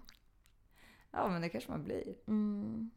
Ja, 1.11 1.29
men 1.29 1.43
det 1.43 1.49
kanske 1.49 1.71
man 1.71 1.85
blir. 1.85 2.15
Mm. 2.27 2.91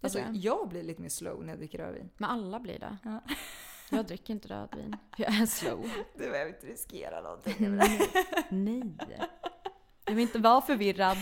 Alltså, 0.00 0.20
jag 0.32 0.68
blir 0.68 0.82
lite 0.82 1.02
mer 1.02 1.08
slow 1.08 1.44
när 1.44 1.48
jag 1.48 1.58
dricker 1.58 1.78
rödvin. 1.78 2.10
Men 2.16 2.30
alla 2.30 2.60
blir 2.60 2.78
det. 2.78 2.96
Ja. 3.04 3.20
Jag 3.90 4.06
dricker 4.06 4.34
inte 4.34 4.48
rödvin. 4.48 4.96
Jag 5.16 5.40
är 5.40 5.46
slow. 5.46 5.90
Du 6.14 6.30
behöver 6.30 6.48
inte 6.48 6.66
riskera 6.66 7.20
någonting. 7.20 7.76
Nej. 7.76 8.10
Nej. 8.50 8.96
Jag 10.04 10.14
vill 10.14 10.22
inte 10.22 10.38
vara 10.38 10.60
förvirrad. 10.60 11.16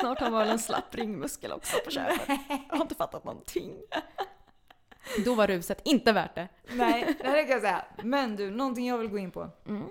Snart 0.00 0.20
har 0.20 0.30
man 0.30 0.40
väl 0.40 0.48
en 0.48 0.58
slapp 0.58 0.94
ringmuskel 0.94 1.52
också 1.52 1.76
på 1.84 1.90
köpet. 1.90 2.40
Jag 2.68 2.76
har 2.76 2.82
inte 2.82 2.94
fattat 2.94 3.24
någonting. 3.24 3.76
Då 5.24 5.34
var 5.34 5.46
ruset 5.46 5.80
inte 5.84 6.12
värt 6.12 6.34
det. 6.34 6.48
Nej, 6.76 7.16
det 7.18 7.28
här 7.28 7.42
kan 7.42 7.50
jag 7.50 7.60
säga. 7.60 7.84
Men 8.02 8.36
du, 8.36 8.50
någonting 8.50 8.86
jag 8.86 8.98
vill 8.98 9.08
gå 9.08 9.18
in 9.18 9.30
på. 9.30 9.50
Mm. 9.66 9.88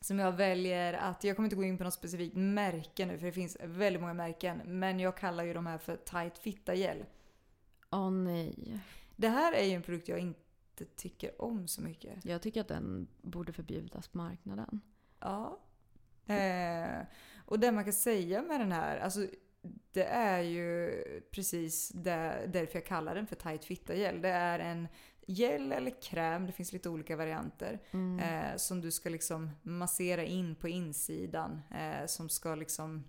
Som 0.00 0.18
jag 0.18 0.32
väljer 0.32 0.92
att, 0.92 1.24
jag 1.24 1.36
kommer 1.36 1.46
inte 1.46 1.56
gå 1.56 1.64
in 1.64 1.78
på 1.78 1.84
något 1.84 1.94
specifikt 1.94 2.36
märke 2.36 3.06
nu 3.06 3.18
för 3.18 3.26
det 3.26 3.32
finns 3.32 3.56
väldigt 3.62 4.02
många 4.02 4.14
märken. 4.14 4.60
Men 4.64 5.00
jag 5.00 5.16
kallar 5.16 5.44
ju 5.44 5.54
de 5.54 5.66
här 5.66 5.78
för 5.78 5.96
tight 5.96 6.38
fitta 6.38 6.74
gel. 6.74 7.04
Åh 7.90 8.10
nej. 8.10 8.80
Det 9.16 9.28
här 9.28 9.52
är 9.52 9.64
ju 9.64 9.72
en 9.72 9.82
produkt 9.82 10.08
jag 10.08 10.18
inte 10.18 10.84
tycker 10.96 11.42
om 11.42 11.68
så 11.68 11.82
mycket. 11.82 12.24
Jag 12.24 12.42
tycker 12.42 12.60
att 12.60 12.68
den 12.68 13.08
borde 13.22 13.52
förbjudas 13.52 14.08
på 14.08 14.18
marknaden. 14.18 14.80
Ja. 15.20 15.58
Eh, 16.26 17.06
och 17.44 17.58
det 17.58 17.72
man 17.72 17.84
kan 17.84 17.92
säga 17.92 18.42
med 18.42 18.60
den 18.60 18.72
här, 18.72 18.98
alltså 18.98 19.26
det 19.92 20.04
är 20.04 20.40
ju 20.40 21.02
precis 21.30 21.88
där, 21.88 22.46
därför 22.46 22.78
jag 22.78 22.86
kallar 22.86 23.14
den 23.14 23.26
för 23.26 23.36
tight 23.36 23.64
fitta 23.64 23.94
gel. 23.94 24.22
Det 24.22 24.28
är 24.28 24.58
en 24.58 24.88
gel 25.26 25.72
eller 25.72 26.02
kräm, 26.02 26.46
det 26.46 26.52
finns 26.52 26.72
lite 26.72 26.88
olika 26.88 27.16
varianter. 27.16 27.80
Mm. 27.90 28.18
Eh, 28.18 28.56
som 28.56 28.80
du 28.80 28.90
ska 28.90 29.08
liksom 29.08 29.50
massera 29.62 30.24
in 30.24 30.54
på 30.54 30.68
insidan. 30.68 31.62
Eh, 31.70 32.06
som 32.06 32.28
ska 32.28 32.54
liksom 32.54 33.04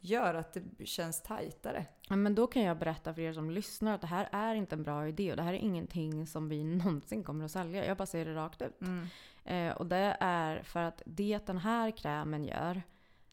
göra 0.00 0.38
att 0.38 0.56
det 0.78 0.86
känns 0.86 1.22
tajtare. 1.22 1.86
Ja, 2.08 2.16
men 2.16 2.34
då 2.34 2.46
kan 2.46 2.62
jag 2.62 2.78
berätta 2.78 3.14
för 3.14 3.22
er 3.22 3.32
som 3.32 3.50
lyssnar 3.50 3.94
att 3.94 4.00
det 4.00 4.06
här 4.06 4.28
är 4.32 4.54
inte 4.54 4.74
en 4.74 4.82
bra 4.82 5.08
idé 5.08 5.30
och 5.30 5.36
det 5.36 5.42
här 5.42 5.54
är 5.54 5.58
ingenting 5.58 6.26
som 6.26 6.48
vi 6.48 6.64
någonsin 6.76 7.24
kommer 7.24 7.44
att 7.44 7.50
sälja. 7.50 7.86
Jag 7.86 7.96
bara 7.96 8.06
säger 8.06 8.26
det 8.26 8.34
rakt 8.34 8.62
ut. 8.62 8.80
Mm. 8.80 9.06
Eh, 9.44 9.76
och 9.76 9.86
det 9.86 10.16
är 10.20 10.62
för 10.62 10.82
att 10.82 11.02
det 11.06 11.46
den 11.46 11.58
här 11.58 11.90
krämen 11.90 12.44
gör, 12.44 12.82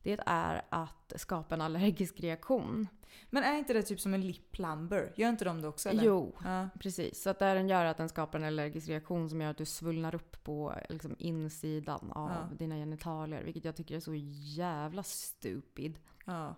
det 0.03 0.19
är 0.25 0.61
att 0.69 1.13
skapa 1.15 1.55
en 1.55 1.61
allergisk 1.61 2.19
reaktion. 2.19 2.87
Men 3.29 3.43
är 3.43 3.57
inte 3.57 3.73
det 3.73 3.83
typ 3.83 3.99
som 3.99 4.13
en 4.13 4.21
lip 4.27 4.51
plumber? 4.51 5.13
Gör 5.15 5.29
inte 5.29 5.45
de 5.45 5.61
det 5.61 5.67
också 5.67 5.89
eller? 5.89 6.03
Jo, 6.03 6.35
Ja. 6.43 6.69
precis. 6.79 7.21
Så 7.23 7.29
att 7.29 7.39
det 7.39 7.53
den 7.53 7.69
gör 7.69 7.85
att 7.85 7.97
den 7.97 8.09
skapar 8.09 8.39
en 8.39 8.45
allergisk 8.45 8.89
reaktion 8.89 9.29
som 9.29 9.41
gör 9.41 9.49
att 9.51 9.57
du 9.57 9.65
svullnar 9.65 10.15
upp 10.15 10.43
på 10.43 10.75
liksom, 10.89 11.15
insidan 11.19 12.11
av 12.11 12.29
Ja. 12.29 12.55
dina 12.57 12.75
genitalier. 12.75 13.43
Vilket 13.43 13.65
jag 13.65 13.75
tycker 13.75 13.95
är 13.95 13.99
så 13.99 14.13
jävla 14.55 15.03
stupid. 15.03 15.99
ja. 16.25 16.55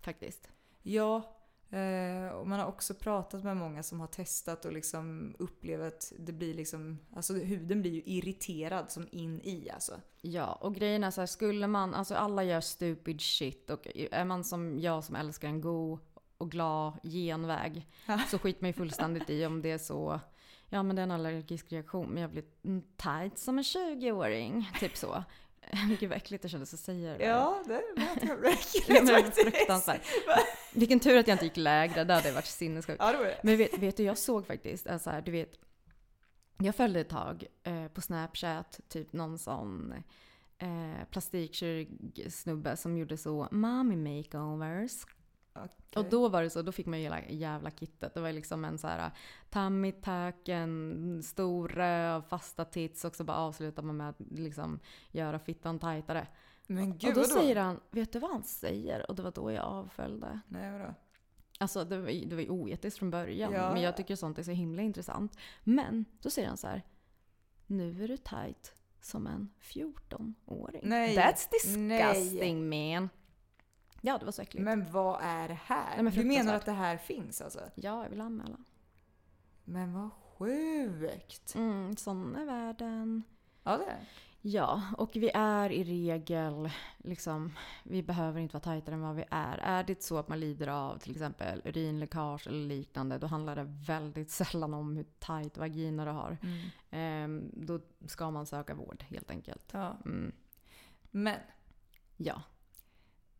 Faktiskt. 0.00 0.48
Ja, 0.82 1.35
och 2.34 2.48
man 2.48 2.60
har 2.60 2.66
också 2.66 2.94
pratat 2.94 3.44
med 3.44 3.56
många 3.56 3.82
som 3.82 4.00
har 4.00 4.06
testat 4.06 4.64
och 4.64 4.72
liksom 4.72 5.34
upplever 5.38 5.88
att 5.88 6.12
det 6.18 6.32
blir 6.32 6.54
liksom, 6.54 6.98
alltså 7.16 7.34
huden 7.34 7.82
blir 7.82 7.92
ju 7.92 8.02
irriterad 8.04 8.90
som 8.90 9.08
in 9.10 9.40
i 9.40 9.70
alltså. 9.70 10.00
Ja, 10.20 10.52
och 10.52 10.74
grejen 10.74 11.04
är 11.04 11.10
så 11.10 11.20
här, 11.20 11.26
skulle 11.26 11.66
man, 11.66 11.94
alltså 11.94 12.14
alla 12.14 12.44
gör 12.44 12.60
stupid 12.60 13.20
shit 13.20 13.70
och 13.70 13.86
är 14.10 14.24
man 14.24 14.44
som 14.44 14.80
jag 14.80 15.04
som 15.04 15.16
älskar 15.16 15.48
en 15.48 15.60
god 15.60 15.98
och 16.38 16.50
glad 16.50 16.92
genväg 17.02 17.86
så 18.28 18.38
man 18.60 18.68
ju 18.68 18.72
fullständigt 18.72 19.30
i 19.30 19.46
om 19.46 19.62
det 19.62 19.70
är 19.70 19.78
så 19.78 20.20
ja 20.68 20.82
men 20.82 20.96
det 20.96 21.02
är 21.02 21.04
en 21.04 21.10
allergisk 21.10 21.72
reaktion 21.72 22.08
men 22.08 22.22
jag 22.22 22.30
blir 22.30 22.44
tight 22.96 23.38
som 23.38 23.58
en 23.58 23.64
20-åring. 23.64 24.70
Typ 24.80 24.96
så. 24.96 25.24
Gud 26.00 26.08
vad 26.08 26.16
äckligt 26.16 26.42
det 26.42 26.48
kändes 26.48 26.74
att 26.74 26.80
säga 26.80 27.18
det. 27.18 27.24
Ja, 27.24 27.62
det 27.66 27.82
lät 27.96 28.16
äckligt 28.44 29.10
faktiskt. 29.10 29.42
fruktansvärt. 29.42 30.02
Vilken 30.72 31.00
tur 31.00 31.18
att 31.18 31.28
jag 31.28 31.34
inte 31.34 31.44
gick 31.44 31.56
lägre, 31.56 32.04
det 32.04 32.14
hade 32.14 32.32
varit 32.32 32.46
sinnessjukt. 32.46 32.98
Ja, 33.00 33.12
det 33.12 33.18
var 33.18 33.24
det. 33.24 33.40
Men 33.42 33.56
vet, 33.56 33.78
vet 33.78 33.96
du, 33.96 34.02
jag 34.02 34.18
såg 34.18 34.46
faktiskt, 34.46 34.86
alltså 34.86 35.10
du 35.24 35.30
vet, 35.30 35.52
jag 36.58 36.74
följde 36.74 37.00
ett 37.00 37.08
tag 37.08 37.44
eh, 37.62 37.88
på 37.88 38.00
Snapchat, 38.00 38.80
typ 38.88 39.12
någon 39.12 39.38
sån 39.38 39.94
eh, 40.58 41.04
plastikkirurgsnubbe 41.10 42.76
som 42.76 42.98
gjorde 42.98 43.16
så 43.16 43.48
mommy 43.50 43.96
makeovers. 43.96 44.92
Och 45.96 46.04
då 46.04 46.28
var 46.28 46.42
det 46.42 46.50
så, 46.50 46.62
då 46.62 46.72
fick 46.72 46.86
man 46.86 46.98
ju 46.98 47.02
hela 47.02 47.28
jävla 47.28 47.70
kittet. 47.70 48.14
Det 48.14 48.20
var 48.20 48.32
liksom 48.32 48.64
en 48.64 48.78
så 48.78 48.86
här 48.86 49.10
tummy 49.50 49.92
tuck, 49.92 50.48
en 50.48 51.22
stor 51.22 51.68
röv, 51.68 52.22
fasta 52.22 52.64
tits 52.64 53.04
och 53.04 53.16
så 53.16 53.24
bara 53.24 53.36
avslutar 53.36 53.82
man 53.82 53.96
med 53.96 54.08
att 54.08 54.20
liksom 54.30 54.80
göra 55.10 55.38
fittan 55.38 55.78
tajtare. 55.78 56.26
Men 56.66 56.98
gud, 56.98 57.08
och 57.08 57.14
då 57.14 57.20
vadå? 57.20 57.40
säger 57.40 57.56
han, 57.56 57.80
vet 57.90 58.12
du 58.12 58.18
vad 58.18 58.30
han 58.30 58.42
säger? 58.42 59.10
Och 59.10 59.16
det 59.16 59.22
var 59.22 59.30
då 59.30 59.52
jag 59.52 59.64
avföljde. 59.64 60.40
Nej, 60.48 60.72
vadå? 60.72 60.94
Alltså 61.58 61.84
det 61.84 61.98
var, 61.98 62.28
det 62.28 62.34
var 62.34 62.42
ju 62.42 62.48
oetiskt 62.48 62.98
från 62.98 63.10
början. 63.10 63.52
Ja. 63.52 63.72
Men 63.72 63.82
jag 63.82 63.96
tycker 63.96 64.16
sånt 64.16 64.38
är 64.38 64.42
så 64.42 64.50
himla 64.50 64.82
intressant. 64.82 65.38
Men 65.64 66.04
då 66.22 66.30
säger 66.30 66.48
han 66.48 66.56
så 66.56 66.66
här. 66.66 66.82
Nu 67.66 68.04
är 68.04 68.08
du 68.08 68.16
tight 68.16 68.72
som 69.00 69.26
en 69.26 69.50
14-åring. 69.60 70.82
Nej. 70.84 71.16
That's 71.16 71.48
disgusting 71.50 72.68
man. 72.68 73.08
Ja, 74.00 74.18
det 74.18 74.24
var 74.24 74.32
så 74.32 74.42
äckligt. 74.42 74.64
Men 74.64 74.92
vad 74.92 75.20
är 75.22 75.48
det 75.48 75.58
här? 75.64 75.94
Nej, 75.94 76.02
men 76.02 76.12
du 76.14 76.24
menar 76.24 76.54
att 76.54 76.64
det 76.64 76.72
här 76.72 76.96
finns 76.96 77.40
alltså? 77.40 77.60
Ja, 77.74 78.02
jag 78.02 78.10
vill 78.10 78.20
anmäla. 78.20 78.56
Men 79.64 79.92
vad 79.92 80.10
sjukt! 80.12 81.54
Mm, 81.54 81.96
sån 81.96 82.36
är 82.36 82.44
världen. 82.44 83.22
Ja, 83.62 83.76
det 83.76 83.84
är. 83.84 83.98
Ja, 84.40 84.82
och 84.98 85.10
vi 85.14 85.30
är 85.34 85.72
i 85.72 85.84
regel 85.84 86.70
liksom, 86.98 87.52
vi 87.84 88.02
behöver 88.02 88.40
inte 88.40 88.52
vara 88.52 88.62
tajtare 88.62 88.94
än 88.94 89.00
vad 89.00 89.14
vi 89.16 89.24
är. 89.30 89.58
Är 89.58 89.84
det 89.84 90.02
så 90.02 90.18
att 90.18 90.28
man 90.28 90.40
lider 90.40 90.68
av 90.68 90.98
till 90.98 91.12
exempel 91.12 91.62
urinläckage 91.64 92.46
eller 92.46 92.66
liknande, 92.68 93.18
då 93.18 93.26
handlar 93.26 93.56
det 93.56 93.64
väldigt 93.86 94.30
sällan 94.50 94.74
om 94.74 94.96
hur 94.96 95.06
tajt 95.18 95.58
vagina 95.58 96.04
du 96.04 96.10
har. 96.10 96.38
Ehm, 96.90 97.50
då 97.52 97.80
ska 98.06 98.30
man 98.30 98.46
söka 98.46 98.74
vård 98.74 99.04
helt 99.08 99.30
enkelt. 99.30 99.70
Ja. 99.72 99.96
Mm, 100.04 100.32
Men, 101.10 101.38
ja. 102.16 102.42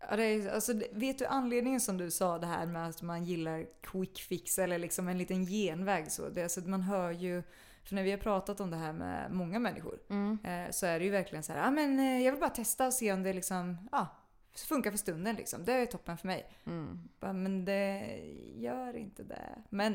Alltså, 0.08 0.72
vet 0.92 1.18
du 1.18 1.26
anledningen 1.26 1.80
som 1.80 1.96
du 1.96 2.10
sa 2.10 2.38
det 2.38 2.46
här 2.46 2.66
med 2.66 2.88
att 2.88 3.02
man 3.02 3.24
gillar 3.24 3.66
quick 3.80 4.18
fix 4.18 4.58
eller 4.58 4.78
liksom 4.78 5.08
en 5.08 5.18
liten 5.18 5.46
genväg 5.46 6.12
så? 6.12 6.28
Det 6.28 6.42
alltså 6.42 6.60
man 6.60 6.82
hör 6.82 7.10
ju, 7.10 7.42
för 7.84 7.94
när 7.94 8.02
vi 8.02 8.10
har 8.10 8.18
pratat 8.18 8.60
om 8.60 8.70
det 8.70 8.76
här 8.76 8.92
med 8.92 9.32
många 9.32 9.58
människor 9.58 9.98
eh, 10.44 10.70
så 10.70 10.86
är 10.86 10.98
det 10.98 11.04
ju 11.04 11.10
verkligen 11.10 11.42
så 11.42 11.52
här, 11.52 11.64
ja 11.64 11.70
men 11.70 11.98
eh, 11.98 12.22
jag 12.22 12.32
vill 12.32 12.40
bara 12.40 12.50
testa 12.50 12.86
och 12.86 12.94
se 12.94 13.12
om 13.12 13.22
det 13.22 13.32
liksom, 13.32 13.88
ja, 13.92 14.08
funkar 14.64 14.90
för 14.90 14.98
stunden 14.98 15.36
liksom. 15.36 15.64
Det 15.64 15.72
är 15.72 15.86
toppen 15.86 16.18
för 16.18 16.26
mig. 16.26 16.50
Mm. 16.66 17.08
Men 17.20 17.64
det 17.64 18.20
gör 18.54 18.96
inte 18.96 19.22
det. 19.22 19.62
Men 19.70 19.92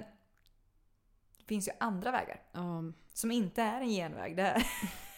det 1.38 1.45
finns 1.47 1.68
ju 1.68 1.72
andra 1.80 2.12
vägar. 2.12 2.41
Um, 2.53 2.93
Som 3.14 3.32
inte 3.32 3.62
är 3.62 3.82
en 3.82 3.89
genväg. 3.89 4.36
Det 4.36 4.64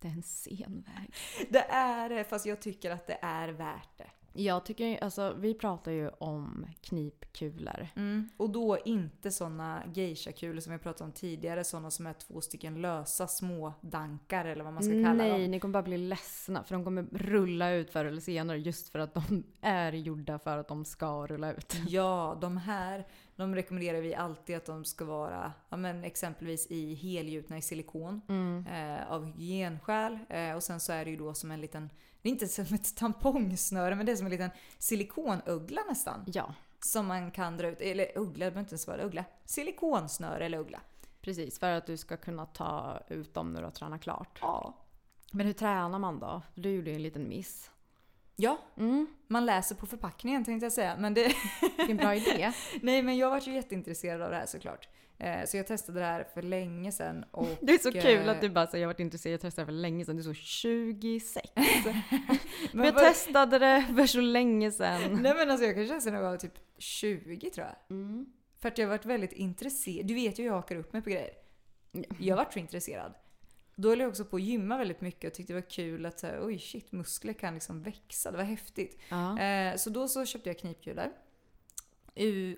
det 0.00 0.08
är 0.08 0.12
en 0.12 0.22
sen 0.22 0.84
väg. 0.86 1.14
det 1.50 1.64
är 1.68 2.08
det, 2.08 2.24
fast 2.24 2.46
jag 2.46 2.60
tycker 2.60 2.90
att 2.90 3.06
det 3.06 3.18
är 3.22 3.48
värt 3.48 3.98
det. 3.98 4.10
Jag 4.38 4.64
tycker, 4.64 5.04
alltså 5.04 5.34
vi 5.38 5.54
pratar 5.54 5.92
ju 5.92 6.08
om 6.08 6.66
knipkulor. 6.80 7.88
Och 8.36 8.50
då 8.50 8.78
inte 8.84 9.30
såna 9.30 9.82
geisha-kulor 9.94 10.60
som 10.60 10.72
vi 10.72 10.78
pratade 10.78 11.04
om 11.04 11.12
tidigare. 11.12 11.64
Såna 11.64 11.90
som 11.90 12.06
är 12.06 12.12
två 12.12 12.40
stycken 12.40 12.80
lösa 12.82 13.26
små 13.26 13.72
dankar 13.80 14.44
eller 14.44 14.64
vad 14.64 14.72
man 14.72 14.82
ska 14.82 14.92
kalla 14.92 15.12
Nej, 15.12 15.30
dem. 15.42 15.50
ni 15.50 15.60
kommer 15.60 15.72
bara 15.72 15.82
bli 15.82 15.98
ledsna 15.98 16.64
för 16.64 16.74
de 16.74 16.84
kommer 16.84 17.02
rulla 17.12 17.70
ut 17.70 17.90
förr 17.90 18.04
eller 18.04 18.20
senare 18.20 18.58
just 18.58 18.88
för 18.88 18.98
att 18.98 19.14
de 19.14 19.42
är 19.60 19.92
gjorda 19.92 20.38
för 20.38 20.58
att 20.58 20.68
de 20.68 20.84
ska 20.84 21.26
rulla 21.26 21.52
ut. 21.52 21.74
Ja, 21.88 22.38
de 22.40 22.56
här 22.56 23.06
de 23.36 23.54
rekommenderar 23.54 24.00
vi 24.00 24.14
alltid 24.14 24.56
att 24.56 24.66
de 24.66 24.84
ska 24.84 25.04
vara 25.04 25.52
ja, 25.68 25.76
men 25.76 26.04
exempelvis 26.04 26.66
i 26.70 26.94
helgjutna 26.94 27.58
i 27.58 27.62
silikon 27.62 28.20
eh, 28.68 29.12
av 29.12 29.24
hygienskäl. 29.24 30.18
Eh, 30.28 30.52
och 30.54 30.62
sen 30.62 30.80
så 30.80 30.92
är 30.92 31.04
det 31.04 31.10
ju 31.10 31.16
då 31.16 31.34
som 31.34 31.50
en 31.50 31.60
liten, 31.60 31.90
det 32.22 32.28
är 32.28 32.32
inte 32.32 32.48
som 32.48 32.64
ett 32.74 32.96
tampongsnöre 32.96 33.94
men 33.94 34.06
det 34.06 34.12
är 34.12 34.16
som 34.16 34.26
en 34.26 34.30
liten 34.32 34.50
silikonögla 34.78 35.80
nästan. 35.88 36.24
Ja, 36.26 36.54
Som 36.80 37.06
man 37.06 37.30
kan 37.30 37.56
dra 37.56 37.68
ut, 37.68 37.80
eller 37.80 38.18
uggla, 38.18 38.44
det 38.44 38.50
behöver 38.50 38.60
inte 38.60 38.72
ens 38.72 38.86
vara 38.86 39.02
uggla. 39.02 39.24
Silikonsnöre 39.44 40.44
eller 40.46 40.58
uggla. 40.58 40.80
precis. 41.20 41.58
För 41.58 41.70
att 41.72 41.86
du 41.86 41.96
ska 41.96 42.16
kunna 42.16 42.46
ta 42.46 43.00
ut 43.08 43.34
dem 43.34 43.52
när 43.52 43.60
du 43.60 43.66
har 43.66 43.72
tränat 43.72 44.02
klart. 44.02 44.38
Ja. 44.40 44.74
Men 45.32 45.46
hur 45.46 45.52
tränar 45.52 45.98
man 45.98 46.18
då? 46.20 46.42
Du 46.54 46.70
gjorde 46.70 46.90
ju 46.90 46.96
en 46.96 47.02
liten 47.02 47.28
miss. 47.28 47.70
Ja, 48.36 48.58
man 49.28 49.46
läser 49.46 49.74
på 49.74 49.86
förpackningen 49.86 50.44
tänkte 50.44 50.64
jag 50.66 50.72
säga. 50.72 50.96
Men 50.98 51.14
det, 51.14 51.32
Vilken 51.78 51.96
bra 51.96 52.14
idé. 52.14 52.52
nej 52.82 53.02
men 53.02 53.16
jag 53.16 53.30
var 53.30 53.40
ju 53.40 53.52
jätteintresserad 53.54 54.22
av 54.22 54.30
det 54.30 54.36
här 54.36 54.46
såklart. 54.46 54.88
Eh, 55.18 55.44
så 55.46 55.56
jag 55.56 55.66
testade 55.66 56.00
det 56.00 56.06
här 56.06 56.24
för 56.34 56.42
länge 56.42 56.92
sedan. 56.92 57.24
Och, 57.30 57.48
Det 57.60 57.72
är 57.74 57.78
så 57.78 57.92
kul 57.92 58.28
eh, 58.28 58.30
att 58.30 58.40
du 58.40 58.48
bara 58.50 58.66
säger 58.66 58.82
jag 58.82 58.88
har 58.88 58.94
varit 58.94 59.00
intresserad, 59.00 59.32
jag 59.32 59.40
testade 59.40 59.66
för 59.66 59.72
länge 59.72 60.04
sedan. 60.04 60.16
Du 60.16 60.20
är 60.22 60.24
så 60.24 60.34
26. 60.34 61.48
men 62.72 62.84
jag 62.86 62.92
vad- 62.92 63.02
testade 63.04 63.58
det 63.58 63.84
för 63.96 64.06
så 64.06 64.20
länge 64.20 64.70
sedan. 64.72 65.00
Nej 65.22 65.34
men 65.34 65.50
alltså 65.50 65.66
jag 65.66 65.74
kanske 65.74 66.00
sen 66.00 66.14
jag 66.14 66.22
var 66.22 66.36
typ 66.36 66.58
20 66.78 67.50
tror 67.50 67.66
jag. 67.66 67.96
För 68.60 68.68
att 68.68 68.78
jag 68.78 68.86
har 68.86 68.90
varit 68.90 69.06
väldigt 69.06 69.32
intresserad. 69.32 70.06
Du 70.06 70.14
vet 70.14 70.38
ju 70.38 70.42
hur 70.42 70.50
jag 70.50 70.54
hakar 70.56 70.76
upp 70.76 70.92
mig 70.92 71.02
på 71.02 71.10
grejer. 71.10 71.30
Jag 72.20 72.36
har 72.36 72.44
varit 72.44 72.52
så 72.52 72.58
intresserad. 72.58 73.14
Då 73.78 73.88
höll 73.88 74.00
jag 74.00 74.08
också 74.08 74.24
på 74.24 74.36
att 74.36 74.42
gymma 74.42 74.78
väldigt 74.78 75.00
mycket 75.00 75.30
och 75.30 75.34
tyckte 75.34 75.52
det 75.52 75.60
var 75.60 75.70
kul 75.70 76.06
att 76.06 76.20
så 76.20 76.26
här, 76.26 76.46
oj 76.46 76.58
shit, 76.58 76.92
muskler 76.92 77.32
kan 77.32 77.54
liksom 77.54 77.82
växa. 77.82 78.30
Det 78.30 78.36
var 78.36 78.44
häftigt. 78.44 78.98
Ja. 79.08 79.38
Eh, 79.38 79.76
så 79.76 79.90
då 79.90 80.08
så 80.08 80.24
köpte 80.24 80.48
jag 80.48 80.58
knipkulor. 80.58 81.12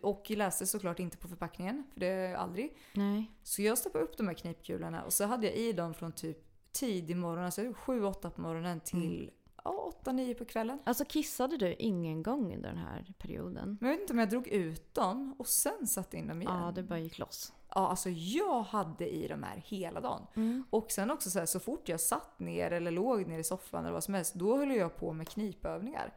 Och 0.02 0.30
läste 0.30 0.66
såklart 0.66 0.98
inte 0.98 1.16
på 1.16 1.28
förpackningen, 1.28 1.84
för 1.92 2.00
det 2.00 2.34
aldrig. 2.38 2.76
Nej. 2.92 3.30
Så 3.42 3.62
jag 3.62 3.78
stoppade 3.78 4.04
upp 4.04 4.16
de 4.16 4.26
här 4.26 4.34
knipkulorna 4.34 5.04
och 5.04 5.12
så 5.12 5.24
hade 5.24 5.46
jag 5.46 5.56
i 5.56 5.72
dem 5.72 5.94
från 5.94 6.12
typ 6.12 6.38
tidig 6.72 7.16
morgon, 7.16 7.44
alltså 7.44 7.60
7-8 7.60 8.30
på 8.30 8.40
morgonen 8.40 8.80
till 8.80 9.30
ja, 9.64 9.92
8-9 10.04 10.34
på 10.34 10.44
kvällen. 10.44 10.78
Alltså 10.84 11.04
kissade 11.04 11.56
du 11.56 11.74
ingen 11.74 12.22
gång 12.22 12.54
under 12.54 12.68
den 12.68 12.78
här 12.78 13.12
perioden? 13.18 13.78
Men 13.80 13.90
jag 13.90 13.96
vet 13.96 14.00
inte 14.00 14.12
om 14.12 14.18
jag 14.18 14.30
drog 14.30 14.48
ut 14.48 14.94
dem 14.94 15.34
och 15.38 15.46
sen 15.46 15.86
satte 15.86 16.16
in 16.16 16.28
dem 16.28 16.42
igen. 16.42 16.54
Ja, 16.54 16.72
det 16.74 16.82
bara 16.82 16.98
gick 16.98 17.18
loss. 17.18 17.52
Ja, 17.74 17.88
alltså 17.88 18.10
jag 18.10 18.62
hade 18.62 19.08
i 19.08 19.28
de 19.28 19.42
här 19.42 19.62
hela 19.66 20.00
dagen. 20.00 20.26
Mm. 20.36 20.64
Och 20.70 20.90
sen 20.90 21.10
också 21.10 21.30
så 21.30 21.38
här, 21.38 21.46
så 21.46 21.60
fort 21.60 21.88
jag 21.88 22.00
satt 22.00 22.38
ner 22.40 22.70
eller 22.70 22.90
låg 22.90 23.26
ner 23.26 23.38
i 23.38 23.44
soffan 23.44 23.84
eller 23.84 23.92
vad 23.94 24.04
som 24.04 24.14
helst, 24.14 24.34
då 24.34 24.56
höll 24.56 24.70
jag 24.70 24.96
på 24.96 25.12
med 25.12 25.28
knipövningar. 25.28 26.14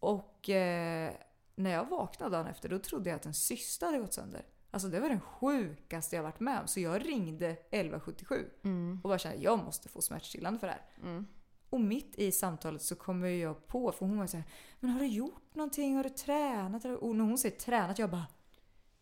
Och 0.00 0.50
eh, 0.50 1.12
när 1.54 1.70
jag 1.70 1.84
vaknade 1.88 2.36
dagen 2.36 2.46
efter, 2.46 2.68
då 2.68 2.78
trodde 2.78 3.10
jag 3.10 3.16
att 3.16 3.26
en 3.26 3.34
cysta 3.34 3.86
hade 3.86 3.98
gått 3.98 4.14
sönder. 4.14 4.44
Alltså 4.70 4.88
det 4.88 5.00
var 5.00 5.08
den 5.08 5.20
sjukaste 5.20 6.16
jag 6.16 6.22
varit 6.22 6.40
med 6.40 6.60
om. 6.60 6.66
Så 6.66 6.80
jag 6.80 7.06
ringde 7.08 7.48
1177 7.50 8.50
Mm. 8.64 9.00
och 9.02 9.08
bara 9.08 9.18
kände 9.18 9.42
jag 9.42 9.58
måste 9.64 9.88
få 9.88 10.00
smärtstillande 10.00 10.58
för 10.60 10.66
det 10.66 10.72
här. 10.72 11.24
Och 11.70 11.80
mitt 11.80 12.14
i 12.18 12.32
samtalet 12.32 12.82
så 12.82 12.96
kommer 12.96 13.28
jag 13.28 13.66
på, 13.66 13.92
för 13.92 14.06
hon 14.06 14.18
var 14.18 14.26
så 14.26 14.36
här, 14.36 14.46
men 14.80 14.90
har 14.90 15.00
du 15.00 15.06
gjort 15.06 15.54
någonting? 15.54 15.96
Har 15.96 16.02
du 16.04 16.08
tränat? 16.10 16.84
Och 16.84 17.16
när 17.16 17.24
hon 17.24 17.38
säger 17.38 17.56
tränat, 17.56 17.98
jag 17.98 18.10
bara 18.10 18.26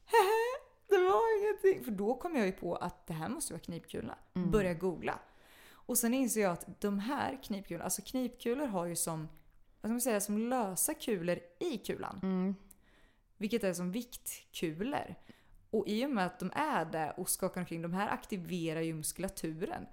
Hehe, 0.04 0.54
det 0.88 0.98
var 0.98 1.38
ingenting. 1.38 1.43
För 1.60 1.90
då 1.90 2.14
kom 2.14 2.36
jag 2.36 2.46
ju 2.46 2.52
på 2.52 2.76
att 2.76 3.06
det 3.06 3.12
här 3.12 3.28
måste 3.28 3.52
vara 3.52 3.60
knipkulorna. 3.60 4.18
Börja 4.32 4.74
googla. 4.74 5.18
Och 5.70 5.98
sen 5.98 6.14
inser 6.14 6.40
jag 6.40 6.52
att 6.52 6.80
de 6.80 6.98
här 6.98 7.42
knipkulorna, 7.42 7.84
alltså 7.84 8.02
knipkulor 8.02 8.66
har 8.66 8.86
ju 8.86 8.96
som, 8.96 9.28
vad 9.80 9.88
ska 9.88 9.88
man 9.88 10.00
säga, 10.00 10.20
som 10.20 10.38
lösa 10.38 10.94
kulor 10.94 11.38
i 11.60 11.78
kulan. 11.78 12.54
Vilket 13.36 13.64
är 13.64 13.72
som 13.72 13.92
viktkulor. 13.92 15.14
Och 15.70 15.88
i 15.88 16.06
och 16.06 16.10
med 16.10 16.26
att 16.26 16.38
de 16.38 16.50
är 16.54 16.84
det 16.84 17.14
och 17.16 17.28
skakar 17.28 17.60
omkring, 17.60 17.82
de 17.82 17.92
här 17.92 18.08
aktiverar 18.08 18.80
ju 18.80 18.94
muskulaturen. 18.94 19.86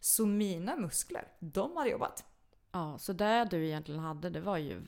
Så 0.00 0.26
mina 0.26 0.76
muskler, 0.76 1.28
de 1.38 1.76
hade 1.76 1.90
jobbat. 1.90 2.24
Ja, 2.72 2.98
så 2.98 3.12
det 3.12 3.48
du 3.50 3.66
egentligen 3.66 4.00
hade 4.00 4.30
det 4.30 4.40
var 4.40 4.58
ju 4.58 4.82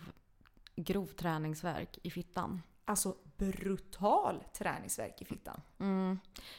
grov 0.77 1.07
träningsverk 1.07 1.99
i 2.03 2.11
fittan. 2.11 2.63
Alltså 2.85 3.17
brutal 3.39 4.45
träningsverk 4.59 5.23
i 5.23 5.25
fittan. 5.25 5.61
Mm. 5.79 6.19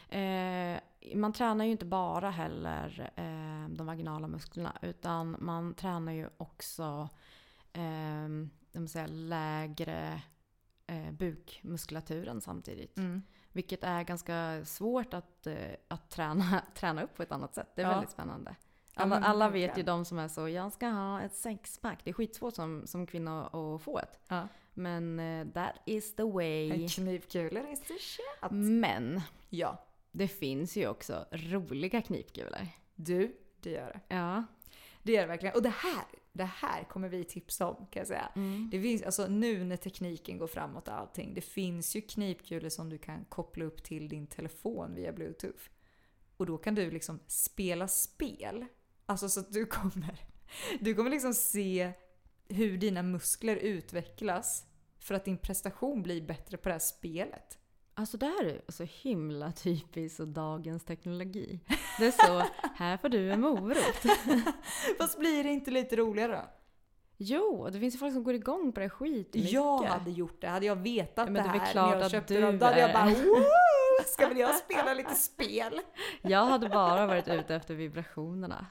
Eh, 0.09 0.81
man 1.15 1.33
tränar 1.33 1.65
ju 1.65 1.71
inte 1.71 1.85
bara 1.85 2.29
heller 2.29 3.11
eh, 3.15 3.75
de 3.75 3.87
vaginala 3.87 4.27
musklerna 4.27 4.77
utan 4.81 5.35
man 5.39 5.73
tränar 5.73 6.11
ju 6.11 6.29
också 6.37 7.09
eh, 7.73 8.27
jag 8.71 8.89
säga, 8.89 9.07
lägre 9.07 10.21
eh, 10.87 11.11
bukmuskulaturen 11.11 12.41
samtidigt. 12.41 12.97
Vilket 13.51 13.83
är 13.83 14.03
ganska 14.03 14.65
svårt 14.65 15.13
att, 15.13 15.47
eh, 15.47 15.55
att 15.87 16.09
träna, 16.09 16.61
träna 16.75 17.03
upp 17.03 17.15
på 17.15 17.23
ett 17.23 17.31
annat 17.31 17.55
sätt. 17.55 17.67
Det 17.75 17.81
är 17.81 17.85
Ja. 17.85 17.91
väldigt 17.91 18.11
spännande. 18.11 18.55
Alla, 18.95 19.15
alla 19.15 19.49
vet 19.49 19.77
ju 19.77 19.83
de 19.83 20.05
som 20.05 20.19
är 20.19 20.27
så, 20.27 20.49
jag 20.49 20.73
ska 20.73 20.87
ha 20.87 21.21
ett 21.21 21.35
sexpack. 21.35 21.99
Det 22.03 22.09
är 22.09 22.13
skitsvårt 22.13 22.55
som, 22.55 22.87
som 22.87 23.07
kvinna 23.07 23.47
att 23.47 23.81
få 23.81 23.99
ett. 23.99 24.19
Ja. 24.27 24.47
Men 24.77 25.19
eh, 25.19 25.47
that 25.53 25.75
is 25.85 26.15
the 26.15 26.23
way. 26.23 26.71
En 26.71 26.87
knivkulor 26.87 27.71
is 27.71 27.79
the 27.79 27.99
shit. 27.99 28.51
Men 28.51 29.21
Ja. 29.49 29.83
Det 30.11 30.27
finns 30.27 30.77
ju 30.77 30.87
också 30.87 31.25
roliga 31.31 32.01
knipkulor. 32.01 32.67
Du, 32.95 33.35
det 33.61 33.69
gör 33.71 33.87
det. 33.93 34.15
Ja. 34.15 34.43
Det 35.03 35.11
gör 35.11 35.21
det 35.21 35.27
verkligen. 35.27 35.55
Och 35.55 35.61
det 35.61 35.69
här, 35.69 36.05
det 36.33 36.43
här 36.43 36.83
kommer 36.83 37.09
vi 37.09 37.23
tipsa 37.23 37.67
om 37.67 37.75
kan 37.75 37.99
jag 37.99 38.07
säga. 38.07 38.31
Det 38.71 38.81
finns, 38.81 39.03
alltså 39.03 39.27
nu 39.27 39.63
när 39.63 39.77
tekniken 39.77 40.37
går 40.37 40.47
framåt 40.47 40.87
och 40.87 40.93
allting. 40.93 41.33
Det 41.33 41.41
finns 41.41 41.95
ju 41.95 42.01
knipkulor 42.01 42.69
som 42.69 42.89
du 42.89 42.97
kan 42.97 43.25
koppla 43.25 43.65
upp 43.65 43.83
till 43.83 44.09
din 44.09 44.27
telefon 44.27 44.95
via 44.95 45.13
bluetooth. 45.13 45.63
Och 46.37 46.45
då 46.45 46.57
kan 46.57 46.75
du 46.75 46.91
liksom 46.91 47.19
spela 47.27 47.87
spel. 47.87 48.65
Alltså 49.05 49.29
så 49.29 49.39
att 49.39 49.53
du 49.53 49.65
kommer, 49.65 50.19
du 50.79 50.95
kommer 50.95 51.09
liksom 51.09 51.33
se 51.33 51.91
hur 52.49 52.77
dina 52.77 53.03
muskler 53.03 53.55
utvecklas 53.55 54.65
för 54.99 55.15
att 55.15 55.25
din 55.25 55.37
prestation 55.37 56.03
blir 56.03 56.21
bättre 56.21 56.57
på 56.57 56.69
det 56.69 56.73
här 56.73 56.79
spelet. 56.79 57.57
Alltså 57.93 58.17
det 58.17 58.25
här 58.25 58.45
är 58.45 58.61
så 58.71 58.83
himla 58.83 59.51
typiskt 59.51 60.19
och 60.19 60.27
dagens 60.27 60.85
teknologi. 60.85 61.59
Det 61.99 62.05
är 62.07 62.11
så, 62.11 62.43
här 62.75 62.97
får 62.97 63.09
du 63.09 63.31
en 63.31 63.41
morot. 63.41 64.03
Fast 64.97 65.19
blir 65.19 65.43
det 65.43 65.49
inte 65.49 65.71
lite 65.71 65.95
roligare 65.95 66.31
då? 66.31 66.41
Jo, 67.17 67.69
det 67.71 67.79
finns 67.79 67.95
ju 67.95 67.99
folk 67.99 68.13
som 68.13 68.23
går 68.23 68.33
igång 68.33 68.71
på 68.71 68.79
det 68.79 68.89
skitmycket. 68.89 69.51
Jag 69.51 69.83
hade 69.83 70.11
gjort 70.11 70.41
det. 70.41 70.47
Hade 70.47 70.65
jag 70.65 70.75
vetat 70.75 71.27
Ja, 71.27 71.33
det 71.33 71.41
det 71.41 71.59
här 71.59 71.73
när 71.75 71.99
jag 71.99 72.11
köpte 72.11 72.41
dem, 72.41 72.59
då 72.59 72.65
hade 72.65 72.79
jag 72.79 72.93
bara 72.93 73.05
Woo! 73.23 73.43
Ska 74.05 74.27
väl 74.27 74.37
jag 74.37 74.55
spela 74.55 74.93
lite 74.93 75.15
spel? 75.15 75.81
Jag 76.21 76.45
hade 76.45 76.69
bara 76.69 77.07
varit 77.07 77.27
ute 77.27 77.55
efter 77.55 77.75
vibrationerna. 77.75 78.65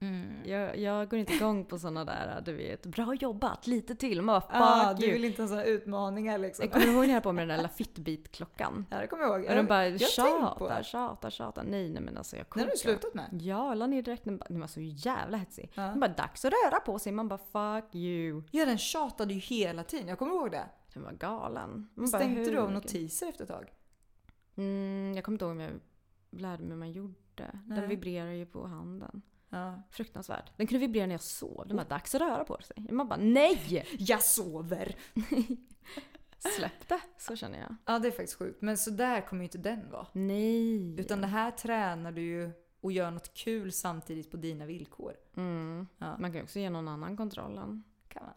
Mm. 0.00 0.32
Jag, 0.44 0.78
jag 0.78 1.08
går 1.10 1.18
inte 1.18 1.32
igång 1.32 1.64
på 1.64 1.78
såna 1.78 2.04
där, 2.04 2.42
du 2.44 2.52
vet, 2.52 2.86
bra 2.86 3.14
jobbat, 3.14 3.66
lite 3.66 3.94
till. 3.94 4.22
Man 4.22 4.26
bara, 4.26 4.40
fuck 4.40 4.50
Ah, 4.52 4.94
du 4.94 5.10
vill 5.12 5.24
inte 5.24 5.42
ha 5.42 5.48
sådana 5.48 5.64
utmaningar 5.64 6.38
liksom. 6.38 6.62
Jag 6.64 6.72
kommer 6.72 6.86
ihåg 6.94 7.06
när 7.06 7.14
jag 7.14 7.22
på 7.22 7.32
med 7.32 7.42
den 7.42 7.48
där 7.48 7.56
lilla 7.56 7.68
Fitbit-klockan. 7.68 8.86
Ja, 8.90 8.98
det 9.00 9.06
kommer 9.06 9.22
jag 9.22 9.40
ihåg. 9.40 9.48
Och 9.50 9.56
den 9.56 9.66
bara 9.66 9.88
jag 9.88 10.00
tjatar, 10.00 10.82
tjatar, 10.82 11.30
tjatar. 11.30 11.64
Nej, 11.64 11.90
nej 11.90 12.02
men 12.02 12.16
alltså 12.16 12.36
jag 12.36 12.46
När 12.56 12.62
har 12.62 12.70
du 12.70 12.76
kokar. 12.76 12.90
slutat 12.90 13.14
med? 13.14 13.28
Ja, 13.42 13.68
jag 13.68 13.78
la 13.78 13.86
ner 13.86 14.02
direkt. 14.02 14.24
Den, 14.24 14.38
bara- 14.38 14.46
den 14.48 14.60
var 14.60 14.66
så 14.66 14.80
jävla 14.80 15.36
hetsig. 15.36 15.70
Ja. 15.74 15.82
Den 15.82 16.00
bara, 16.00 16.08
dags 16.10 16.44
att 16.44 16.52
röra 16.52 16.80
på 16.80 16.98
sig. 16.98 17.12
Man 17.12 17.28
bara, 17.28 17.38
fuck 17.82 17.94
you. 17.94 18.42
Ja, 18.50 18.64
den 18.64 18.78
tjatade 18.78 19.34
ju 19.34 19.40
hela 19.40 19.84
tiden. 19.84 20.08
Jag 20.08 20.18
kommer 20.18 20.32
ihåg 20.32 20.50
det. 20.50 20.64
Den 20.94 21.02
var 21.02 21.12
galen. 21.12 21.88
Man 21.94 22.10
bara, 22.10 22.18
Stängde 22.20 22.44
du 22.44 22.50
hur 22.50 22.56
av 22.56 22.72
notiser 22.72 23.28
efter 23.28 23.44
ett 23.44 23.50
tag? 23.50 23.72
Mm, 24.56 25.12
jag 25.16 25.24
kommer 25.24 25.34
inte 25.34 25.44
ihåg 25.44 25.52
om 25.52 25.60
jag 25.60 25.72
lärde 26.30 26.62
mig 26.62 26.70
hur 26.70 26.76
man 26.78 26.92
gjorde. 26.92 27.14
Den 27.34 27.78
Nej. 27.78 27.86
vibrerar 27.86 28.30
ju 28.30 28.46
på 28.46 28.66
handen. 28.66 29.22
Ja. 29.50 29.82
Fruktansvärt. 29.90 30.52
Den 30.56 30.66
kunde 30.66 30.86
vibrera 30.86 31.06
när 31.06 31.14
jag 31.14 31.20
sov. 31.20 31.64
Den 31.66 31.76
var 31.76 31.84
dags 31.84 32.14
att 32.14 32.20
röra 32.20 32.44
på 32.44 32.58
sig. 32.62 32.76
Man 32.90 33.08
bara, 33.08 33.18
nej! 33.20 33.86
Jag 33.98 34.22
sover! 34.22 34.96
Släpp 36.56 36.88
det, 36.88 37.00
så 37.18 37.36
känner 37.36 37.58
jag. 37.58 37.76
Ja, 37.84 37.98
det 37.98 38.08
är 38.08 38.12
faktiskt 38.12 38.38
sjukt. 38.38 38.62
Men 38.62 38.78
så 38.78 38.90
där 38.90 39.20
kommer 39.20 39.42
ju 39.42 39.44
inte 39.44 39.58
den 39.58 39.90
vara. 39.90 40.06
Nej. 40.12 41.00
Utan 41.00 41.20
det 41.20 41.26
här 41.26 41.50
tränar 41.50 42.12
du 42.12 42.22
ju 42.22 42.50
och 42.80 42.92
gör 42.92 43.10
något 43.10 43.34
kul 43.34 43.72
samtidigt 43.72 44.30
på 44.30 44.36
dina 44.36 44.66
villkor. 44.66 45.12
Mm. 45.36 45.86
Ja. 45.98 46.18
Man 46.18 46.30
kan 46.32 46.34
ju 46.34 46.42
också 46.42 46.58
ge 46.58 46.70
någon 46.70 46.88
annan 46.88 47.16
kontrollen. 47.16 47.84
Kan 48.08 48.24
man. 48.24 48.34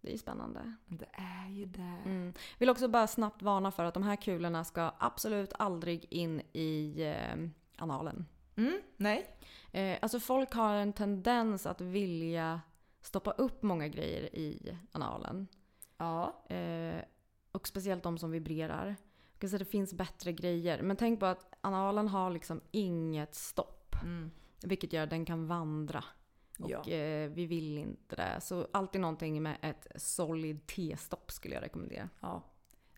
Det 0.00 0.08
är 0.08 0.12
ju 0.12 0.18
spännande. 0.18 0.74
Det 0.86 1.08
är 1.12 1.50
ju 1.50 1.64
det. 1.64 1.98
Mm. 2.04 2.32
Vill 2.58 2.70
också 2.70 2.88
bara 2.88 3.06
snabbt 3.06 3.42
varna 3.42 3.70
för 3.72 3.84
att 3.84 3.94
de 3.94 4.02
här 4.02 4.16
kulorna 4.16 4.64
ska 4.64 4.92
absolut 4.98 5.52
aldrig 5.58 6.06
in 6.10 6.42
i 6.52 7.02
eh, 7.02 7.48
analen. 7.76 8.26
Mm, 8.56 8.80
nej. 8.96 9.36
Eh, 9.72 9.98
alltså 10.02 10.20
folk 10.20 10.52
har 10.52 10.74
en 10.74 10.92
tendens 10.92 11.66
att 11.66 11.80
vilja 11.80 12.60
stoppa 13.00 13.30
upp 13.30 13.62
många 13.62 13.88
grejer 13.88 14.22
i 14.36 14.78
analen. 14.92 15.46
Ja. 15.98 16.46
Eh, 16.48 17.00
och 17.52 17.68
speciellt 17.68 18.02
de 18.02 18.18
som 18.18 18.30
vibrerar. 18.30 18.86
Jag 19.32 19.40
kan 19.40 19.50
säga 19.50 19.56
att 19.56 19.66
det 19.66 19.70
finns 19.70 19.94
bättre 19.94 20.32
grejer. 20.32 20.82
Men 20.82 20.96
tänk 20.96 21.20
på 21.20 21.26
att 21.26 21.46
analen 21.60 22.08
har 22.08 22.30
liksom 22.30 22.60
inget 22.70 23.34
stopp. 23.34 23.94
Mm. 24.02 24.30
Vilket 24.62 24.92
gör 24.92 25.02
att 25.04 25.10
den 25.10 25.24
kan 25.24 25.46
vandra. 25.46 26.04
Och 26.58 26.70
Ja. 26.70 26.88
eh, 26.88 27.28
vi 27.30 27.46
vill 27.46 27.78
inte 27.78 28.16
det. 28.16 28.40
Så 28.40 28.68
alltid 28.72 29.00
någonting 29.00 29.42
med 29.42 29.56
ett 29.62 29.86
solid 29.96 30.66
T-stopp 30.66 31.30
skulle 31.30 31.54
jag 31.54 31.62
rekommendera. 31.62 32.08
Ja. 32.20 32.42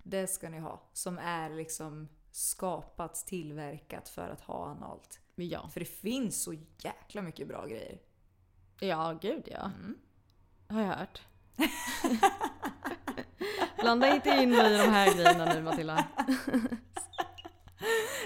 Det 0.03 0.27
ska 0.27 0.49
ni 0.49 0.59
ha. 0.59 0.83
Som 0.93 1.19
är 1.19 1.51
liksom 1.51 2.09
skapat, 2.31 3.15
tillverkat 3.27 4.09
för 4.09 4.29
att 4.29 4.41
ha 4.41 4.67
analt. 4.67 5.21
Ja, 5.45 5.69
För 5.69 5.81
det 5.81 5.87
finns 5.87 6.43
så 6.43 6.55
jäkla 6.79 7.23
mycket 7.23 7.49
bra 7.49 7.67
grejer. 7.67 7.99
ja 8.81 9.19
gud 9.23 9.49
ja. 9.51 9.71
Mm. 9.81 9.99
Har 10.69 10.81
jag 10.81 10.89
hört. 10.97 11.23
Blanda 13.81 14.15
inte 14.15 14.31
in 14.31 14.51
mig 14.51 14.75
i 14.75 14.79
de 14.79 14.89
här 14.93 15.15
grejerna 15.15 15.45
nu 15.55 15.63
Matilda. 15.63 16.07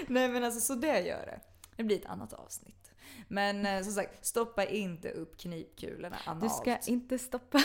Nej 0.07 0.29
men 0.29 0.43
alltså 0.43 0.59
så 0.59 0.75
det 0.75 0.99
gör 0.99 1.25
det. 1.25 1.39
Det 1.75 1.83
blir 1.83 1.99
ett 1.99 2.05
annat 2.05 2.33
avsnitt. 2.33 2.91
Men 3.27 3.65
eh, 3.65 3.83
som 3.83 3.93
sagt, 3.93 4.25
stoppa 4.25 4.65
inte 4.65 5.11
upp 5.11 5.37
knipkulorna 5.37 6.17
analt. 6.25 6.43
Du 6.43 6.49
ska 6.49 6.77
inte 6.91 7.19
stoppa. 7.19 7.57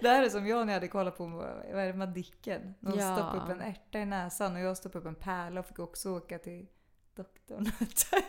Det 0.00 0.08
här 0.08 0.22
är 0.22 0.28
som 0.28 0.46
jag 0.46 0.66
när 0.66 0.72
jag 0.72 0.76
hade 0.80 0.88
kollat 0.88 1.16
på 1.16 1.26
vad 1.26 1.48
är 1.80 1.86
det, 1.86 1.94
Madicken. 1.94 2.74
De 2.80 2.98
Ja. 2.98 3.16
stoppade 3.16 3.42
upp 3.42 3.48
en 3.48 3.60
ärta 3.60 3.98
i 3.98 4.06
näsan 4.06 4.54
och 4.54 4.60
jag 4.60 4.76
stoppade 4.76 4.98
upp 5.00 5.06
en 5.08 5.14
pärla 5.14 5.60
och 5.60 5.66
fick 5.66 5.78
också 5.78 6.10
åka 6.16 6.38
till 6.38 6.66
doktorn. 7.22 7.70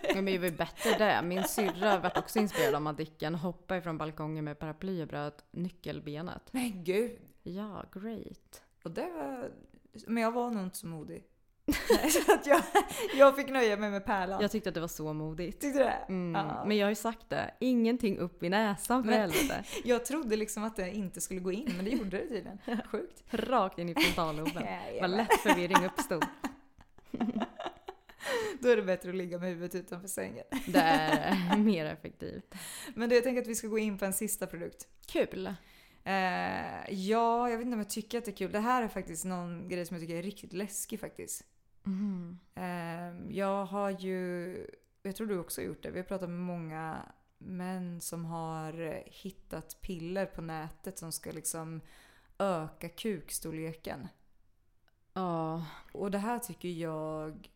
Ja, 0.08 0.16
men 0.16 0.26
det 0.26 0.38
var 0.38 0.46
ju 0.46 0.52
bättre 0.52 0.98
det. 0.98 1.22
Min 1.24 1.44
syrra 1.44 2.00
var 2.00 2.18
också 2.18 2.40
inspirerad 2.40 2.76
av 2.76 2.82
Madicken. 2.82 3.36
Hoppade 3.36 3.82
från 3.82 3.98
balkongen 3.98 4.46
med 4.46 4.60
paraply 4.60 5.04
och 5.04 5.08
bröt 5.08 5.46
nyckelbenet. 5.52 6.42
Men 6.52 6.84
gud! 6.84 7.20
Ja, 7.44 7.86
great. 7.94 8.62
Och 8.84 8.92
det 8.92 9.10
var... 9.10 9.52
Men 10.08 10.24
jag 10.24 10.32
var 10.32 10.52
nog 10.52 10.64
inte 10.64 10.78
så 10.78 10.88
modig. 10.88 11.24
Nej, 11.66 12.12
så 12.12 12.34
att 12.34 12.46
jag, 12.46 12.62
jag 13.16 13.36
fick 13.36 13.50
nöja 13.50 13.78
mig 13.78 13.90
med 13.90 14.06
pärlan. 14.06 14.42
Jag 14.42 14.52
tyckte 14.52 14.70
att 14.70 14.76
det 14.76 14.82
var 14.82 14.88
så 14.88 15.14
modigt. 15.14 15.62
Tyckte 15.62 15.80
du 15.80 15.84
det? 15.84 16.06
Mm. 16.10 16.48
Ja. 16.48 16.66
Men 16.66 16.78
jag 16.78 16.86
har 16.86 16.92
ju 16.92 16.96
sagt 16.96 17.30
det. 17.30 17.52
Ingenting 17.60 18.18
upp 18.18 18.44
i 18.44 18.50
näsan 18.50 19.04
för 19.04 19.12
helvete. 19.12 19.64
Jag 19.84 20.06
trodde 20.06 20.36
liksom 20.36 20.64
att 20.64 20.76
det 20.76 20.92
inte 20.92 21.22
skulle 21.22 21.40
gå 21.40 21.52
in, 21.52 21.74
men 21.76 21.86
det 21.86 21.92
gjorde 21.92 22.10
det 22.10 22.28
tydligen. 22.28 22.60
Sjukt. 22.92 23.24
Rakt 23.30 23.80
in 23.80 23.90
i 23.90 23.96
frontalloben. 23.96 24.64
Vad 25.02 25.10
lätt 25.10 25.34
förvirring 25.34 25.86
uppstod. 25.86 26.26
Då 28.60 28.70
är 28.70 28.76
det 28.76 28.84
bättre 28.84 29.10
att 29.10 29.16
ligga 29.16 29.40
med 29.40 29.50
huvudet 29.50 29.76
utanför 29.76 30.08
sängen. 30.08 30.46
Det 30.68 30.80
är 30.80 31.58
mer 31.58 31.86
effektivt. 31.86 32.56
Men 32.96 33.10
du, 33.10 33.16
jag 33.16 33.24
tänker 33.24 33.42
att 33.42 33.48
vi 33.48 33.56
ska 33.56 33.68
gå 33.68 33.80
in 33.80 33.98
på 33.98 34.06
en 34.06 34.14
sista 34.14 34.48
produkt. 34.48 34.88
Kul. 35.06 35.48
Eh, 36.04 36.94
ja, 36.94 37.50
jag 37.50 37.58
vet 37.58 37.66
inte 37.66 37.74
om 37.74 37.80
jag 37.80 37.90
tycker 37.90 38.18
att 38.18 38.26
det 38.26 38.32
är 38.32 38.36
kul. 38.36 38.52
Det 38.52 38.60
här 38.60 38.84
är 38.84 38.88
faktiskt 38.88 39.26
någon 39.26 39.70
grej 39.70 39.86
som 39.86 39.96
jag 39.96 40.02
tycker 40.02 40.16
är 40.16 40.24
riktigt 40.24 40.54
läskig 40.54 41.00
faktiskt. 41.00 41.44
Mm. 41.86 42.38
Eh, 42.56 43.36
jag 43.36 43.66
har 43.66 43.90
ju, 43.90 44.68
jag 45.04 45.16
tror 45.16 45.28
du 45.28 45.40
också 45.40 45.62
har 45.62 45.66
gjort 45.66 45.84
det, 45.84 45.92
vi 45.92 46.00
har 46.00 46.06
pratat 46.06 46.30
med 46.30 46.40
många 46.40 47.06
män 47.38 48.02
som 48.02 48.26
har 48.26 49.04
hittat 49.06 49.82
piller 49.82 50.26
på 50.26 50.42
nätet 50.42 51.00
som 51.00 51.12
ska 51.12 51.32
liksom 51.32 51.82
öka 52.38 52.90
kukstorleken. 52.90 54.08
Ja. 55.14 55.66
Och 55.92 56.12
det 56.12 56.18
här 56.18 56.40
tycker 56.40 56.70
jag 56.70 57.50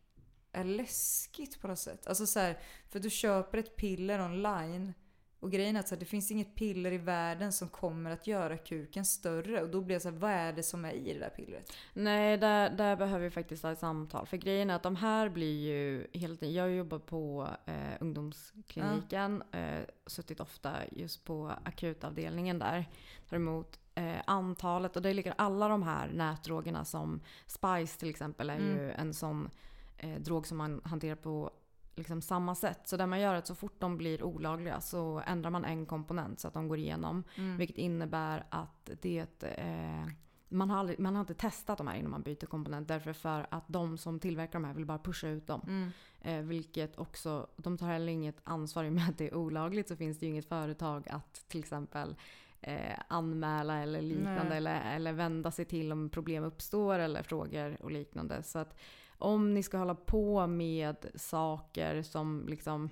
är 0.56 0.64
läskigt 0.64 1.60
på 1.60 1.68
något 1.68 1.78
sätt. 1.78 2.06
Alltså 2.06 2.26
så 2.26 2.40
här, 2.40 2.58
för 2.88 3.00
du 3.00 3.10
köper 3.10 3.58
ett 3.58 3.76
piller 3.76 4.24
online 4.24 4.92
och 5.40 5.52
grejen 5.52 5.76
är 5.76 5.80
att 5.80 5.88
så 5.88 5.94
här, 5.94 6.00
det 6.00 6.06
finns 6.06 6.30
inget 6.30 6.54
piller 6.54 6.92
i 6.92 6.98
världen 6.98 7.52
som 7.52 7.68
kommer 7.68 8.10
att 8.10 8.26
göra 8.26 8.56
kuken 8.56 9.04
större. 9.04 9.62
Och 9.62 9.68
då 9.68 9.80
blir 9.80 9.94
jag 9.94 10.02
så 10.02 10.10
här, 10.10 10.16
vad 10.16 10.30
är 10.30 10.52
det 10.52 10.62
som 10.62 10.84
är 10.84 10.92
i 10.92 11.12
det 11.12 11.18
där 11.18 11.30
pillret? 11.30 11.72
Nej, 11.94 12.38
där, 12.38 12.70
där 12.70 12.96
behöver 12.96 13.24
vi 13.24 13.30
faktiskt 13.30 13.62
ha 13.62 13.72
ett 13.72 13.78
samtal. 13.78 14.26
För 14.26 14.36
grejen 14.36 14.70
är 14.70 14.74
att 14.74 14.82
de 14.82 14.96
här 14.96 15.28
blir 15.28 15.60
ju 15.60 16.06
helt 16.20 16.42
Jag 16.42 16.72
jobbar 16.72 16.98
på 16.98 17.48
eh, 17.66 17.74
ungdomskliniken. 18.00 19.42
Eh, 19.52 19.80
suttit 20.06 20.40
ofta 20.40 20.72
just 20.92 21.24
på 21.24 21.52
akutavdelningen 21.64 22.58
där. 22.58 22.88
Tar 23.28 23.36
emot 23.36 23.78
eh, 23.94 24.16
antalet. 24.26 24.96
Och 24.96 25.02
det 25.02 25.14
ligger 25.14 25.34
alla 25.38 25.68
de 25.68 25.82
här 25.82 26.08
nätdrogerna 26.08 26.84
som 26.84 27.20
Spice 27.46 27.98
till 27.98 28.10
exempel 28.10 28.50
är 28.50 28.58
ju 28.58 28.90
en 28.90 29.14
sån 29.14 29.50
eh, 29.98 30.20
drog 30.20 30.46
som 30.46 30.58
man 30.58 30.80
hanterar 30.84 31.16
på 31.16 31.50
liksom 31.96 32.22
samma 32.22 32.54
sätt. 32.54 32.80
Så 32.84 32.96
det 32.96 33.06
man 33.06 33.20
gör 33.20 33.34
är 33.34 33.38
att 33.38 33.46
så 33.46 33.54
fort 33.54 33.80
de 33.80 33.96
blir 33.96 34.22
olagliga 34.22 34.80
så 34.80 35.22
ändrar 35.26 35.50
man 35.50 35.64
en 35.64 35.86
komponent 35.86 36.40
så 36.40 36.48
att 36.48 36.54
de 36.54 36.68
går 36.68 36.78
igenom. 36.78 37.24
Vilket 37.58 37.78
innebär 37.78 38.44
att 38.50 38.90
det 39.02 39.42
eh, 39.42 40.06
man 40.48 40.70
har, 40.70 40.78
aldrig, 40.78 40.98
man 40.98 41.14
har 41.14 41.20
inte 41.20 41.34
testat 41.34 41.78
de 41.78 41.86
här 41.86 41.96
innan 41.96 42.10
man 42.10 42.22
byter 42.22 42.46
komponent. 42.46 42.88
Därför 42.88 43.12
för 43.12 43.46
att 43.50 43.64
de 43.66 43.98
som 43.98 44.20
tillverkar 44.20 44.52
de 44.52 44.64
här 44.64 44.74
vill 44.74 44.86
bara 44.86 44.98
pusha 44.98 45.28
ut 45.28 45.46
dem. 45.46 45.92
Eh, 46.20 46.40
vilket 46.40 46.98
också, 46.98 47.46
de 47.56 47.78
tar 47.78 47.86
heller 47.86 48.12
inget 48.12 48.40
ansvar 48.44 48.84
i 48.84 48.88
och 48.88 48.92
med 48.92 49.08
att 49.08 49.18
det 49.18 49.28
är 49.28 49.34
olagligt 49.34 49.88
så 49.88 49.96
finns 49.96 50.18
det 50.18 50.26
ju 50.26 50.32
inget 50.32 50.48
företag 50.48 51.08
att 51.08 51.48
till 51.48 51.60
exempel 51.60 52.16
eh, 52.60 52.98
anmäla 53.08 53.78
eller 53.82 54.02
liknande. 54.02 54.44
Nej. 54.48 54.56
Eller, 54.56 54.96
eller 54.96 55.12
vända 55.12 55.50
sig 55.50 55.64
till 55.64 55.92
om 55.92 56.10
problem 56.10 56.44
uppstår 56.44 56.98
eller 56.98 57.22
frågor 57.22 57.76
och 57.82 57.90
liknande. 57.90 58.42
Så 58.42 58.58
att 58.58 58.78
om 59.18 59.54
ni 59.54 59.62
ska 59.62 59.78
hålla 59.78 59.94
på 59.94 60.46
med 60.46 61.06
saker 61.14 62.02
som 62.02 62.46
liksom 62.48 62.90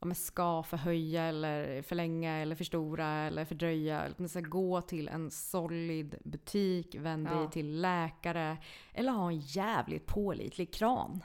ja, 0.00 0.14
ska 0.14 0.62
förhöja 0.62 1.22
eller 1.22 1.82
förlänga 1.82 2.32
eller 2.36 2.56
förstora 2.56 3.06
eller 3.06 3.44
fördröja. 3.44 4.04
Man 4.16 4.28
ska 4.28 4.40
gå 4.40 4.80
till 4.80 5.08
en 5.08 5.30
solid 5.30 6.16
butik, 6.24 6.94
vänd 6.94 7.26
dig 7.26 7.36
Ja. 7.36 7.50
till 7.50 7.80
läkare 7.80 8.56
eller 8.94 9.12
ha 9.12 9.28
en 9.30 9.38
jävligt 9.40 10.06
pålitlig 10.06 10.74
kran. 10.74 11.24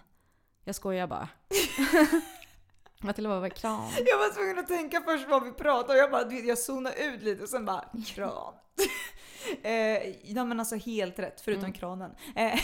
Jag 0.63 0.75
skojar 0.75 1.07
bara. 1.07 1.29
Matilda 2.99 3.29
bara, 3.29 3.49
kran? 3.49 3.89
Jag 4.05 4.17
var 4.17 4.33
tvungen 4.33 4.59
att 4.59 4.67
tänka 4.67 5.01
först 5.01 5.27
vad 5.29 5.43
vi 5.43 5.51
pratade 5.51 5.93
och 5.93 5.99
jag 5.99 6.11
bara, 6.11 6.31
jag 6.33 6.57
zonade 6.57 7.03
ut 7.03 7.21
lite 7.23 7.43
och 7.43 7.49
sen 7.49 7.65
bara 7.65 7.85
kran. 8.05 8.53
eh, 9.63 10.31
ja 10.31 10.45
men 10.45 10.59
alltså 10.59 10.75
helt 10.75 11.19
rätt, 11.19 11.41
förutom 11.41 11.63
Mm. 11.63 11.73
kranen. 11.73 12.11
Eh, 12.35 12.59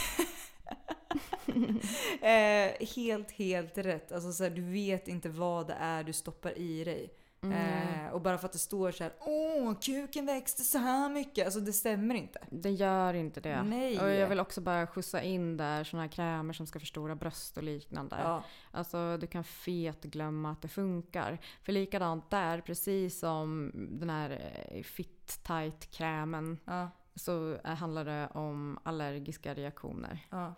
eh, 2.29 2.87
helt, 2.95 3.31
helt 3.31 3.77
rätt. 3.77 4.11
Alltså 4.11 4.31
så 4.31 4.43
här, 4.43 4.51
du 4.51 4.61
vet 4.61 5.07
inte 5.07 5.29
vad 5.29 5.67
det 5.67 5.77
är 5.79 6.03
du 6.03 6.13
stoppar 6.13 6.57
i 6.57 6.83
dig. 6.83 7.13
Eh, 7.51 8.09
och 8.13 8.21
bara 8.21 8.37
för 8.37 8.45
att 8.45 8.51
det 8.53 8.59
står 8.59 8.91
så 8.91 9.03
här, 9.03 9.13
åh 9.19 9.73
kuken 9.79 10.25
växte 10.25 10.63
så 10.63 10.77
här 10.77 11.09
mycket. 11.09 11.45
Alltså 11.45 11.59
det 11.59 11.73
stämmer 11.73 12.15
inte. 12.15 12.39
Det 12.49 12.69
gör 12.69 13.13
inte 13.13 13.41
det. 13.41 13.63
Nej. 13.63 13.99
Och 13.99 14.09
jag 14.09 14.27
vill 14.27 14.39
också 14.39 14.61
bara 14.61 14.87
skjutsa 14.87 15.21
in 15.21 15.57
där 15.57 15.83
såna 15.83 16.03
här 16.03 16.09
krämer 16.09 16.53
som 16.53 16.67
ska 16.67 16.79
förstora 16.79 17.15
bröst 17.15 17.57
och 17.57 17.63
liknande. 17.63 18.15
Ja. 18.23 18.43
Alltså 18.71 19.17
du 19.17 19.27
kan 19.27 19.43
fet 19.43 20.03
glömma 20.03 20.51
att 20.51 20.61
det 20.61 20.67
funkar. 20.67 21.39
För 21.63 21.71
likadant 21.71 22.29
där, 22.29 22.61
precis 22.61 23.19
som 23.19 23.71
den 23.99 24.09
här 24.09 24.53
eh, 24.71 24.83
fit 24.83 25.39
tight 25.43 25.91
krämen 25.91 26.59
Ja, 26.65 26.89
så 27.15 27.55
eh, 27.63 27.73
handlar 27.75 28.05
det 28.05 28.27
om 28.33 28.79
allergiska 28.83 29.53
reaktioner. 29.53 30.27
ja. 30.29 30.53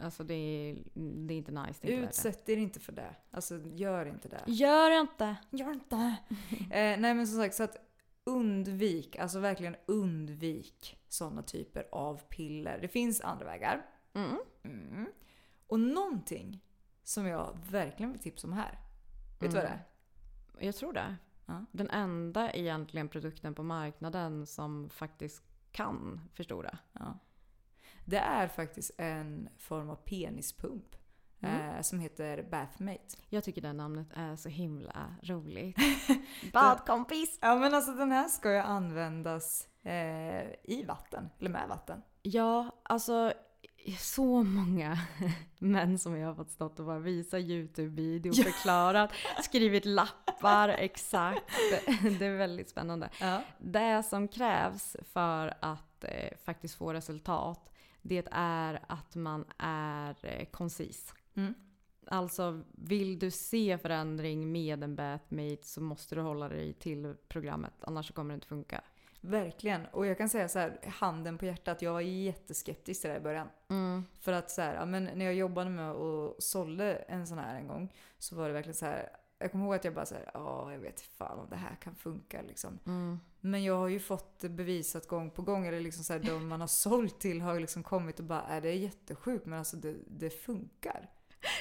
Alltså 0.00 0.24
det 0.24 0.34
är, 0.34 0.78
det 1.26 1.34
är 1.34 1.38
inte 1.38 1.52
nice. 1.52 1.78
Det 1.82 1.92
är 1.92 1.96
inte. 1.96 2.08
Utsätt 2.08 2.48
er 2.48 2.56
inte 2.56 2.80
för 2.80 2.92
det. 2.92 3.14
Alltså 3.30 3.60
gör 3.64 4.06
inte 4.06 4.28
det. 4.28 4.42
Gör 4.46 5.00
inte! 5.00 5.36
Gör 5.50 5.72
inte. 5.72 5.96
eh, 6.50 7.00
nej 7.00 7.14
men 7.14 7.26
som 7.26 7.36
sagt, 7.36 7.54
så 7.54 7.62
att 7.62 7.76
undvik, 8.24 9.16
alltså 9.16 9.40
verkligen 9.40 9.76
undvik 9.86 10.98
sådana 11.08 11.42
typer 11.42 11.88
av 11.92 12.16
piller. 12.16 12.78
Det 12.80 12.88
finns 12.88 13.20
andra 13.20 13.44
vägar. 13.46 13.86
Mm. 14.14 14.38
Mm. 14.64 15.06
Och 15.66 15.80
någonting 15.80 16.64
som 17.02 17.26
jag 17.26 17.58
verkligen 17.70 18.12
vill 18.12 18.20
tipsa 18.20 18.46
om 18.46 18.52
här. 18.52 18.78
Vet 19.40 19.50
du 19.50 19.56
vad 19.56 19.64
det 19.64 19.68
är? 19.68 19.84
Jag 20.66 20.76
tror 20.76 20.92
det. 20.92 21.16
Ja. 21.46 21.64
Den 21.72 21.90
enda 21.90 22.52
egentligen 22.52 23.08
produkten 23.08 23.54
på 23.54 23.62
marknaden 23.62 24.46
som 24.46 24.90
faktiskt 24.90 25.42
kan 25.72 26.20
förstora. 26.34 26.78
Ja. 26.92 27.18
Det 28.08 28.18
är 28.18 28.48
faktiskt 28.48 28.90
en 28.98 29.48
form 29.58 29.90
av 29.90 29.96
penispump. 29.96 30.96
Eh, 31.40 31.80
som 31.82 32.00
heter 32.00 32.42
Bathmate. 32.42 33.16
Jag 33.28 33.44
tycker 33.44 33.62
det 33.62 33.72
namnet 33.72 34.08
är 34.14 34.36
så 34.36 34.48
himla 34.48 35.14
roligt. 35.22 35.76
Badkompis! 36.52 37.38
Ja 37.42 37.54
men 37.54 37.74
alltså 37.74 37.92
den 37.92 38.12
här 38.12 38.28
ska 38.28 38.52
ju 38.52 38.58
användas 38.58 39.68
eh, 39.82 40.42
i 40.64 40.84
vatten. 40.88 41.28
Eller 41.38 41.50
med 41.50 41.68
vatten. 41.68 42.02
Ja, 42.22 42.70
alltså 42.82 43.32
så 43.98 44.42
många 44.42 44.98
män 45.58 45.98
som 45.98 46.18
jag 46.18 46.28
har 46.28 46.34
fått 46.34 46.50
stått 46.50 46.80
och 46.80 46.86
bara 46.86 46.98
visa 46.98 47.38
YouTube-video, 47.38 48.32
förklarat, 48.32 49.10
skrivit 49.42 49.84
lappar 49.84 50.68
exakt. 50.68 51.42
Det, 51.70 52.10
det 52.18 52.26
är 52.26 52.36
väldigt 52.36 52.70
spännande. 52.70 53.08
Ja. 53.20 53.42
Det 53.58 54.02
som 54.02 54.28
krävs 54.28 54.96
för 55.12 55.54
att 55.60 56.04
eh, 56.04 56.36
faktiskt 56.44 56.74
få 56.74 56.92
resultat, 56.92 57.70
det 58.02 58.28
är 58.32 58.80
att 58.88 59.16
man 59.16 59.44
är 59.58 60.16
eh, 60.22 60.44
koncis. 60.44 61.14
Mm. 61.34 61.54
Alltså, 62.06 62.62
vill 62.72 63.18
du 63.18 63.30
se 63.30 63.78
förändring 63.78 64.52
med 64.52 64.84
en 64.84 64.96
Bathmate 64.96 65.62
så 65.62 65.80
måste 65.80 66.14
du 66.14 66.20
hålla 66.20 66.48
dig 66.48 66.72
till 66.72 67.14
programmet, 67.28 67.74
annars 67.80 68.12
kommer 68.12 68.30
det 68.30 68.34
inte 68.34 68.46
funka. 68.46 68.80
Verkligen. 69.20 69.86
Och 69.86 70.06
jag 70.06 70.18
kan 70.18 70.28
säga 70.28 70.48
så 70.48 70.58
här, 70.58 70.80
handen 70.86 71.38
på 71.38 71.44
hjärtat, 71.44 71.82
jag 71.82 71.92
var 71.92 72.00
jätteskeptisk 72.00 73.00
till 73.00 73.10
det 73.10 73.16
i 73.16 73.20
början. 73.20 73.48
För 74.20 74.32
att 74.32 74.50
så 74.50 74.62
här, 74.62 74.74
ja, 74.74 74.86
men 74.86 75.04
när 75.04 75.24
jag 75.24 75.34
jobbade 75.34 75.70
med 75.70 75.90
att 75.90 76.42
sålde 76.42 76.94
en 76.94 77.26
sån 77.26 77.38
här 77.38 77.56
en 77.56 77.68
gång 77.68 77.94
så 78.18 78.36
var 78.36 78.46
det 78.46 78.52
verkligen 78.52 78.74
så 78.74 78.86
här. 78.86 79.08
Jag 79.38 79.52
kommer 79.52 79.64
ihåg 79.64 79.74
att 79.74 79.84
jag 79.84 79.94
bara 79.94 80.06
såhär, 80.06 80.30
ja 80.34 80.72
jag 80.72 80.78
vet 80.78 81.00
fan 81.00 81.38
om 81.38 81.46
det 81.50 81.56
här 81.56 81.76
kan 81.80 81.94
funka 81.94 82.42
liksom. 82.42 82.78
Men 83.40 83.64
jag 83.64 83.76
har 83.76 83.88
ju 83.88 84.00
fått 84.00 84.40
bevisat 84.40 85.06
gång 85.06 85.30
på 85.30 85.42
gång, 85.42 85.66
eller 85.66 85.80
liksom 85.80 86.04
så 86.04 86.12
här, 86.12 86.20
de 86.20 86.48
man 86.48 86.60
har 86.60 86.68
sålt 86.68 87.20
till 87.20 87.40
har 87.40 87.60
liksom 87.60 87.82
kommit 87.82 88.18
och 88.18 88.24
bara, 88.24 88.42
är 88.42 88.60
det 88.60 88.68
är 88.68 88.72
jättesjukt 88.74 89.46
men 89.46 89.58
alltså 89.58 89.76
det, 89.76 89.94
det 90.06 90.30
funkar. 90.30 91.10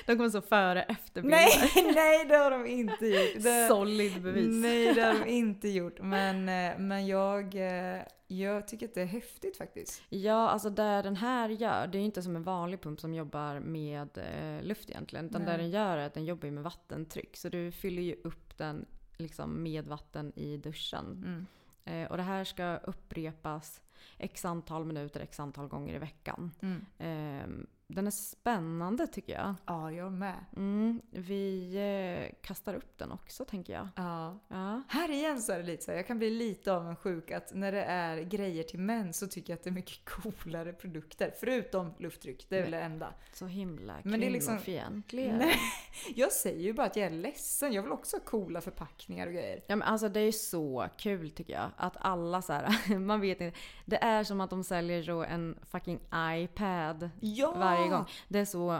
De 0.05 0.15
kommer 0.15 0.29
så 0.29 0.41
före 0.41 0.83
efter 0.83 1.23
Nej, 1.23 1.47
nej 1.95 2.25
det 2.25 2.35
har 2.35 2.51
de 2.51 2.65
inte 2.65 3.05
gjort. 3.05 3.43
Det, 3.43 3.67
Solid 3.67 4.21
bevis. 4.21 4.47
Nej 4.49 4.93
det 4.93 5.01
har 5.01 5.13
de 5.13 5.25
inte 5.25 5.69
gjort. 5.69 6.01
Men, 6.01 6.49
eh, 6.49 6.79
men 6.79 7.07
jag, 7.07 7.55
eh, 7.55 8.01
jag 8.27 8.67
tycker 8.67 8.85
att 8.85 8.93
det 8.93 9.01
är 9.01 9.05
häftigt 9.05 9.57
faktiskt. 9.57 10.01
Ja, 10.09 10.49
alltså 10.49 10.69
det 10.69 11.01
den 11.01 11.15
här 11.15 11.49
gör, 11.49 11.87
det 11.87 11.97
är 11.97 11.99
ju 11.99 12.05
inte 12.05 12.21
som 12.21 12.35
en 12.35 12.43
vanlig 12.43 12.81
pump 12.81 12.99
som 12.99 13.13
jobbar 13.13 13.59
med 13.59 14.17
eh, 14.17 14.63
luft 14.65 14.89
egentligen. 14.89 15.25
Utan 15.25 15.41
Nej. 15.41 15.51
det 15.51 15.63
den 15.63 15.69
gör 15.69 15.97
är 15.97 16.05
att 16.05 16.13
den 16.13 16.25
jobbar 16.25 16.51
med 16.51 16.63
vattentryck. 16.63 17.37
Så 17.37 17.49
du 17.49 17.71
fyller 17.71 18.01
ju 18.01 18.15
upp 18.23 18.57
den 18.57 18.85
liksom 19.17 19.63
med 19.63 19.87
vatten 19.87 20.33
i 20.35 20.57
duschen. 20.57 21.23
Mm. 21.25 21.45
Eh, 21.87 22.07
och 22.07 22.17
det 22.17 22.23
här 22.23 22.43
ska 22.43 22.77
upprepas 22.77 23.81
x 24.17 24.45
antal 24.45 24.85
minuter, 24.85 25.19
x 25.19 25.39
antal 25.39 25.67
gånger 25.67 25.95
i 25.95 25.97
veckan. 25.97 26.51
Mm. 26.61 26.85
Eh, 26.97 27.67
den 27.89 28.07
är 28.07 28.11
spännande 28.11 29.07
tycker 29.07 29.33
jag. 29.33 29.55
Ja, 29.65 29.91
jag 29.91 30.11
med. 30.11 30.45
Mm, 30.55 31.01
vi 31.11 31.75
eh, 31.75 32.35
kastar 32.47 32.73
upp 32.73 32.97
den 32.97 33.11
också 33.11 33.45
tänker 33.45 33.73
jag. 33.73 33.87
Ja. 33.95 34.39
Ja. 34.47 34.81
Här 34.87 35.11
igen 35.11 35.41
så 35.41 35.51
är 35.51 35.57
det 35.57 35.63
lite 35.63 35.83
så 35.83 35.91
här, 35.91 35.97
jag 35.97 36.07
kan 36.07 36.17
bli 36.17 36.29
lite 36.29 36.73
avundsjuk 36.73 37.31
att 37.31 37.53
när 37.53 37.71
det 37.71 37.83
är 37.83 38.17
grejer 38.21 38.63
till 38.63 38.79
män 38.79 39.13
så 39.13 39.27
tycker 39.27 39.53
jag 39.53 39.57
att 39.57 39.63
det 39.63 39.69
är 39.69 39.71
mycket 39.71 40.05
coolare 40.09 40.73
produkter. 40.73 41.33
Förutom 41.39 41.93
lufttryck, 41.99 42.45
det 42.49 42.57
är 42.57 42.61
väl 42.61 42.71
det 42.71 42.81
enda. 42.81 43.13
Så 43.33 43.45
himla 43.45 43.95
Men 44.03 44.19
det 44.19 44.25
är 44.25 44.31
liksom- 44.31 44.57
kvinnofientliga. 44.57 45.37
Nej, 45.37 45.55
jag 46.15 46.31
säger 46.31 46.61
ju 46.63 46.73
bara 46.73 46.87
att 46.87 46.95
jag 46.95 47.05
är 47.05 47.11
ledsen. 47.11 47.73
Jag 47.73 47.83
vill 47.83 47.91
också 47.91 48.17
ha 48.17 48.21
coola 48.23 48.61
förpackningar 48.61 49.27
och 49.27 49.33
grejer. 49.33 49.63
Ja, 49.67 49.75
men 49.75 49.87
alltså 49.87 50.09
det 50.09 50.19
är 50.19 50.31
så 50.31 50.87
kul 50.97 51.31
tycker 51.31 51.53
jag. 51.53 51.69
Att 51.77 51.97
alla 51.99 52.41
så 52.41 52.53
här, 52.53 52.97
man 52.99 53.21
vet 53.21 53.41
inte. 53.41 53.57
Det 53.85 53.97
är 54.03 54.23
som 54.23 54.41
att 54.41 54.49
de 54.49 54.63
säljer 54.63 55.03
så 55.03 55.23
en 55.23 55.57
fucking 55.63 55.99
iPad 56.15 57.09
Ja! 57.19 57.76
Varje 57.77 57.89
gång. 57.89 58.05
Det 58.27 58.39
är 58.39 58.45
så, 58.45 58.79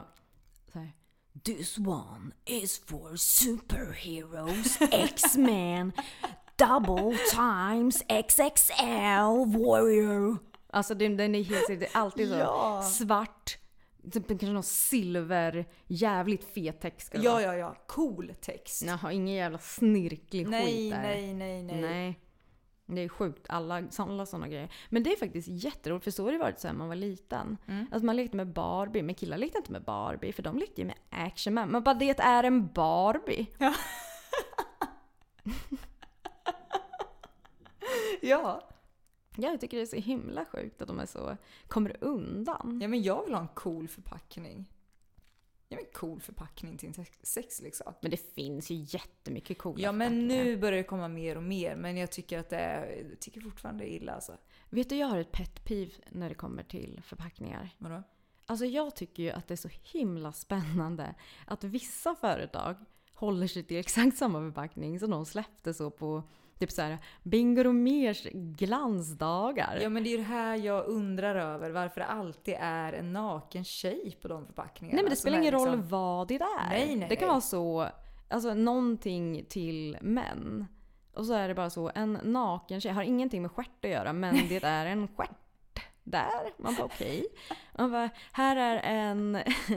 så 0.74 0.80
här, 0.80 0.92
This 1.44 1.78
one 1.78 2.32
is 2.46 2.82
for 2.86 3.16
superheroes, 3.16 4.78
X-Men, 4.92 5.92
double 6.56 7.18
times 7.32 8.04
XXL 8.28 9.58
warrior. 9.58 10.38
Alltså 10.70 10.96
den, 10.96 11.18
den 11.18 11.36
är 11.36 11.44
helt, 11.44 11.68
det 11.68 11.86
är 11.96 11.98
alltid 11.98 12.30
så 12.30 12.36
Ja. 12.36 12.82
svart, 12.84 13.58
typ 14.12 14.28
kanske 14.28 14.48
någon 14.48 14.64
silver, 14.64 15.66
jävligt 15.88 16.54
fet 16.54 16.82
text 16.82 17.08
ska 17.08 17.18
det 17.18 17.24
Ja, 17.24 17.32
vara. 17.32 17.42
ja, 17.44 17.56
ja. 17.56 17.76
Cool 17.88 18.34
text. 18.42 18.84
Jaha, 18.86 19.12
ingen 19.12 19.36
jävla 19.36 19.58
snirklig 19.60 20.48
nej, 20.50 20.66
skit 20.66 20.92
där. 20.92 21.02
nej, 21.02 21.34
nej, 21.34 21.64
nej, 21.64 21.82
Nej. 21.82 22.20
Det 22.90 23.02
är 23.02 23.10
sjukt, 23.10 23.46
alla, 23.50 23.84
alla 23.98 24.26
sådana 24.26 24.48
grejer. 24.48 24.70
Men 24.90 25.04
det 25.04 25.12
är 25.12 25.18
faktiskt 25.18 25.48
jätteroligt, 25.48 26.04
för 26.04 26.12
så 26.12 26.24
har 26.24 26.32
det 26.32 26.38
varit 26.38 26.60
sen 26.60 26.78
man 26.78 26.88
var 26.88 26.96
liten. 26.96 27.58
Mm. 27.68 27.86
Alltså 27.92 28.06
man 28.06 28.16
lekte 28.16 28.38
med 28.38 28.48
Barbie, 28.48 29.02
men 29.04 29.16
killar 29.16 29.38
lekte 29.38 29.58
inte 29.58 29.72
med 29.72 29.84
Barbie 29.84 30.34
för 30.34 30.44
de 30.44 30.58
lekte 30.58 30.82
ju 30.82 30.88
med 30.88 30.96
Action 31.10 31.54
Man. 31.54 31.70
Men 31.70 31.84
bara 31.84 31.96
det 31.96 32.20
är 32.20 32.44
en 32.44 32.68
Barbie. 32.68 33.48
Ja. 38.22 38.70
Jag 39.36 39.62
tycker 39.62 39.78
det 39.78 39.84
är 39.84 39.86
så 39.86 39.96
himla 39.96 40.46
sjukt 40.46 40.82
att 40.82 40.88
de 40.88 41.00
är 41.00 41.06
så, 41.06 41.38
kommer 41.68 41.98
undan. 42.04 42.80
ja, 42.82 42.88
men 42.88 43.04
jag 43.04 43.26
vill 43.26 43.34
ha 43.34 43.42
en 43.42 43.48
cool 43.48 43.88
förpackning. 43.88 44.66
Ja, 45.70 45.78
men 45.78 45.86
cool 45.94 46.22
förpackning 46.22 46.78
till 46.78 46.88
en 46.88 46.94
sex- 46.94 47.20
sexleksak. 47.24 47.98
Men 48.02 48.12
det 48.12 48.34
finns 48.36 48.70
ju 48.72 48.76
jättemycket 48.76 49.58
coola 49.58 49.82
Ja, 49.84 49.92
men 49.92 50.28
nu 50.28 50.58
börjar 50.58 50.78
det 50.78 50.84
komma 50.84 51.08
mer 51.08 51.38
och 51.38 51.44
mer. 51.44 51.76
Men 51.76 51.98
jag 51.98 52.12
tycker 52.12 52.40
att 52.40 52.50
det 52.50 52.58
är, 52.58 53.16
tycker 53.20 53.42
fortfarande 53.42 53.84
det 53.84 53.94
är 53.94 53.96
illa 53.96 54.14
alltså. 54.14 54.38
Vet 54.70 54.90
du, 54.90 54.96
jag 54.96 55.08
har 55.08 55.18
ett 55.18 55.32
pet 55.32 55.64
peeve 55.64 55.92
när 56.10 56.30
det 56.30 56.36
kommer 56.36 56.64
till 56.64 57.02
förpackningar. 57.06 57.70
Vadå? 57.78 58.04
Alltså 58.46 58.66
jag 58.66 58.96
tycker 58.96 59.24
ju 59.24 59.30
att 59.32 59.48
det 59.48 59.54
är 59.54 59.56
så 59.56 59.70
himla 59.84 60.34
spännande 60.34 61.16
att 61.46 61.64
vissa 61.64 62.16
företag 62.16 62.76
håller 63.14 63.48
sig 63.48 63.64
till 63.64 63.78
exakt 63.78 64.18
samma 64.18 64.40
förpackning 64.40 65.00
som 65.00 65.10
de 65.12 65.26
släppte 65.26 65.74
så 65.74 65.90
på 65.92 66.24
typ 66.60 66.72
så 66.72 66.82
här 66.82 66.98
Bingo 67.24 67.64
Romers 67.64 68.28
glansdagar. 68.34 69.80
Ja 69.82 69.90
men 69.90 70.04
det 70.04 70.10
är 70.10 70.12
ju 70.12 70.18
det 70.18 70.24
här 70.24 70.56
jag 70.56 70.86
undrar 70.86 71.36
över. 71.36 71.70
Varför 71.70 72.02
det 72.02 72.08
alltid 72.08 72.56
är 72.60 72.94
en 72.94 73.14
naken 73.14 73.64
tjej 73.64 74.18
på 74.22 74.28
de 74.28 74.46
förpackningarna. 74.46 74.96
Nej 74.96 75.04
men 75.04 75.10
det 75.10 75.16
spelar 75.16 75.38
ingen 75.38 75.52
roll 75.52 75.72
liksom- 75.72 75.88
vad 75.90 76.28
det 76.28 76.36
är. 76.36 76.70
Nej, 76.70 76.96
nej. 76.96 77.10
Det 77.10 77.16
kan 77.16 77.28
vara 77.28 77.42
så, 77.42 77.88
alltså 78.30 78.54
någonting 78.54 79.46
till 79.50 79.98
män. 80.02 80.66
Och 81.14 81.26
så 81.26 81.34
är 81.34 81.48
det 81.48 81.56
bara 81.56 81.70
så, 81.70 81.92
en 81.96 82.14
naken 82.24 82.82
tjej 82.82 82.92
har 82.92 83.04
ingenting 83.04 83.42
med 83.42 83.52
stjärt 83.52 83.86
att 83.86 83.92
göra 83.92 84.14
men 84.14 84.36
det 84.50 84.64
är 84.64 84.86
en 84.86 85.08
stjärt 85.18 85.32
där. 86.04 86.54
Man 86.58 86.76
bara 86.76 86.86
okej. 86.86 87.26
Man 87.78 87.92
bara, 87.92 88.10
här 88.32 88.56
är 88.58 88.78
en, 88.84 89.36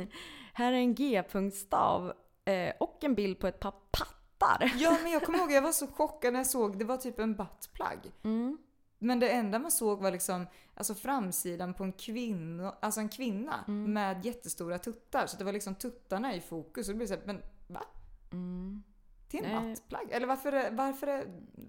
här 0.53 0.73
är 0.73 0.77
en 0.77 0.95
G-punktstav 0.95 2.13
eh, 2.45 2.73
och 2.81 3.05
en 3.05 3.15
bild 3.15 3.39
på 3.39 3.47
ett 3.47 3.61
par 3.61 3.71
pattar 3.71 4.20
fattar. 4.41 4.73
Ja, 4.77 4.97
men 5.03 5.13
jag 5.13 5.23
kommer 5.23 5.39
ihåg 5.39 5.53
jag 5.53 5.63
var 5.63 5.73
så 5.73 5.87
chockad 5.87 6.33
när 6.33 6.41
jag 6.41 6.47
såg 6.47 6.79
det 6.79 6.85
var 6.85 6.97
typ 6.97 7.19
en 7.19 7.35
buttplug. 7.37 8.13
Mm. 8.23 8.59
Men 8.99 9.21
det 9.21 9.29
enda 9.31 9.59
man 9.59 9.71
såg 9.71 10.01
var 10.03 10.11
liksom 10.11 10.47
alltså 10.75 10.95
framsidan 10.95 11.75
på 11.75 11.85
en 11.85 11.93
kvinna, 11.93 12.75
alltså 12.81 13.01
en 13.01 13.09
kvinna 13.09 13.65
Mm. 13.69 13.93
med 13.93 14.25
jättestora 14.25 14.79
tuttar. 14.79 15.27
Så 15.27 15.37
det 15.37 15.45
var 15.45 15.53
liksom 15.53 15.75
tuttarna 15.75 16.35
i 16.35 16.41
fokus. 16.41 16.89
Och 16.89 16.95
det 16.95 16.97
blev 16.97 17.07
så 17.07 17.15
här, 17.15 17.23
men 17.27 17.43
va? 17.67 17.83
Mm. 18.33 18.83
Till 19.31 19.45
en 19.45 19.69
buttplug? 19.69 20.11
Eller 20.11 20.27
varför, 20.27 20.71
varför, 20.71 21.25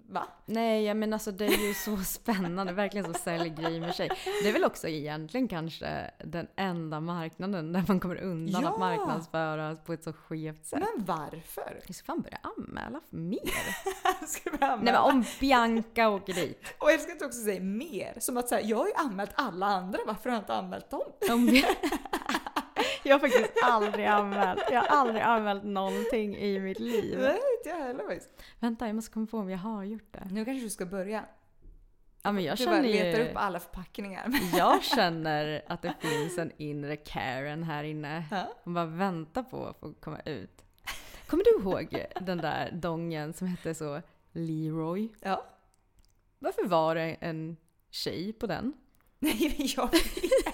va? 0.10 0.28
Nej, 0.46 0.84
ja, 0.84 0.94
men 0.94 1.14
alltså 1.14 1.32
det 1.32 1.46
är 1.46 1.68
ju 1.68 1.74
så 1.74 1.98
spännande, 2.06 2.74
verkligen 2.74 3.14
så 3.14 3.20
säljgrej 3.20 3.80
med 3.80 3.96
sig. 3.96 4.10
Det 4.44 4.50
är 4.50 4.54
väl 4.54 4.64
också 4.64 4.88
egentligen 4.88 5.48
kanske 5.48 6.12
den 6.24 6.48
enda 6.56 7.00
marknaden 7.00 7.74
där 7.74 7.84
man 7.88 8.00
kommer 8.00 8.16
undan 8.16 8.62
Ja! 8.64 8.70
att 8.74 8.80
marknadsföras 8.80 9.80
på 9.86 9.94
ett 9.94 10.04
så 10.04 10.14
skevt 10.14 10.66
sätt. 10.66 10.80
Men 10.80 11.06
varför? 11.06 11.82
Jag 11.88 11.96
ska 11.96 12.06
fan 12.06 12.22
börja 12.22 12.40
anmäla 12.58 13.02
mer. 13.10 13.76
Ska 14.28 14.50
vi 14.50 14.66
anmäla? 14.66 14.76
Nej 14.76 14.94
men 14.94 14.96
om 15.02 15.26
Bianca 15.40 16.10
åker 16.10 16.34
dit. 16.34 16.64
Och 16.80 16.92
jag 16.92 17.02
ska 17.02 17.12
inte 17.12 17.26
också 17.26 17.44
säga 17.44 17.62
mer. 17.62 18.18
Som 18.20 18.38
att 18.38 18.50
säga, 18.50 18.62
jag 18.62 18.78
har 18.78 18.88
ju 18.88 18.94
anmält 18.94 19.32
alla 19.36 19.66
andra, 19.66 20.00
varför 20.08 20.30
har 20.30 20.36
jag 20.36 20.42
inte 20.42 20.54
anmält 20.54 20.90
dem? 20.90 21.02
Jag 23.12 23.20
har 23.20 23.30
faktiskt 23.30 23.54
aldrig 23.64 24.06
anmält. 24.06 24.64
Jag 24.72 24.82
har 24.82 24.88
aldrig 24.88 25.22
anmält 25.22 25.64
någonting 25.64 26.38
i 26.38 26.60
mitt 26.60 26.80
liv. 26.80 27.20
Nej, 27.20 27.40
inte 27.58 27.70
jag 27.70 27.76
heller 27.76 28.04
faktiskt. 28.04 28.30
Vänta, 28.60 28.88
jag 28.88 28.96
måste 28.96 29.12
komma 29.12 29.28
på 29.28 29.38
om 29.38 29.50
jag 29.50 29.58
har 29.58 29.84
gjort 29.84 30.08
det. 30.12 30.28
Nu 30.32 30.46
kanske 30.46 30.64
du 30.64 30.70
ska 30.70 30.86
börja. 30.86 31.26
Ja, 32.24 32.32
men 32.32 32.44
jag 32.44 32.58
Du 32.58 32.66
bara 32.66 32.76
känner 32.76 32.90
letar 32.90 33.20
ju... 33.20 33.30
upp 33.30 33.36
alla 33.36 33.60
förpackningar. 33.60 34.32
Jag 34.58 34.84
känner 34.84 35.62
att 35.68 35.82
det 35.82 35.94
finns 36.00 36.38
en 36.38 36.52
inre 36.58 36.96
Karen 36.96 37.64
här 37.64 37.84
inne. 37.84 38.24
Ja. 38.32 38.48
Hon 38.64 38.74
bara 38.74 38.86
väntar 38.86 39.44
på 39.44 39.66
att 39.66 39.80
få 39.80 39.94
komma 39.94 40.20
ut. 40.26 40.62
Kommer 41.28 41.44
du 41.44 41.50
ihåg 41.64 42.06
den 42.22 42.38
där 42.38 42.72
dongen 42.72 43.34
som 43.34 43.48
hette 43.48 43.74
så 43.76 44.02
Leroy? 44.32 45.10
Ja. 45.22 45.46
Varför 46.40 46.66
var 46.68 46.96
det 46.96 47.18
en 47.20 47.58
tjej 47.90 48.34
på 48.34 48.48
den? 48.48 48.74
Nej, 49.20 49.56
men 49.58 49.68
jag 49.76 49.92
vet. 49.92 50.51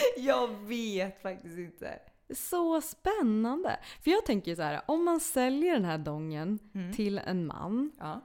Jag 0.16 0.48
vet 0.48 1.22
faktiskt 1.22 1.58
inte. 1.58 1.98
Så 2.34 2.80
spännande! 2.80 3.78
För 4.04 4.10
jag 4.10 4.26
tänker 4.26 4.50
ju 4.50 4.56
så 4.56 4.62
här, 4.62 4.80
om 4.86 5.04
man 5.04 5.20
säljer 5.20 5.72
den 5.72 5.84
här 5.84 5.98
dongen 5.98 6.58
till 6.96 7.18
en 7.18 7.46
man. 7.46 7.92
Ja. 7.98 8.20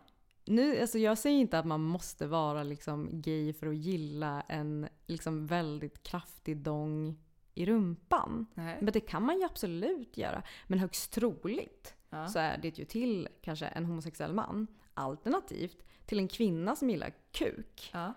Nu, 0.46 0.82
alltså 0.82 0.98
jag 0.98 1.18
säger 1.18 1.38
inte 1.40 1.60
att 1.60 1.66
man 1.66 1.82
måste 1.82 2.28
vara 2.28 2.64
liksom 2.64 3.10
gay 3.22 3.54
för 3.54 3.68
att 3.68 3.76
gilla 3.76 4.42
en 4.48 4.88
liksom 5.08 5.48
väldigt 5.48 6.04
kraftig 6.04 6.58
dong 6.58 7.18
i 7.56 7.66
rumpan. 7.66 8.46
Nej. 8.54 8.78
Men 8.82 8.94
det 8.94 9.00
kan 9.00 9.24
man 9.24 9.40
ju 9.40 9.46
absolut 9.46 10.18
göra. 10.18 10.44
Men 10.68 10.80
högst 10.80 11.12
troligt 11.12 11.96
Ja. 12.10 12.28
så 12.28 12.40
är 12.40 12.58
det 12.58 12.80
ju 12.80 12.86
till 12.86 13.28
kanske 13.42 13.66
en 13.66 13.86
homosexuell 13.86 14.34
man. 14.34 14.68
Alternativt 14.94 15.84
till 16.06 16.20
en 16.20 16.28
kvinna 16.28 16.76
som 16.76 16.90
gillar 16.90 17.14
kuk. 17.32 17.90
Ja. 17.94 18.14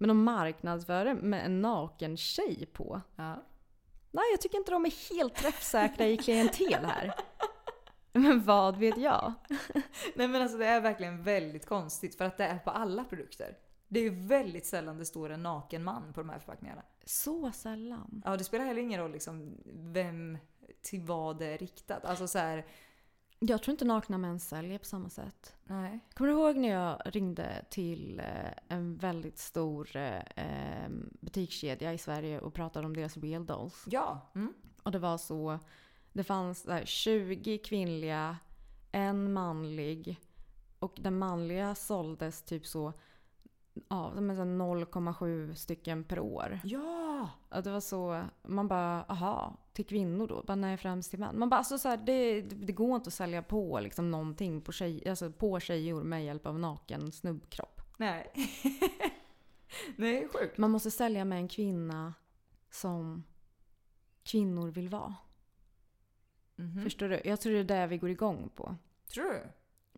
Men 0.00 0.08
de 0.08 0.24
marknadsför 0.24 1.04
det 1.04 1.14
med 1.14 1.44
en 1.46 1.60
naken 1.60 2.16
tjej 2.16 2.66
på. 2.72 3.00
Ja. 3.16 3.44
Nej, 4.10 4.24
jag 4.30 4.40
tycker 4.40 4.58
inte 4.58 4.70
de 4.70 4.86
är 4.86 5.14
helt 5.14 5.34
träffsäkra 5.34 6.06
i 6.06 6.16
klientel 6.16 6.84
här. 6.84 7.14
Men 8.12 8.42
vad 8.42 8.76
vet 8.76 8.98
jag? 8.98 9.32
Nej 10.14 10.28
men 10.28 10.42
alltså 10.42 10.58
det 10.58 10.66
är 10.66 10.80
verkligen 10.80 11.22
väldigt 11.22 11.66
konstigt 11.66 12.14
för 12.14 12.24
att 12.24 12.36
det 12.36 12.44
är 12.44 12.58
på 12.58 12.70
alla 12.70 13.04
produkter. 13.04 13.58
Det 13.88 14.00
är 14.00 14.04
ju 14.04 14.26
väldigt 14.26 14.66
sällan 14.66 14.98
det 14.98 15.04
står 15.04 15.30
en 15.30 15.42
naken 15.42 15.84
man 15.84 16.12
på 16.12 16.20
de 16.20 16.30
här 16.30 16.38
förpackningarna. 16.38 16.82
Så 17.04 17.52
sällan. 17.52 18.22
Ja, 18.24 18.36
det 18.36 18.44
spelar 18.44 18.64
heller 18.64 18.82
ingen 18.82 19.00
roll 19.00 19.12
liksom 19.12 19.58
vem 19.74 20.38
till 20.82 21.00
vad 21.00 21.38
det 21.38 21.46
är 21.46 21.58
riktat. 21.58 22.04
Alltså 22.04 22.28
så 22.28 22.38
här, 22.38 22.66
Jag 23.42 23.62
tror 23.62 23.72
inte 23.72 23.84
nakna 23.84 24.18
män 24.18 24.40
säljer 24.40 24.78
på 24.78 24.84
samma 24.84 25.10
sätt. 25.10 25.56
nej. 25.64 26.00
Kommer 26.14 26.30
du 26.30 26.36
ihåg 26.36 26.56
när 26.56 26.68
jag 26.68 27.00
ringde 27.04 27.64
till 27.70 28.20
eh, 28.20 28.52
en 28.68 28.96
väldigt 28.96 29.38
stor 29.38 29.96
eh, 29.96 30.88
butikskedja 31.20 31.92
i 31.92 31.98
Sverige 31.98 32.40
och 32.40 32.54
pratade 32.54 32.86
om 32.86 32.96
deras 32.96 33.16
real 33.16 33.46
dolls? 33.46 33.84
Ja. 33.86 34.30
Mm. 34.34 34.54
Och 34.82 34.92
det 34.92 34.98
var 34.98 35.18
så, 35.18 35.58
det 36.12 36.24
fanns 36.24 36.62
så 36.62 36.72
här 36.72 36.84
20 36.84 37.58
kvinnliga, 37.58 38.36
en 38.92 39.32
manlig 39.32 40.20
och 40.78 40.98
den 41.00 41.18
manliga 41.18 41.74
såldes 41.74 42.42
typ 42.42 42.66
så, 42.66 42.92
ja, 43.88 44.12
men 44.14 44.36
så 44.36 44.42
0,7 44.42 45.54
stycken 45.54 46.04
per 46.04 46.18
år. 46.18 46.60
Ja! 46.64 47.30
Och 47.48 47.62
det 47.62 47.70
var 47.70 47.80
så, 47.80 48.24
man 48.42 48.68
bara, 48.68 49.02
aha, 49.02 49.56
till 49.84 49.96
kvinnor 49.96 50.26
då? 50.26 50.42
Bara, 50.42 50.54
nej, 50.54 50.76
främst 50.76 51.10
till 51.10 51.18
män. 51.18 51.38
Man 51.38 51.48
bara, 51.48 51.56
alltså 51.56 51.78
så 51.78 51.88
här, 51.88 51.96
det, 51.96 52.40
det 52.40 52.72
går 52.72 52.96
inte 52.96 53.08
att 53.08 53.14
sälja 53.14 53.42
på 53.42 53.80
liksom 53.80 54.10
någonting 54.10 54.60
på, 54.60 54.72
tjej, 54.72 55.08
alltså 55.08 55.32
på 55.32 55.60
tjejor 55.60 56.02
med 56.02 56.24
hjälp 56.24 56.46
av 56.46 56.58
naken 56.58 57.12
snubbkropp. 57.12 57.80
Nej. 57.96 58.32
nej, 59.96 60.28
sjukt. 60.28 60.58
Man 60.58 60.70
måste 60.70 60.90
sälja 60.90 61.24
med 61.24 61.38
en 61.38 61.48
kvinna 61.48 62.14
som 62.70 63.24
kvinnor 64.22 64.68
vill 64.68 64.88
vara. 64.88 65.14
Mhm. 66.56 66.82
Förstår 66.82 67.08
du? 67.08 67.20
Jag 67.24 67.40
tror 67.40 67.52
det 67.52 67.58
är 67.58 67.64
det 67.64 67.86
vi 67.86 67.98
går 67.98 68.10
igång 68.10 68.50
på. 68.54 68.76
Tror 69.14 69.24
du? 69.24 69.42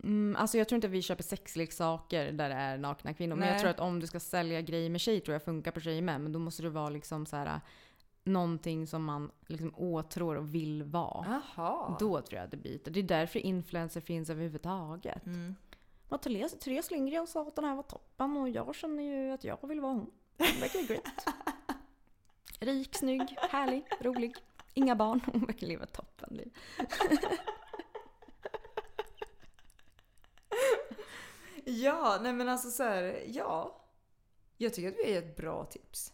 Mm, 0.03 0.37
alltså 0.37 0.59
jag 0.59 0.69
tror 0.69 0.77
inte 0.77 0.89
vi 0.89 1.03
köper 1.03 1.23
sexleksaker 1.23 2.33
där 2.33 2.49
det 2.49 2.55
är 2.55 2.79
nakna 2.79 3.15
kvinnor. 3.15 3.37
Men 3.37 3.49
jag 3.49 3.55
Nej. 3.55 3.61
tror 3.61 3.71
att 3.71 3.81
om 3.81 4.01
du 4.01 4.07
ska 4.07 4.21
sälja 4.21 4.61
grejer 4.61 4.91
med 4.91 5.01
tjej 5.01 5.21
tror 5.21 5.33
jag 5.33 5.43
funkar 5.43 5.71
på 5.71 5.81
tjejer 5.81 6.03
med. 6.03 6.21
Men 6.21 6.33
då 6.33 6.39
måste 6.39 6.63
det 6.63 6.71
vara 6.71 6.91
liksom 6.91 7.27
så 7.27 7.37
här 7.37 7.61
någonting 8.25 8.87
som 8.87 9.05
man 9.05 9.31
liksom 9.47 9.75
åtrår 9.77 10.35
och 10.35 10.55
vill 10.55 10.83
vara. 10.83 11.43
Jaha. 11.57 11.97
Då 12.01 12.21
tror 12.21 12.37
jag 12.37 12.45
att 12.45 12.51
det 12.51 12.57
biter. 12.57 12.91
Det 12.91 13.01
är 13.01 13.05
därför 13.05 13.39
influencer 13.39 14.01
finns 14.01 14.31
överhuvudtaget. 14.31 15.27
Mm. 15.27 15.55
Therese, 16.23 16.59
Therese 16.61 16.91
Lindgren 16.91 17.27
sa 17.27 17.49
att 17.49 17.57
den 17.57 17.65
här 17.65 17.75
var 17.75 17.83
toppen 17.83 18.37
och 18.37 18.49
jag 18.49 18.75
känner 18.75 19.03
ju 19.03 19.33
att 19.33 19.45
jag 19.45 19.69
vill 19.69 19.81
vara 19.81 19.93
hon. 19.93 20.11
Hon 20.39 20.61
verkar 20.61 20.87
great. 20.89 21.27
Rik, 22.61 22.95
snygg, 22.95 23.37
härlig, 23.51 23.85
rolig. 24.01 24.35
Inga 24.75 24.97
barn. 24.97 25.21
Hon 25.33 25.41
verkar 25.47 25.67
leva 25.67 25.85
ett 25.85 25.93
toppenliv. 25.93 26.57
Ja, 31.65 32.19
nej 32.23 32.33
men 32.33 32.49
alltså 32.49 32.71
så 32.71 32.83
här, 32.83 33.23
ja. 33.27 33.79
Jag 34.57 34.75
tycker 34.75 34.89
att 34.89 34.95
vi 35.05 35.15
är 35.15 35.19
ett 35.19 35.37
bra 35.37 35.65
tips. 35.65 36.13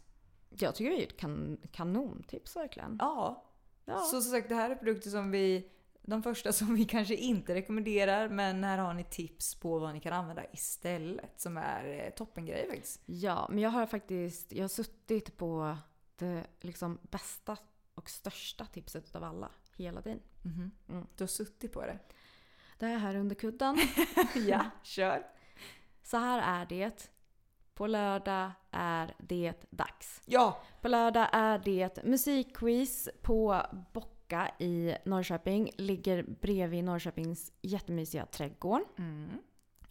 Jag 0.48 0.74
tycker 0.74 0.90
det 0.90 1.02
är 1.02 1.06
ett 1.06 1.16
kan 1.16 1.58
kanontips 1.72 2.56
verkligen. 2.56 2.96
Ja. 3.00 3.44
Ja. 3.84 3.98
Så 3.98 4.22
som 4.22 4.32
sagt, 4.32 4.48
det 4.48 4.54
här 4.54 4.70
är 4.70 4.74
produkter 4.74 5.10
som 5.10 5.30
vi, 5.30 5.70
de 6.02 6.22
första 6.22 6.52
som 6.52 6.74
vi 6.74 6.84
kanske 6.88 7.14
inte 7.14 7.54
rekommenderar, 7.54 8.28
men 8.28 8.64
här 8.64 8.78
har 8.78 8.94
ni 8.94 9.04
tips 9.04 9.54
på 9.54 9.78
vad 9.78 9.94
ni 9.94 10.00
kan 10.00 10.12
använda 10.12 10.42
istället 10.52 11.40
som 11.40 11.56
är 11.56 12.04
eh, 12.04 12.10
toppengrejer 12.10 12.68
faktiskt. 12.70 13.00
Ja, 13.06 13.46
men 13.50 13.58
jag 13.58 13.70
har 13.70 13.86
faktiskt 13.86 14.52
jag 14.52 14.64
har 14.64 14.68
suttit 14.68 15.36
på 15.36 15.76
det 16.16 16.44
liksom 16.60 16.98
bästa 17.02 17.56
och 17.94 18.10
största 18.10 18.66
tipset 18.66 19.16
av 19.16 19.24
alla 19.24 19.50
hela 19.76 20.02
tiden. 20.02 20.20
Mm. 20.44 20.70
Du 21.16 21.22
har 21.22 21.28
suttit 21.28 21.72
på 21.72 21.80
det. 21.80 21.98
Det 22.78 22.86
är 22.86 22.98
här 22.98 23.16
under 23.16 23.34
kudden. 23.34 23.78
Ja, 24.34 24.64
kör. 24.82 25.26
Så 26.02 26.16
här 26.16 26.62
är 26.62 26.66
det. 26.66 27.10
På 27.78 27.86
lördag 27.86 28.50
är 28.70 29.14
det 29.18 29.66
dags. 29.70 30.22
Ja, 30.26 30.60
På 30.80 30.88
lördag 30.88 31.28
är 31.32 31.58
det 31.58 32.04
musikquiz 32.04 33.08
på 33.22 33.62
Bocka 33.92 34.50
i 34.58 34.96
Norrköping. 35.04 35.70
Ligger 35.76 36.22
bredvid 36.22 36.84
Norrköpings 36.84 37.52
jättemysiga 37.62 38.26
trädgård. 38.26 38.82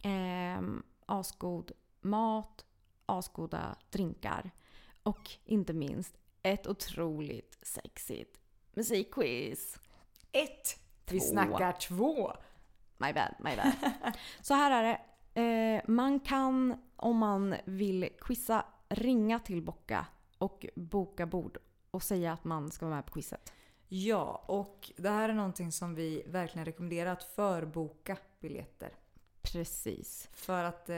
Ehm, 0.02 0.82
asgod 1.06 1.72
mat, 2.00 2.64
asgoda 3.06 3.76
drinkar 3.90 4.50
och 5.02 5.30
inte 5.44 5.72
minst 5.72 6.16
ett 6.42 6.66
otroligt 6.66 7.58
sexigt 7.62 8.40
musikquiz. 8.72 9.78
ett. 10.32 10.78
Vi 11.10 11.20
Två. 11.20 11.26
snackar 11.26 11.72
två. 11.72 12.32
My 12.98 13.12
bad, 13.12 13.34
my 13.38 13.56
bad. 13.56 13.92
Så 14.40 14.54
här 14.54 14.70
är 14.70 14.82
det. 14.82 15.00
Eh, 15.40 15.82
man 15.86 16.20
kan, 16.20 16.82
om 16.98 17.18
man 17.18 17.54
vill 17.64 18.08
quizza, 18.20 18.64
ringa 18.88 19.38
till 19.38 19.62
Bocka 19.62 20.06
och 20.38 20.66
boka 20.74 21.26
bord 21.26 21.58
och 21.90 22.02
säga 22.02 22.32
att 22.32 22.44
man 22.44 22.70
ska 22.70 22.86
vara 22.86 22.96
med 22.96 23.06
på 23.06 23.12
quizet. 23.12 23.52
Ja, 23.88 24.44
och 24.46 24.92
det 24.96 25.08
här 25.08 25.28
är 25.28 25.34
någonting 25.34 25.72
som 25.72 25.94
vi 25.94 26.22
verkligen 26.26 26.64
rekommenderar 26.64 27.12
att 27.12 27.22
förboka 27.22 28.16
biljetter. 28.40 28.92
Precis. 29.42 30.28
För 30.32 30.64
att 30.64 30.88
eh, 30.88 30.94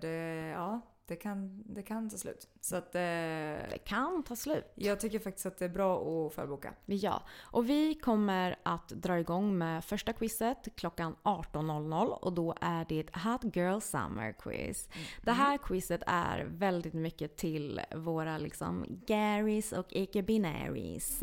det, 0.00 0.52
ja, 0.54 0.80
det, 1.06 1.16
kan, 1.16 1.62
det 1.66 1.82
kan 1.82 2.10
ta 2.10 2.16
slut. 2.16 2.48
Så 2.60 2.76
att 2.76 2.94
eh, 2.94 3.00
Det 3.00 3.80
kan 3.84 4.22
ta 4.22 4.36
slut. 4.36 4.72
jag 4.74 5.00
tycker 5.00 5.18
faktiskt 5.18 5.46
att 5.46 5.58
det 5.58 5.64
är 5.64 5.68
bra 5.68 6.26
att 6.26 6.34
förboka. 6.34 6.74
Ja, 6.86 7.22
och 7.40 7.68
vi 7.68 7.94
kommer 7.94 8.56
att 8.62 8.88
dra 8.88 9.18
igång 9.18 9.58
med 9.58 9.84
första 9.84 10.12
quizet 10.12 10.68
klockan 10.76 11.16
18.00 11.22 12.06
och 12.06 12.32
då 12.32 12.54
är 12.60 12.84
det 12.88 13.00
ett 13.00 13.16
Hot 13.16 13.56
Girl 13.56 13.78
Summer 13.80 14.32
Quiz. 14.32 14.88
Det 15.22 15.32
här 15.32 15.58
quizet 15.58 16.02
är 16.06 16.44
väldigt 16.44 16.94
mycket 16.94 17.36
till 17.36 17.80
våra 17.94 18.38
liksom 18.38 18.84
Garys 19.06 19.72
och 19.72 19.86
icke-binaries. 19.90 21.22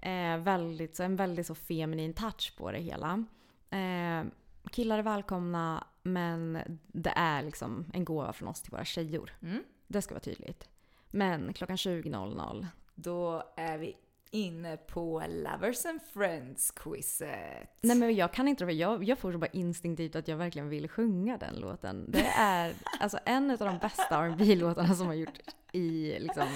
Eh, 0.00 0.38
väldigt, 0.38 0.96
så 0.96 1.02
en 1.02 1.16
väldigt 1.16 1.46
så 1.46 1.54
feminin 1.54 2.14
touch 2.14 2.54
på 2.58 2.72
det 2.72 2.78
hela. 2.78 3.24
Eh, 3.70 4.26
killar 4.70 4.98
är 4.98 5.02
välkomna 5.02 5.86
men 6.12 6.58
det 6.86 7.12
är 7.16 7.42
liksom 7.42 7.90
en 7.92 8.04
gåva 8.04 8.32
från 8.32 8.48
oss 8.48 8.62
till 8.62 8.70
våra 8.70 8.84
tjejor. 8.84 9.30
Mm. 9.42 9.62
Det 9.86 10.02
ska 10.02 10.14
vara 10.14 10.20
tydligt. 10.20 10.68
Men 11.10 11.52
klockan 11.52 11.76
20.00 11.76 12.66
Då 12.94 13.42
är 13.56 13.78
vi 13.78 13.96
inne 14.30 14.76
på 14.76 15.22
Lovers 15.28 15.86
and 15.86 16.00
Friends-quizet. 16.12 17.66
Nej 17.80 17.96
men 17.96 18.14
jag 18.14 18.32
kan 18.32 18.48
inte. 18.48 18.64
Jag, 18.64 19.04
jag 19.04 19.18
får 19.18 19.32
så 19.32 19.38
bara 19.38 19.46
instinktivt 19.46 20.16
att 20.16 20.28
jag 20.28 20.36
verkligen 20.36 20.68
vill 20.68 20.88
sjunga 20.88 21.38
den 21.38 21.54
låten. 21.56 22.10
Det 22.10 22.26
är 22.36 22.74
alltså 23.00 23.18
en 23.24 23.50
av 23.50 23.58
de 23.58 23.78
bästa 23.78 24.28
rb 24.28 24.40
låtarna 24.40 24.94
som 24.94 25.06
har 25.06 25.14
gjort 25.14 25.38
i 25.72 26.18
liksom, 26.18 26.48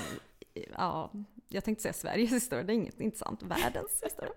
ja, 0.77 1.11
jag 1.53 1.65
tänkte 1.65 1.83
säga 1.83 1.93
Sveriges 1.93 2.33
historia, 2.33 2.65
det 2.65 2.73
är 2.73 2.75
inget, 2.75 3.01
inte 3.01 3.19
sant. 3.19 3.43
Världens 3.43 4.03
historia. 4.03 4.33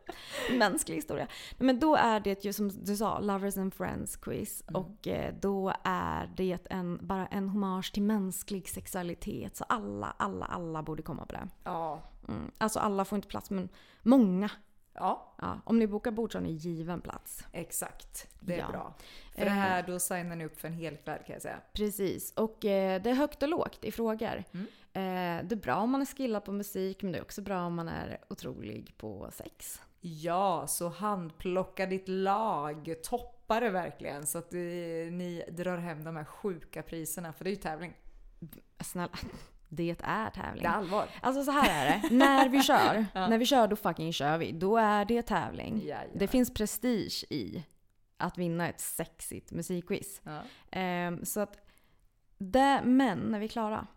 Mänsklig 0.58 0.96
historia. 0.96 1.28
Men 1.58 1.80
då 1.80 1.96
är 1.96 2.20
det 2.20 2.46
ju 2.46 2.54
som 2.54 2.70
du 2.86 2.96
sa, 2.98 3.20
Lovers 3.20 3.58
and 3.58 3.74
Friends 3.74 4.16
quiz. 4.16 4.64
Mm. 4.68 4.82
Och 4.82 5.08
eh, 5.08 5.34
då 5.42 5.74
är 5.84 6.32
det 6.38 6.60
en, 6.70 7.00
bara 7.08 7.28
en 7.28 7.50
hommage 7.50 7.94
till 7.94 8.04
mänsklig 8.04 8.70
sexualitet. 8.70 9.56
Så 9.56 9.64
alla, 9.64 10.16
alla, 10.18 10.46
alla 10.46 10.84
borde 10.84 11.04
komma 11.04 11.26
på 11.26 11.34
det. 11.34 11.48
Ja. 11.64 12.02
Mm. 12.28 12.52
Alltså 12.58 12.80
alla 12.80 13.06
får 13.06 13.16
inte 13.16 13.28
plats, 13.28 13.50
men 13.50 13.70
många. 14.02 14.50
Ja, 14.94 15.36
Ja, 15.42 15.60
om 15.66 15.80
ni 15.80 15.88
bokar 15.88 16.12
bord 16.12 16.32
så 16.32 16.38
har 16.38 16.44
ni 16.44 16.52
given 16.52 17.02
plats. 17.02 17.44
exakt. 17.52 18.28
Det 18.40 18.54
är 18.54 18.58
Ja. 18.60 18.68
bra. 18.72 18.94
För 19.36 19.46
det 19.46 19.52
här, 19.52 19.84
då 19.88 20.00
signar 20.00 20.36
ni 20.36 20.46
upp 20.46 20.60
för 20.60 20.68
en 20.68 20.74
hel 20.74 20.98
kväll 20.98 21.20
kan 21.26 21.34
jag 21.34 21.42
säga. 21.42 21.60
Precis. 21.74 22.32
Och 22.34 22.66
eh, 22.66 23.02
det 23.02 23.10
är 23.10 23.14
högt 23.14 23.44
och 23.44 23.50
lågt 23.50 23.84
i 23.86 23.92
frågor. 23.92 24.44
Eh, 24.52 24.60
det 25.44 25.52
är 25.52 25.62
bra 25.62 25.76
om 25.76 25.92
man 25.92 26.02
är 26.02 26.06
skillad 26.06 26.46
på 26.46 26.52
musik, 26.52 27.04
men 27.04 27.12
det 27.12 27.18
är 27.18 27.22
också 27.22 27.42
bra 27.42 27.66
om 27.66 27.76
man 27.76 27.88
är 27.88 28.18
otrolig 28.30 28.98
på 28.98 29.30
sex. 29.32 29.82
Ja, 30.02 30.68
så 30.68 30.90
handplocka 30.90 31.86
ditt 31.86 32.08
lag. 32.08 32.96
Toppa 33.04 33.60
det 33.60 33.70
verkligen 33.70 34.26
så 34.28 34.38
att 34.38 34.54
eh, 34.54 34.60
ni 34.60 35.44
drar 35.52 35.78
hem 35.78 36.04
de 36.04 36.16
här 36.16 36.24
sjuka 36.24 36.84
priserna. 36.84 37.34
För 37.34 37.44
det 37.44 37.50
är 37.50 37.56
ju 37.56 37.62
tävling. 37.62 37.94
Snälla, 38.80 39.18
det 39.70 39.96
är 40.00 40.30
tävling. 40.30 40.64
Det 40.64 40.70
är 40.70 40.74
allvar. 40.74 41.08
Alltså 41.22 41.44
så 41.44 41.52
här 41.52 41.86
är 41.86 42.02
det. 42.02 42.16
När 42.16 42.50
vi 42.50 42.62
kör, 42.64 43.06
när 43.14 43.38
vi 43.38 43.46
kör 43.46 43.68
då 43.68 43.76
fucking 43.76 44.14
kör 44.14 44.38
vi. 44.38 44.52
Då 44.52 44.78
är 44.78 45.06
det 45.06 45.22
tävling. 45.22 45.82
Jajamän. 45.86 46.18
Det 46.18 46.28
finns 46.28 46.54
prestige 46.54 47.26
i 47.30 47.64
att 48.18 48.38
vinna 48.38 48.70
ett 48.70 48.82
sexigt 48.82 49.52
musikquiz. 49.52 50.22
Ja. 50.24 50.42
Ehm, 50.72 51.26
så 51.26 51.40
att, 51.40 51.58
det, 52.38 52.82
men 52.84 53.20
när 53.20 53.40
vi 53.40 53.46
är 53.46 53.50
klara, 53.50 53.88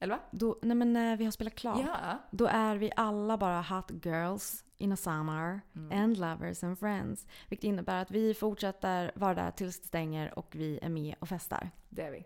Eller 0.00 0.14
va? 0.14 0.20
då, 0.30 0.58
nej 0.62 0.76
men 0.76 0.92
när 0.92 1.16
vi 1.16 1.24
har 1.24 1.32
spelat 1.32 1.54
klart, 1.54 1.80
Ja. 1.86 2.18
då 2.30 2.46
är 2.46 2.76
vi 2.76 2.92
alla 2.96 3.36
bara 3.38 3.62
hot 3.62 3.90
girls 4.04 4.64
in 4.78 4.92
a 4.92 4.96
summer 4.96 5.60
and 5.92 6.18
lovers 6.18 6.64
and 6.64 6.78
friends. 6.78 7.26
Vilket 7.48 7.64
innebär 7.64 8.02
att 8.02 8.10
vi 8.10 8.34
fortsätter 8.34 9.12
vara 9.14 9.34
där 9.34 9.50
tills 9.50 9.80
det 9.80 9.86
stänger 9.86 10.38
och 10.38 10.52
vi 10.56 10.78
är 10.82 10.88
med 10.88 11.14
och 11.18 11.28
festar. 11.28 11.70
Det 11.88 12.02
är 12.02 12.10
vi. 12.10 12.24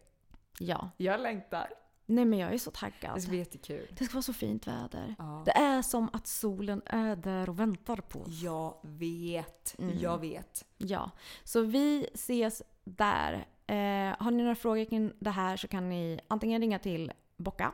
Ja. 0.58 0.90
Jag 0.96 1.20
längtar. 1.20 1.68
Nej 2.06 2.24
men 2.24 2.38
jag 2.38 2.54
är 2.54 2.58
så 2.58 2.70
taggad. 2.70 3.14
Det 3.14 3.20
ska 3.20 3.28
bli 3.30 3.38
jättekul. 3.38 3.86
Det 3.98 4.04
ska 4.04 4.14
vara 4.14 4.22
så 4.22 4.32
fint 4.32 4.66
väder. 4.66 5.14
Ja. 5.18 5.42
Det 5.46 5.50
är 5.56 5.82
som 5.82 6.10
att 6.12 6.26
solen 6.26 6.82
är 6.86 7.16
där 7.16 7.48
och 7.48 7.60
väntar 7.60 7.96
på 7.96 8.20
oss. 8.20 8.42
Jag 8.42 8.74
vet. 8.82 9.74
Mm. 9.78 9.98
Jag 9.98 10.18
vet. 10.18 10.64
Ja, 10.78 11.10
så 11.44 11.60
vi 11.60 12.06
ses 12.14 12.62
där. 12.84 13.46
Eh, 13.66 14.16
har 14.18 14.30
ni 14.30 14.42
några 14.42 14.54
frågor 14.54 14.84
kring 14.84 15.12
det 15.18 15.30
här 15.30 15.56
så 15.56 15.68
kan 15.68 15.88
ni 15.88 16.20
antingen 16.28 16.60
ringa 16.60 16.78
till 16.78 17.12
Bocka. 17.42 17.72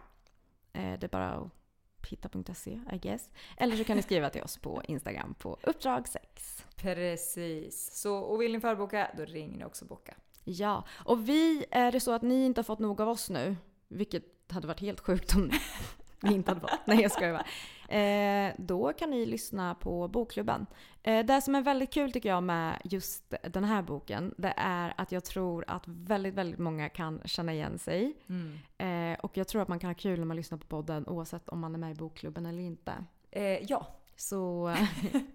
Eh, 0.73 0.99
det 0.99 1.05
är 1.07 1.09
bara 1.09 1.29
att 1.29 1.51
hitta.se 2.11 2.81
I 2.93 2.99
guess. 2.99 3.31
Eller 3.57 3.77
så 3.77 3.85
kan 3.85 3.97
ni 3.97 4.03
skriva 4.03 4.31
till 4.31 4.43
oss 4.43 4.57
på 4.57 4.83
Instagram 4.85 5.35
på 5.35 5.59
uppdrag 5.63 6.09
6. 6.09 6.65
Precis. 6.77 7.91
Så, 7.93 8.17
och 8.17 8.43
vill 8.43 8.53
ni 8.53 8.61
förboka, 8.61 9.11
då 9.17 9.25
ringer 9.25 9.59
ni 9.59 9.65
också 9.65 9.85
Boka. 9.85 10.15
Ja, 10.45 10.85
och 10.91 11.29
vi, 11.29 11.65
är 11.71 11.93
det 11.93 12.01
så 12.01 12.13
att 12.13 12.23
ni 12.23 12.45
inte 12.45 12.59
har 12.59 12.65
fått 12.65 12.79
nog 12.79 13.01
av 13.01 13.09
oss 13.09 13.31
nu, 13.31 13.57
vilket 13.89 14.25
hade 14.49 14.67
varit 14.67 14.81
helt 14.81 15.01
sjukt 15.01 15.35
om 15.35 15.51
ni 16.21 16.35
inte 16.35 16.51
hade 16.51 16.61
fått. 16.61 16.81
Nej 16.87 17.01
jag 17.03 17.13
skojar 17.13 17.33
bara. 17.33 17.47
Eh, 17.89 18.55
då 18.59 18.93
kan 18.93 19.11
ni 19.11 19.27
lyssna 19.27 19.75
på 19.75 20.09
Bokklubben. 20.09 20.67
Eh, 21.03 21.27
det 21.27 21.41
som 21.43 21.55
är 21.55 21.63
väldigt 21.63 21.93
kul 21.93 22.13
tycker 22.13 22.29
jag 22.29 22.43
med 22.43 22.81
just 22.85 23.35
den 23.43 23.65
här 23.65 23.83
boken, 23.83 24.35
det 24.37 24.55
är 24.57 24.95
att 24.97 25.13
jag 25.13 25.25
tror 25.25 25.65
att 25.69 25.83
väldigt, 25.87 26.35
väldigt 26.35 26.59
många 26.59 26.89
kan 26.89 27.21
känna 27.25 27.53
igen 27.53 27.79
sig. 27.79 28.17
Eh, 28.79 29.19
och 29.21 29.37
jag 29.37 29.49
tror 29.49 29.63
att 29.63 29.69
man 29.69 29.79
kan 29.79 29.91
ha 29.91 29.95
kul 29.95 30.19
när 30.19 30.27
man 30.27 30.37
lyssnar 30.37 30.59
på 30.59 30.67
podden 30.67 31.07
oavsett 31.07 31.49
om 31.49 31.61
man 31.61 31.75
är 31.75 31.79
med 31.79 31.91
i 31.91 31.95
Bokklubben 31.95 32.47
eller 32.47 32.63
inte. 32.63 32.93
Ja. 33.61 33.87
Så 34.17 34.75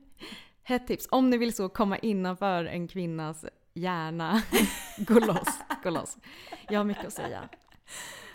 ett 0.68 0.88
tips, 0.88 1.08
om 1.12 1.30
ni 1.30 1.38
vill 1.38 1.56
så 1.56 1.70
komma 1.70 1.98
innanför 1.98 2.66
en 2.66 2.88
kvinnas 2.88 3.46
hjärna, 3.74 4.42
gå 4.98 5.20
loss, 5.20 5.60
gå 5.84 5.90
loss. 5.90 6.18
Jag 6.70 6.80
har 6.80 6.86
mycket 6.86 7.06
att 7.06 7.14
säga. 7.14 7.50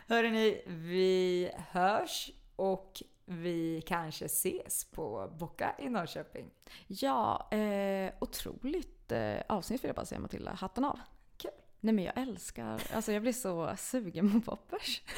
Hörrni, 0.08 0.62
vi 0.66 1.50
hörs 1.70 2.30
och 2.56 3.02
vi 3.28 3.82
kanske 3.86 4.24
ses 4.24 4.84
på 4.84 5.32
Boka 5.38 5.74
i 5.78 5.88
Norrköping. 5.88 6.50
Ja, 6.86 7.48
eh, 7.50 8.12
otroligt 8.20 9.12
eh, 9.12 9.36
avsnitt 9.48 9.84
vill 9.84 9.88
jag 9.88 9.96
bara 9.96 10.06
säga 10.06 10.20
Matilda. 10.20 10.52
Hatten 10.52 10.84
av. 10.84 10.98
Kul. 11.36 11.50
Nej 11.80 11.94
men 11.94 12.04
jag 12.04 12.18
älskar, 12.18 12.82
alltså 12.94 13.12
jag 13.12 13.22
blir 13.22 13.32
så 13.32 13.76
sugen 13.78 14.42
på 14.42 14.50
poppers. 14.50 15.02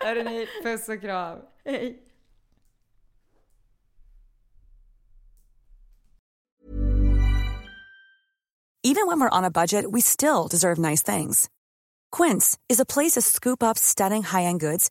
Hörrni, 0.00 0.46
puss 0.62 0.88
och 0.88 1.00
kram. 1.00 1.38
Hej! 1.64 2.06
Even 8.82 9.06
when 9.06 9.20
we're 9.20 9.38
on 9.38 9.44
a 9.44 9.50
budget, 9.50 9.84
we 9.92 10.00
still 10.00 10.48
deserve 10.50 10.78
nice 10.78 11.02
things. 11.02 11.50
Quince 12.10 12.58
is 12.68 12.80
a 12.80 12.84
place 12.84 13.12
to 13.12 13.20
scoop 13.20 13.62
up 13.62 13.78
stunning 13.78 14.22
high-end 14.22 14.60
goods 14.60 14.90